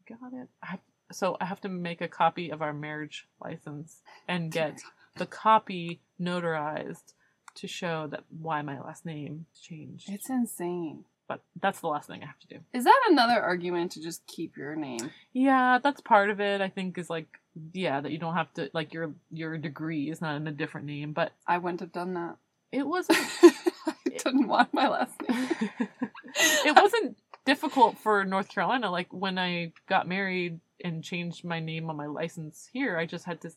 got 0.09 0.33
it. 0.33 0.49
I 0.63 0.67
have, 0.67 0.81
so 1.13 1.37
I 1.41 1.45
have 1.45 1.61
to 1.61 1.69
make 1.69 2.01
a 2.01 2.09
copy 2.09 2.51
of 2.51 2.63
our 2.63 2.73
marriage 2.73 3.29
license 3.41 4.01
and 4.27 4.51
get 4.51 4.81
the 5.17 5.27
copy 5.27 6.01
notarized 6.21 7.13
to 7.57 7.67
show 7.67 8.07
that 8.09 8.25
why 8.41 8.63
my 8.63 8.81
last 8.81 9.05
name 9.07 9.47
changed. 9.61 10.09
It's 10.11 10.31
insane. 10.31 11.05
but 11.29 11.43
that's 11.61 11.81
the 11.81 11.87
last 11.87 12.09
thing 12.09 12.23
I 12.23 12.27
have 12.27 12.41
to 12.41 12.49
do. 12.49 12.59
Is 12.73 12.85
that 12.85 13.01
another 13.09 13.41
argument 13.41 13.93
to 13.93 14.03
just 14.03 14.27
keep 14.27 14.57
your 14.57 14.75
name? 14.75 15.11
Yeah, 15.33 15.79
that's 15.83 16.01
part 16.01 16.29
of 16.31 16.41
it. 16.41 16.61
I 16.61 16.69
think 16.69 16.99
is 16.99 17.09
like 17.11 17.29
yeah 17.73 18.01
that 18.01 18.11
you 18.13 18.19
don't 18.19 18.35
have 18.35 18.53
to 18.55 18.71
like 18.75 18.93
your 18.95 19.13
your 19.31 19.57
degree 19.59 20.11
is 20.11 20.21
not 20.21 20.37
in 20.37 20.47
a 20.49 20.53
different 20.53 20.87
name, 20.87 21.13
but 21.13 21.33
I 21.47 21.59
wouldn't 21.59 21.81
have 21.81 21.93
done 21.93 22.15
that. 22.15 22.37
it 22.73 22.87
wasn't 22.95 23.19
I 23.43 23.95
didn't 24.19 24.49
want 24.49 24.73
my 24.75 24.89
last 24.89 25.15
name. 25.29 25.49
it 26.67 26.75
wasn't 26.77 27.17
difficult 27.45 27.99
for 27.99 28.25
North 28.25 28.49
Carolina. 28.49 28.91
Like 28.91 29.13
when 29.13 29.39
I 29.39 29.73
got 29.89 30.09
married 30.09 30.61
and 30.85 31.03
changed 31.05 31.45
my 31.45 31.61
name 31.61 31.91
on 31.91 31.97
my 31.97 32.07
license 32.07 32.69
here, 32.73 32.97
I 32.99 33.07
just 33.07 33.25
had 33.25 33.41
to 33.43 33.51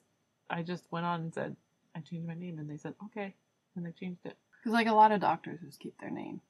I 0.50 0.62
just 0.62 0.86
went 0.92 1.06
on 1.06 1.22
and 1.22 1.34
said 1.34 1.56
I 1.96 2.00
changed 2.02 2.28
my 2.28 2.34
name, 2.36 2.60
and 2.60 2.70
they 2.70 2.78
said 2.78 2.94
okay, 3.06 3.34
and 3.76 3.86
they 3.86 3.92
changed 3.92 4.26
it. 4.26 4.38
Because 4.60 4.74
like 4.74 4.88
a 4.88 4.94
lot 4.94 5.12
of 5.12 5.22
doctors 5.22 5.60
just 5.66 5.80
keep 5.80 6.00
their 6.00 6.10
name. 6.10 6.42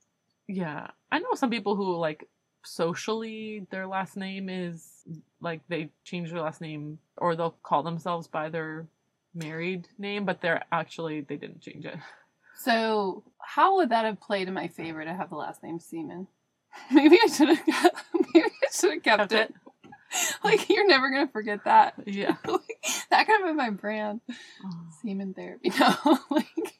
Yeah, 0.47 0.87
I 1.11 1.19
know 1.19 1.33
some 1.35 1.49
people 1.49 1.75
who 1.75 1.95
like 1.95 2.27
socially 2.65 3.67
their 3.71 3.87
last 3.87 4.15
name 4.15 4.49
is 4.49 4.87
like 5.41 5.61
they 5.67 5.89
change 6.03 6.31
their 6.31 6.41
last 6.41 6.61
name 6.61 6.99
or 7.17 7.35
they'll 7.35 7.55
call 7.63 7.83
themselves 7.83 8.27
by 8.27 8.49
their 8.49 8.87
married 9.33 9.87
name, 9.97 10.25
but 10.25 10.41
they're 10.41 10.63
actually 10.71 11.21
they 11.21 11.37
didn't 11.37 11.61
change 11.61 11.85
it. 11.85 11.97
So 12.55 13.23
how 13.39 13.77
would 13.77 13.89
that 13.89 14.05
have 14.05 14.21
played 14.21 14.47
in 14.47 14.53
my 14.53 14.67
favor 14.67 15.03
to 15.03 15.13
have 15.13 15.29
the 15.29 15.35
last 15.35 15.63
name 15.63 15.79
Seaman? 15.79 16.27
Maybe 16.91 17.17
I 17.21 17.27
should 17.27 17.49
have. 17.49 17.65
Maybe 18.33 18.45
I 18.45 18.71
should 18.71 18.93
have 18.93 19.03
kept, 19.03 19.31
Kept 19.31 19.33
it. 19.33 19.53
Like 20.43 20.69
you're 20.69 20.87
never 20.87 21.09
gonna 21.09 21.27
forget 21.27 21.63
that. 21.65 21.95
Yeah. 22.05 22.35
that 23.09 23.25
could 23.25 23.39
have 23.39 23.45
been 23.45 23.57
my 23.57 23.71
brand. 23.71 24.21
Oh. 24.63 24.69
Seaman 25.01 25.33
therapy. 25.33 25.71
No, 25.79 26.19
like. 26.29 26.77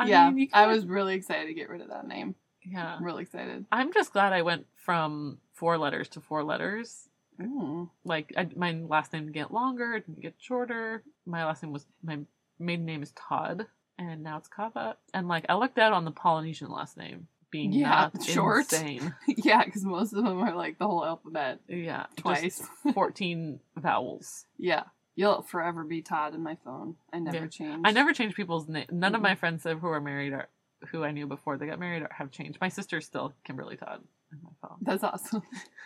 I 0.00 0.06
yeah, 0.06 0.30
mean, 0.30 0.48
I 0.52 0.66
was 0.66 0.86
really 0.86 1.14
excited 1.14 1.46
to 1.46 1.54
get 1.54 1.68
rid 1.68 1.80
of 1.80 1.88
that 1.88 2.06
name. 2.06 2.34
Yeah. 2.64 2.94
I'm 2.96 3.04
really 3.04 3.22
excited. 3.22 3.66
I'm 3.72 3.92
just 3.92 4.12
glad 4.12 4.32
I 4.32 4.42
went 4.42 4.66
from 4.76 5.38
four 5.54 5.76
letters 5.78 6.08
to 6.10 6.20
four 6.20 6.44
letters. 6.44 7.08
Mm. 7.40 7.88
Like 8.04 8.32
I, 8.36 8.48
my 8.56 8.72
last 8.72 9.12
name 9.12 9.22
didn't 9.24 9.34
get 9.34 9.52
longer, 9.52 9.94
it 9.94 10.06
didn't 10.06 10.22
get 10.22 10.34
shorter. 10.38 11.02
My 11.26 11.44
last 11.44 11.62
name 11.62 11.72
was 11.72 11.86
my 12.02 12.18
maiden 12.58 12.84
name 12.84 13.02
is 13.02 13.12
Todd, 13.12 13.66
and 13.98 14.22
now 14.22 14.38
it's 14.38 14.48
Kava. 14.48 14.96
And 15.14 15.28
like 15.28 15.46
I 15.48 15.54
looked 15.54 15.78
out 15.78 15.92
on 15.92 16.04
the 16.04 16.10
Polynesian 16.10 16.68
last 16.70 16.96
name 16.96 17.28
being 17.50 17.72
Yeah, 17.72 18.10
not 18.14 18.22
short. 18.24 18.72
insane. 18.72 19.14
yeah, 19.28 19.64
because 19.64 19.84
most 19.84 20.12
of 20.12 20.24
them 20.24 20.38
are 20.42 20.54
like 20.54 20.78
the 20.78 20.86
whole 20.86 21.04
alphabet 21.04 21.60
Yeah, 21.68 22.06
twice. 22.16 22.60
fourteen 22.94 23.60
vowels. 23.76 24.44
yeah, 24.58 24.82
you'll 25.18 25.42
forever 25.42 25.82
be 25.82 26.00
Todd 26.00 26.32
in 26.34 26.42
my 26.44 26.56
phone. 26.64 26.94
I 27.12 27.18
never 27.18 27.36
Yeah. 27.38 27.46
change. 27.48 27.80
I 27.84 27.90
never 27.90 28.12
change 28.12 28.34
people's 28.36 28.68
name. 28.68 28.86
None 28.92 29.14
of 29.16 29.20
Mhm. 29.20 29.24
my 29.24 29.34
friends 29.34 29.64
who 29.64 29.86
are 29.88 30.00
married 30.00 30.32
or 30.32 30.48
who 30.90 31.02
I 31.02 31.10
knew 31.10 31.26
before 31.26 31.58
they 31.58 31.66
got 31.66 31.80
married 31.80 32.06
have 32.12 32.30
changed. 32.30 32.60
My 32.60 32.68
sister's 32.68 33.04
still 33.04 33.34
Kimberly 33.42 33.76
Todd 33.76 34.04
in 34.30 34.38
my 34.44 34.50
phone. 34.62 34.78
That's 34.80 35.02
awesome. 35.02 35.42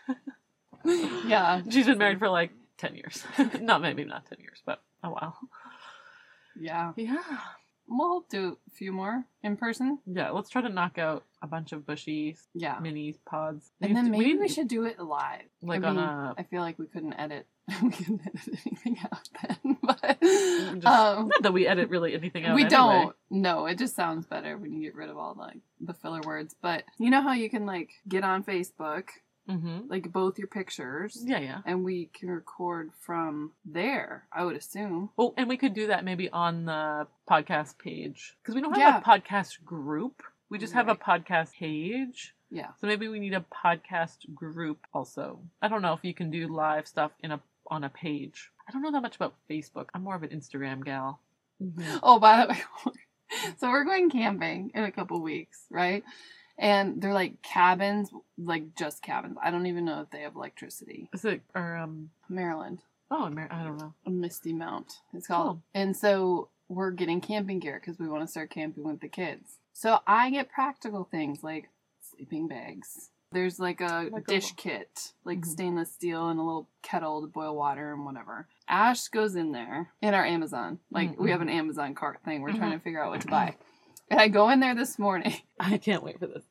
yeah, 1.26 1.62
She's 1.70 1.86
been 1.86 1.96
married 1.98 2.18
for 2.18 2.28
like 2.28 2.50
ten 2.76 2.94
years. 2.94 3.24
not 3.60 3.80
maybe 3.80 4.04
not 4.04 4.26
ten 4.26 4.38
years, 4.40 4.60
but 4.66 4.82
a 5.02 5.08
while. 5.10 5.38
yeah. 6.54 6.92
Yeah. 6.96 7.22
We'll 7.94 8.24
do 8.30 8.56
a 8.66 8.70
few 8.70 8.90
more 8.92 9.24
in 9.42 9.56
person. 9.56 9.98
Yeah, 10.06 10.30
let's 10.30 10.48
try 10.48 10.62
to 10.62 10.68
knock 10.70 10.96
out 10.98 11.24
a 11.42 11.46
bunch 11.46 11.72
of 11.72 11.84
bushy 11.86 12.36
Yeah, 12.54 12.78
mini 12.80 13.16
pods. 13.26 13.70
and 13.80 13.94
then 13.94 14.10
maybe 14.10 14.34
we, 14.34 14.38
we- 14.40 14.48
should 14.48 14.68
do 14.68 14.84
it 14.84 14.98
live. 14.98 15.42
like 15.62 15.84
I 15.84 15.88
on 15.88 15.96
mean, 15.96 16.04
a 16.04 16.34
I 16.38 16.42
feel 16.44 16.62
like 16.62 16.78
we 16.78 16.86
couldn't 16.86 17.12
edit. 17.14 17.46
we 17.82 17.90
couldn't 17.90 18.20
edit 18.26 18.48
anything 18.66 18.98
out 19.04 19.28
then, 19.42 19.76
but 19.82 20.20
just, 20.20 20.86
um, 20.86 21.28
not 21.28 21.42
that 21.42 21.52
we 21.52 21.66
edit 21.66 21.90
really 21.90 22.14
anything 22.14 22.44
out. 22.44 22.54
we 22.56 22.62
anyway. 22.64 22.70
don't. 22.76 23.16
No, 23.30 23.66
it 23.66 23.78
just 23.78 23.94
sounds 23.94 24.26
better 24.26 24.56
when 24.56 24.72
you 24.72 24.82
get 24.82 24.94
rid 24.96 25.10
of 25.10 25.16
all 25.18 25.36
like 25.38 25.58
the 25.80 25.94
filler 25.94 26.20
words. 26.22 26.56
But 26.60 26.84
you 26.98 27.10
know 27.10 27.20
how 27.22 27.32
you 27.34 27.48
can 27.50 27.66
like 27.66 27.90
get 28.08 28.24
on 28.24 28.42
Facebook, 28.42 29.08
Mm-hmm. 29.48 29.88
like 29.88 30.12
both 30.12 30.38
your 30.38 30.46
pictures, 30.46 31.18
Yeah, 31.20 31.40
yeah. 31.40 31.58
and 31.66 31.82
we 31.84 32.06
can 32.14 32.30
record 32.30 32.92
from 33.00 33.50
there. 33.64 34.24
I 34.32 34.44
would 34.44 34.54
assume. 34.56 35.10
Oh, 35.18 35.34
and 35.36 35.48
we 35.48 35.56
could 35.56 35.74
do 35.74 35.88
that 35.88 36.04
maybe 36.04 36.30
on 36.30 36.64
the 36.66 37.08
podcast 37.28 37.76
page 37.78 38.36
because 38.40 38.54
we 38.54 38.60
don't 38.60 38.72
have 38.72 38.78
Yeah. 38.78 38.98
a 38.98 39.02
podcast 39.02 39.64
group. 39.64 40.22
We 40.48 40.58
just 40.58 40.74
have 40.74 40.88
a 40.88 40.94
podcast 40.94 41.54
page. 41.54 42.34
Yeah. 42.52 42.68
So 42.80 42.86
maybe 42.86 43.08
we 43.08 43.18
need 43.18 43.34
a 43.34 43.44
podcast 43.52 44.32
group 44.34 44.78
also. 44.94 45.40
I 45.60 45.66
don't 45.68 45.82
know 45.82 45.94
if 45.94 46.04
you 46.04 46.14
can 46.14 46.30
do 46.30 46.46
live 46.46 46.86
stuff 46.86 47.10
in 47.20 47.32
a 47.32 47.40
on 47.66 47.82
a 47.84 47.88
page. 47.88 48.50
I 48.68 48.72
don't 48.72 48.82
know 48.82 48.92
that 48.92 49.00
much 49.02 49.16
about 49.16 49.34
Facebook. 49.50 49.86
I'm 49.94 50.02
more 50.04 50.14
of 50.14 50.22
an 50.22 50.28
Instagram 50.28 50.84
gal. 50.84 51.18
Mhm. 51.60 51.98
Oh, 52.02 52.18
by 52.20 52.46
the 52.46 52.52
way, 52.90 53.54
so 53.58 53.70
we're 53.70 53.84
going 53.84 54.08
camping 54.10 54.70
in 54.74 54.84
a 54.84 54.92
couple 54.92 55.20
weeks, 55.20 55.64
right? 55.70 56.04
And 56.58 57.00
they're 57.02 57.14
like 57.14 57.42
cabins, 57.42 58.10
like 58.38 58.74
just 58.76 59.02
cabins. 59.02 59.36
I 59.42 59.50
don't 59.50 59.66
even 59.66 59.84
know 59.84 60.00
if 60.02 60.10
they 60.10 60.20
have 60.20 60.36
electricity. 60.36 61.08
Is 61.12 61.24
it 61.24 61.42
or 61.54 61.76
um? 61.76 62.10
Maryland. 62.28 62.80
Oh, 63.10 63.24
I 63.24 63.62
don't 63.62 63.76
know. 63.78 63.94
a 64.06 64.10
Misty 64.10 64.52
Mount. 64.52 65.00
It's 65.12 65.26
called. 65.26 65.60
And 65.74 65.94
so 65.96 66.48
we're 66.68 66.90
getting 66.92 67.20
camping 67.20 67.58
gear 67.58 67.78
because 67.78 67.98
we 67.98 68.08
want 68.08 68.22
to 68.24 68.30
start 68.30 68.48
camping 68.50 68.84
with 68.84 69.00
the 69.00 69.08
kids. 69.08 69.58
So 69.74 69.98
I 70.06 70.30
get 70.30 70.50
practical 70.50 71.04
things 71.04 71.42
like 71.42 71.68
sleeping 72.00 72.48
bags. 72.48 73.10
There's 73.32 73.58
like 73.58 73.80
a 73.80 74.08
Like 74.12 74.26
dish 74.26 74.52
little- 74.52 74.56
kit, 74.56 75.12
like 75.24 75.40
Mhm. 75.40 75.46
stainless 75.46 75.92
steel 75.92 76.28
and 76.28 76.38
a 76.38 76.42
little 76.42 76.68
kettle 76.82 77.20
to 77.22 77.26
boil 77.26 77.54
water 77.56 77.92
and 77.92 78.04
whatever. 78.04 78.46
Ash 78.68 79.08
goes 79.08 79.36
in 79.36 79.52
there 79.52 79.90
in 80.00 80.14
our 80.14 80.24
Amazon. 80.24 80.78
Like 80.90 81.18
we 81.18 81.30
have 81.30 81.40
an 81.42 81.48
Amazon 81.50 81.94
cart 81.94 82.20
thing. 82.24 82.40
We're 82.42 82.52
trying 82.52 82.72
to 82.72 82.78
figure 82.78 83.02
out 83.02 83.10
what 83.10 83.22
to 83.22 83.28
buy. 83.28 83.56
And 84.12 84.20
I 84.20 84.28
go 84.28 84.48
in 84.50 84.60
there 84.60 84.74
this 84.74 84.98
morning. 84.98 85.34
I 85.60 85.78
can't 85.78 86.02
wait 86.02 86.18
for 86.20 86.26
this. 86.26 86.44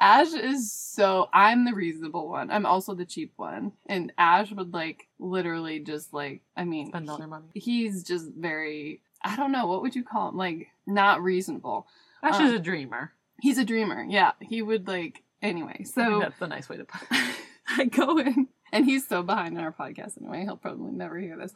Ash 0.00 0.32
is 0.32 0.72
so 0.72 1.28
I'm 1.32 1.64
the 1.64 1.74
reasonable 1.74 2.28
one. 2.28 2.50
I'm 2.50 2.66
also 2.66 2.94
the 2.94 3.04
cheap 3.04 3.32
one. 3.36 3.72
And 3.86 4.12
Ash 4.18 4.50
would 4.52 4.72
like 4.72 5.06
literally 5.18 5.80
just 5.80 6.12
like 6.12 6.40
I 6.56 6.64
mean 6.64 6.88
Spend 6.88 7.08
all 7.10 7.18
their 7.18 7.26
money. 7.26 7.46
he's 7.54 8.02
just 8.02 8.28
very 8.36 9.00
I 9.22 9.36
don't 9.36 9.52
know 9.52 9.66
what 9.66 9.82
would 9.82 9.94
you 9.94 10.02
call 10.02 10.30
him 10.30 10.36
like 10.36 10.68
not 10.86 11.22
reasonable. 11.22 11.86
Ash 12.22 12.36
Um, 12.40 12.46
is 12.46 12.52
a 12.52 12.58
dreamer. 12.58 13.12
He's 13.40 13.58
a 13.58 13.64
dreamer. 13.64 14.04
Yeah, 14.08 14.32
he 14.40 14.62
would 14.62 14.88
like 14.88 15.22
anyway. 15.42 15.72
I 15.72 15.76
think 15.84 15.88
So 15.88 16.18
that's 16.20 16.38
the 16.38 16.46
nice 16.48 16.68
way 16.68 16.78
to 16.78 16.84
put 16.84 17.02
it. 17.10 17.36
I 17.76 17.84
go 17.86 18.18
in, 18.18 18.48
and 18.72 18.84
he's 18.84 19.06
so 19.08 19.22
behind 19.22 19.56
in 19.58 19.64
our 19.64 19.72
podcast 19.72 20.16
anyway. 20.18 20.42
He'll 20.42 20.56
probably 20.56 20.92
never 20.92 21.18
hear 21.18 21.36
this. 21.36 21.52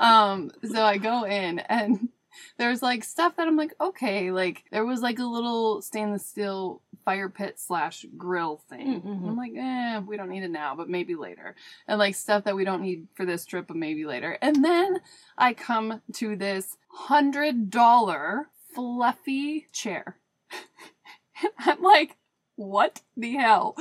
Um, 0.00 0.50
so 0.72 0.82
I 0.84 0.98
go 0.98 1.24
in, 1.24 1.60
and 1.60 2.08
there's 2.58 2.82
like 2.82 3.04
stuff 3.04 3.36
that 3.36 3.46
I'm 3.46 3.56
like, 3.56 3.74
okay, 3.80 4.30
like 4.30 4.64
there 4.70 4.84
was 4.84 5.00
like 5.00 5.18
a 5.18 5.24
little 5.24 5.82
stainless 5.82 6.26
steel 6.26 6.82
fire 7.04 7.28
pit 7.28 7.58
slash 7.58 8.06
grill 8.16 8.58
thing. 8.68 9.02
Mm, 9.02 9.04
mhm. 9.04 9.28
I'm 9.28 9.36
like, 9.36 9.52
eh, 9.56 9.98
we 10.00 10.16
don't 10.16 10.28
need 10.30 10.44
it 10.44 10.50
now, 10.50 10.74
but 10.74 10.88
maybe 10.88 11.14
later. 11.14 11.54
And 11.88 11.98
like 11.98 12.14
stuff 12.14 12.44
that 12.44 12.56
we 12.56 12.64
don't 12.64 12.82
need 12.82 13.08
for 13.14 13.26
this 13.26 13.44
trip, 13.44 13.66
but 13.66 13.76
maybe 13.76 14.04
later. 14.04 14.38
And 14.40 14.64
then 14.64 15.00
I 15.36 15.54
come 15.54 16.00
to 16.14 16.36
this 16.36 16.76
hundred 16.88 17.70
dollar 17.70 18.48
fluffy 18.74 19.66
chair. 19.72 20.18
I'm 21.58 21.82
like, 21.82 22.16
what 22.56 23.00
the 23.16 23.34
hell? 23.34 23.76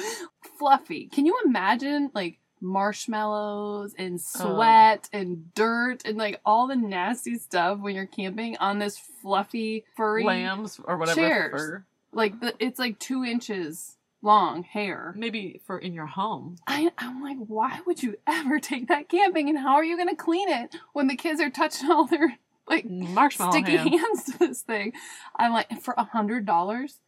Fluffy. 0.58 1.08
Can 1.08 1.26
you 1.26 1.38
imagine 1.46 2.12
like 2.14 2.40
marshmallows 2.62 3.96
and 3.98 4.20
oh. 4.20 4.56
sweat 4.56 5.10
and 5.12 5.54
dirt 5.54 6.04
and 6.06 6.18
like 6.18 6.40
all 6.46 6.68
the 6.68 6.76
nasty 6.76 7.38
stuff 7.38 7.80
when 7.80 7.96
you're 7.96 8.06
camping 8.06 8.58
on 8.58 8.80
this 8.80 8.98
fluffy 9.22 9.86
furry 9.98 10.24
Lambs 10.24 10.80
or 10.84 10.98
whatever. 10.98 11.20
chairs. 11.20 11.52
For, 11.52 11.86
like 12.14 12.40
the, 12.40 12.54
it's 12.60 12.80
like 12.80 13.00
two 13.00 13.24
inches 13.24 13.98
long 14.22 14.64
hair. 14.64 15.14
maybe 15.18 15.62
for 15.66 15.80
in 15.80 15.94
your 15.94 16.06
home. 16.06 16.58
I, 16.68 16.92
I'm 16.98 17.24
like, 17.24 17.38
why 17.38 17.80
would 17.86 18.04
you 18.04 18.18
ever 18.28 18.60
take 18.60 18.88
that 18.90 19.10
camping 19.10 19.50
and 19.50 19.58
how 19.58 19.76
are 19.76 19.84
you 19.84 19.98
gonna 19.98 20.16
clean 20.16 20.50
it 20.50 20.76
when 20.94 21.08
the 21.08 21.16
kids 21.16 21.42
are 21.42 21.50
touching 21.50 21.90
all 21.90 22.06
their 22.06 22.38
like 22.68 22.86
Marshmallow 22.90 23.52
sticky 23.52 23.78
hand. 23.78 23.90
hands 23.90 24.24
to 24.26 24.40
this 24.40 24.62
thing. 24.62 24.94
I'm 25.36 25.52
like, 25.52 25.82
for 25.82 25.94
a 25.98 26.04
hundred 26.04 26.46
dollars? 26.46 27.00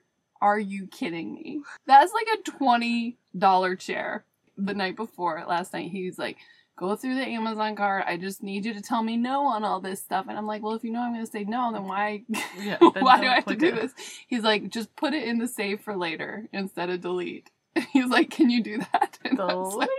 Are 0.42 0.60
you 0.60 0.88
kidding 0.88 1.34
me? 1.34 1.62
That's 1.88 2.12
like 2.14 2.28
a 2.38 2.52
twenty 2.52 3.18
dollar 3.38 3.76
chair. 3.76 4.26
The 4.58 4.74
night 4.74 4.96
before, 4.96 5.44
last 5.48 5.74
night, 5.74 5.92
he's 5.92 6.18
like, 6.20 6.38
go 6.76 6.96
through 6.96 7.16
the 7.16 7.26
Amazon 7.28 7.76
cart. 7.76 8.06
I 8.08 8.18
just 8.18 8.42
need 8.44 8.66
you 8.66 8.74
to 8.74 8.82
tell 8.82 9.02
me 9.04 9.18
no 9.18 9.46
on 9.46 9.64
all 9.64 9.80
this 9.80 10.02
stuff. 10.02 10.26
And 10.30 10.38
I'm 10.38 10.46
like, 10.48 10.62
well, 10.64 10.74
if 10.76 10.84
you 10.84 10.92
know 10.92 11.02
I'm 11.02 11.14
gonna 11.14 11.26
say 11.26 11.44
no, 11.44 11.72
then 11.74 11.86
why 11.88 12.24
Yeah, 12.60 12.78
then 12.94 13.04
why 13.04 13.20
do 13.22 13.28
I 13.28 13.36
have 13.36 13.46
to 13.46 13.56
do 13.56 13.68
it. 13.68 13.76
this? 13.76 13.94
He's 14.28 14.44
like, 14.44 14.70
just 14.70 14.96
put 14.96 15.14
it 15.14 15.24
in 15.28 15.38
the 15.40 15.48
save 15.48 15.82
for 15.82 15.96
later 15.96 16.48
instead 16.54 16.90
of 16.90 17.02
delete. 17.02 17.50
He's 17.92 18.08
like, 18.08 18.30
can 18.30 18.50
you 18.52 18.62
do 18.64 18.78
that? 18.92 19.18
And, 19.26 19.38
was 19.40 19.76
like- 19.76 19.90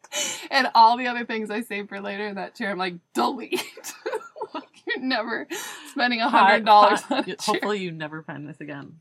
and 0.50 0.68
all 0.74 0.98
the 0.98 1.06
other 1.06 1.24
things 1.24 1.50
I 1.50 1.62
save 1.62 1.88
for 1.88 2.00
later 2.00 2.26
in 2.26 2.34
that 2.34 2.54
chair, 2.54 2.70
I'm 2.70 2.78
like, 2.78 2.96
delete. 3.14 3.62
like, 4.54 4.64
you're 4.86 5.02
never 5.04 5.46
spending 5.90 6.20
a 6.20 6.28
hundred 6.28 6.66
dollars 6.66 7.00
on 7.10 7.22
hi- 7.24 7.30
a 7.32 7.36
chair. 7.36 7.36
Hopefully, 7.40 7.78
you 7.80 7.90
never 7.92 8.22
find 8.22 8.46
this 8.46 8.60
again. 8.60 8.96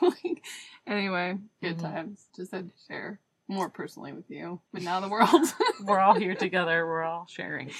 like, 0.00 0.42
anyway, 0.86 1.36
good 1.60 1.78
Mhm. 1.78 1.82
times. 1.82 2.26
Just 2.36 2.52
had 2.52 2.68
to 2.68 2.74
share 2.86 3.18
more 3.48 3.68
personally 3.70 4.12
with 4.12 4.30
you. 4.30 4.60
But 4.72 4.82
now 4.82 5.00
the 5.00 5.08
world. 5.08 5.46
We're 5.84 6.00
all 6.00 6.14
here 6.18 6.34
together. 6.36 6.86
We're 6.86 7.02
all 7.04 7.26
sharing. 7.28 7.70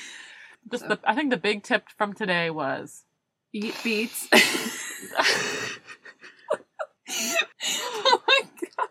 Just 0.70 0.82
So- 0.84 0.88
the, 0.88 0.98
I 1.04 1.14
think 1.14 1.30
the 1.30 1.36
big 1.36 1.62
tip 1.62 1.84
from 1.96 2.14
today 2.14 2.50
was 2.50 3.04
Eat 3.52 3.74
beets. 3.82 4.28
oh 7.10 8.22
my 8.28 8.40
god. 8.60 8.88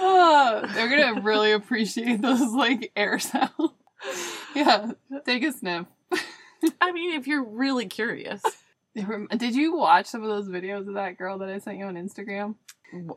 Oh, 0.00 0.62
they're 0.74 0.88
gonna 0.88 1.20
really 1.22 1.52
appreciate 1.52 2.22
those 2.22 2.40
like 2.52 2.92
air 2.96 3.18
sounds. 3.18 3.50
Yeah, 4.54 4.92
take 5.26 5.42
a 5.42 5.52
sniff. 5.52 5.86
I 6.80 6.92
mean, 6.92 7.12
if 7.14 7.26
you're 7.26 7.44
really 7.44 7.86
curious, 7.86 8.42
Did 9.36 9.54
you 9.54 9.76
watch 9.76 10.06
some 10.06 10.22
of 10.22 10.28
those 10.28 10.48
videos 10.48 10.88
of 10.88 10.94
that 10.94 11.18
girl 11.18 11.38
that 11.38 11.48
I 11.48 11.58
sent 11.58 11.78
you 11.78 11.84
on 11.84 11.94
Instagram? 11.94 12.54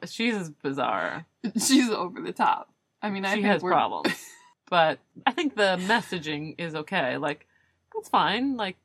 she's 0.05 0.49
bizarre. 0.49 1.25
She's 1.53 1.89
over 1.89 2.21
the 2.21 2.33
top. 2.33 2.69
I 3.01 3.09
mean, 3.09 3.25
I 3.25 3.31
think 3.31 3.43
she 3.43 3.47
has 3.47 3.61
we're- 3.61 3.73
problems. 3.73 4.13
but 4.69 4.99
I 5.25 5.31
think 5.31 5.55
the 5.55 5.77
messaging 5.81 6.55
is 6.57 6.75
okay. 6.75 7.17
Like, 7.17 7.47
that's 7.93 8.09
fine. 8.09 8.57
Like, 8.57 8.75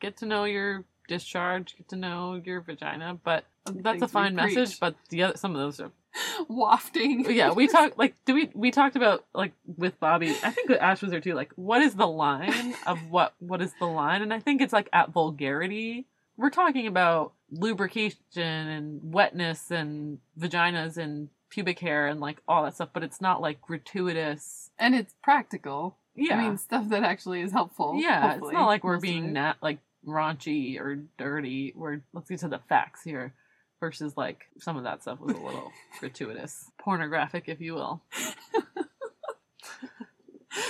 get 0.00 0.16
to 0.18 0.26
know 0.26 0.44
your 0.44 0.84
discharge, 1.08 1.76
get 1.76 1.88
to 1.88 1.96
know 1.96 2.40
your 2.44 2.60
vagina. 2.60 3.18
But 3.22 3.44
that's 3.66 4.02
a 4.02 4.08
fine 4.08 4.34
message. 4.34 4.54
preach. 4.54 4.80
But 4.80 4.94
the 5.10 5.24
other, 5.24 5.36
some 5.36 5.54
of 5.54 5.60
those 5.60 5.80
are 5.80 5.90
wafting. 6.48 7.30
yeah. 7.30 7.52
We 7.52 7.66
talked 7.68 7.98
like 7.98 8.14
do 8.24 8.34
we 8.34 8.50
we 8.54 8.70
talked 8.70 8.96
about 8.96 9.24
like 9.34 9.52
with 9.76 9.98
Bobby. 10.00 10.30
I 10.42 10.50
think 10.50 10.70
Ash 10.70 11.02
was 11.02 11.10
there 11.10 11.20
too. 11.20 11.34
Like, 11.34 11.52
what 11.56 11.82
is 11.82 11.94
the 11.94 12.06
line 12.06 12.74
of 12.86 12.98
what 13.10 13.34
what 13.38 13.60
is 13.60 13.72
the 13.78 13.86
line? 13.86 14.22
And 14.22 14.32
I 14.32 14.40
think 14.40 14.60
it's 14.62 14.72
like 14.72 14.88
at 14.92 15.10
vulgarity. 15.10 16.06
We're 16.38 16.50
talking 16.50 16.86
about 16.86 17.32
lubrication 17.50 18.16
and 18.38 19.12
wetness 19.12 19.70
and 19.70 20.18
vaginas 20.38 20.96
and 20.96 21.28
pubic 21.50 21.80
hair 21.80 22.06
and 22.06 22.20
like 22.20 22.38
all 22.48 22.62
that 22.64 22.74
stuff, 22.76 22.90
but 22.92 23.02
it's 23.02 23.20
not 23.20 23.42
like 23.42 23.60
gratuitous. 23.60 24.70
and 24.78 24.94
it's 24.94 25.14
practical. 25.22 25.96
Yeah, 26.14 26.38
I 26.38 26.42
mean, 26.42 26.56
stuff 26.56 26.88
that 26.88 27.02
actually 27.04 27.42
is 27.42 27.52
helpful. 27.52 27.96
yeah, 28.00 28.32
hopefully, 28.32 28.50
it's 28.50 28.54
not 28.58 28.66
like 28.66 28.84
we're 28.84 29.00
being 29.00 29.34
nat 29.34 29.56
like 29.60 29.78
raunchy 30.06 30.80
or 30.80 31.02
dirty. 31.18 31.72
We're 31.76 32.00
let's 32.12 32.30
get 32.30 32.40
to 32.40 32.48
the 32.48 32.60
facts 32.68 33.02
here. 33.02 33.34
Versus 33.80 34.16
like 34.16 34.46
some 34.58 34.76
of 34.76 34.82
that 34.82 35.02
stuff 35.02 35.20
was 35.20 35.36
a 35.36 35.40
little 35.40 35.70
gratuitous, 36.00 36.68
pornographic, 36.80 37.44
if 37.46 37.60
you 37.60 37.74
will. 37.74 38.02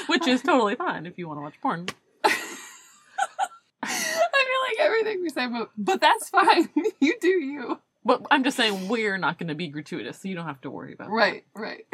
Which 0.08 0.26
is 0.26 0.42
totally 0.42 0.74
fine 0.74 1.06
if 1.06 1.18
you 1.18 1.28
want 1.28 1.38
to 1.38 1.42
watch 1.42 1.60
porn. 1.62 1.86
I 4.88 4.92
feel 4.92 5.04
like 5.04 5.06
everything 5.14 5.22
we 5.22 5.28
say, 5.30 5.46
but 5.46 5.70
but 5.76 6.00
that's 6.00 6.28
fine. 6.28 6.68
you 7.00 7.14
do 7.20 7.28
you. 7.28 7.80
But 8.04 8.26
I'm 8.30 8.42
just 8.44 8.56
saying 8.56 8.88
we're 8.88 9.18
not 9.18 9.38
going 9.38 9.48
to 9.48 9.54
be 9.54 9.68
gratuitous, 9.68 10.20
so 10.22 10.28
you 10.28 10.34
don't 10.34 10.46
have 10.46 10.60
to 10.62 10.70
worry 10.70 10.94
about 10.94 11.08
that. 11.08 11.12
Right, 11.14 11.44
right. 11.54 11.84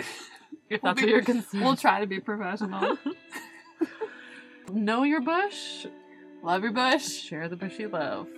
If 0.70 0.82
We'll 0.82 0.92
that's 0.94 1.00
be- 1.00 1.06
what 1.06 1.10
you're 1.10 1.22
concerned. 1.22 1.62
We'll 1.64 1.76
try 1.86 2.00
to 2.00 2.06
be 2.06 2.20
professional. 2.20 2.96
know 4.72 5.02
your 5.02 5.20
bush, 5.20 5.86
Love 6.42 6.62
your 6.62 6.72
bush. 6.72 7.06
share 7.06 7.48
the 7.48 7.56
bush 7.56 7.78
you 7.78 7.88
love. 7.88 8.28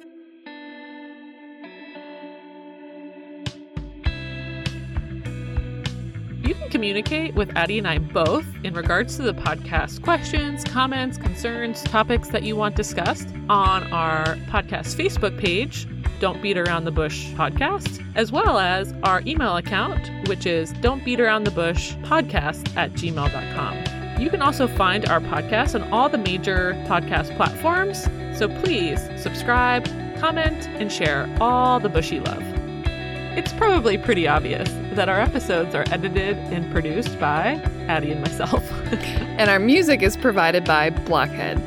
Communicate 6.77 7.35
with 7.35 7.57
Addie 7.57 7.79
and 7.79 7.89
I 7.89 7.97
both 7.97 8.45
in 8.63 8.75
regards 8.75 9.17
to 9.17 9.23
the 9.23 9.33
podcast 9.33 10.03
questions, 10.03 10.63
comments, 10.63 11.17
concerns, 11.17 11.83
topics 11.85 12.29
that 12.29 12.43
you 12.43 12.55
want 12.55 12.77
discussed 12.77 13.31
on 13.49 13.91
our 13.95 14.35
podcast 14.51 14.95
Facebook 14.95 15.41
page, 15.41 15.89
Don't 16.21 16.43
Beat 16.43 16.59
Around 16.59 16.85
the 16.85 16.91
Bush 16.91 17.29
Podcast, 17.29 18.05
as 18.15 18.31
well 18.31 18.59
as 18.59 18.93
our 19.05 19.23
email 19.27 19.57
account, 19.57 20.29
which 20.29 20.45
is 20.45 20.75
Don't 20.83 21.03
Beat 21.03 21.19
Around 21.19 21.45
the 21.45 21.51
Bush 21.51 21.95
Podcast 22.03 22.77
at 22.77 22.93
gmail.com. 22.93 24.21
You 24.21 24.29
can 24.29 24.43
also 24.43 24.69
find 24.69 25.09
our 25.09 25.21
podcast 25.21 25.81
on 25.81 25.91
all 25.91 26.11
the 26.11 26.19
major 26.19 26.75
podcast 26.87 27.35
platforms, 27.39 28.03
so 28.39 28.49
please 28.61 29.01
subscribe, 29.17 29.87
comment, 30.19 30.69
and 30.69 30.93
share 30.93 31.27
all 31.41 31.81
the 31.81 31.89
bushy 31.89 32.21
love. 32.21 32.56
It's 33.37 33.53
probably 33.53 33.99
pretty 33.99 34.27
obvious 34.27 34.67
that 34.95 35.11
our 35.11 35.21
episodes 35.21 35.75
are 35.75 35.85
edited 35.91 36.39
and 36.39 36.73
produced 36.73 37.21
by 37.21 37.61
Addie 37.87 38.11
and 38.13 38.23
myself. 38.23 38.65
And 39.37 39.51
our 39.51 39.59
music 39.59 40.01
is 40.01 40.17
provided 40.17 40.65
by 40.65 40.89
Blockhead. 40.89 41.59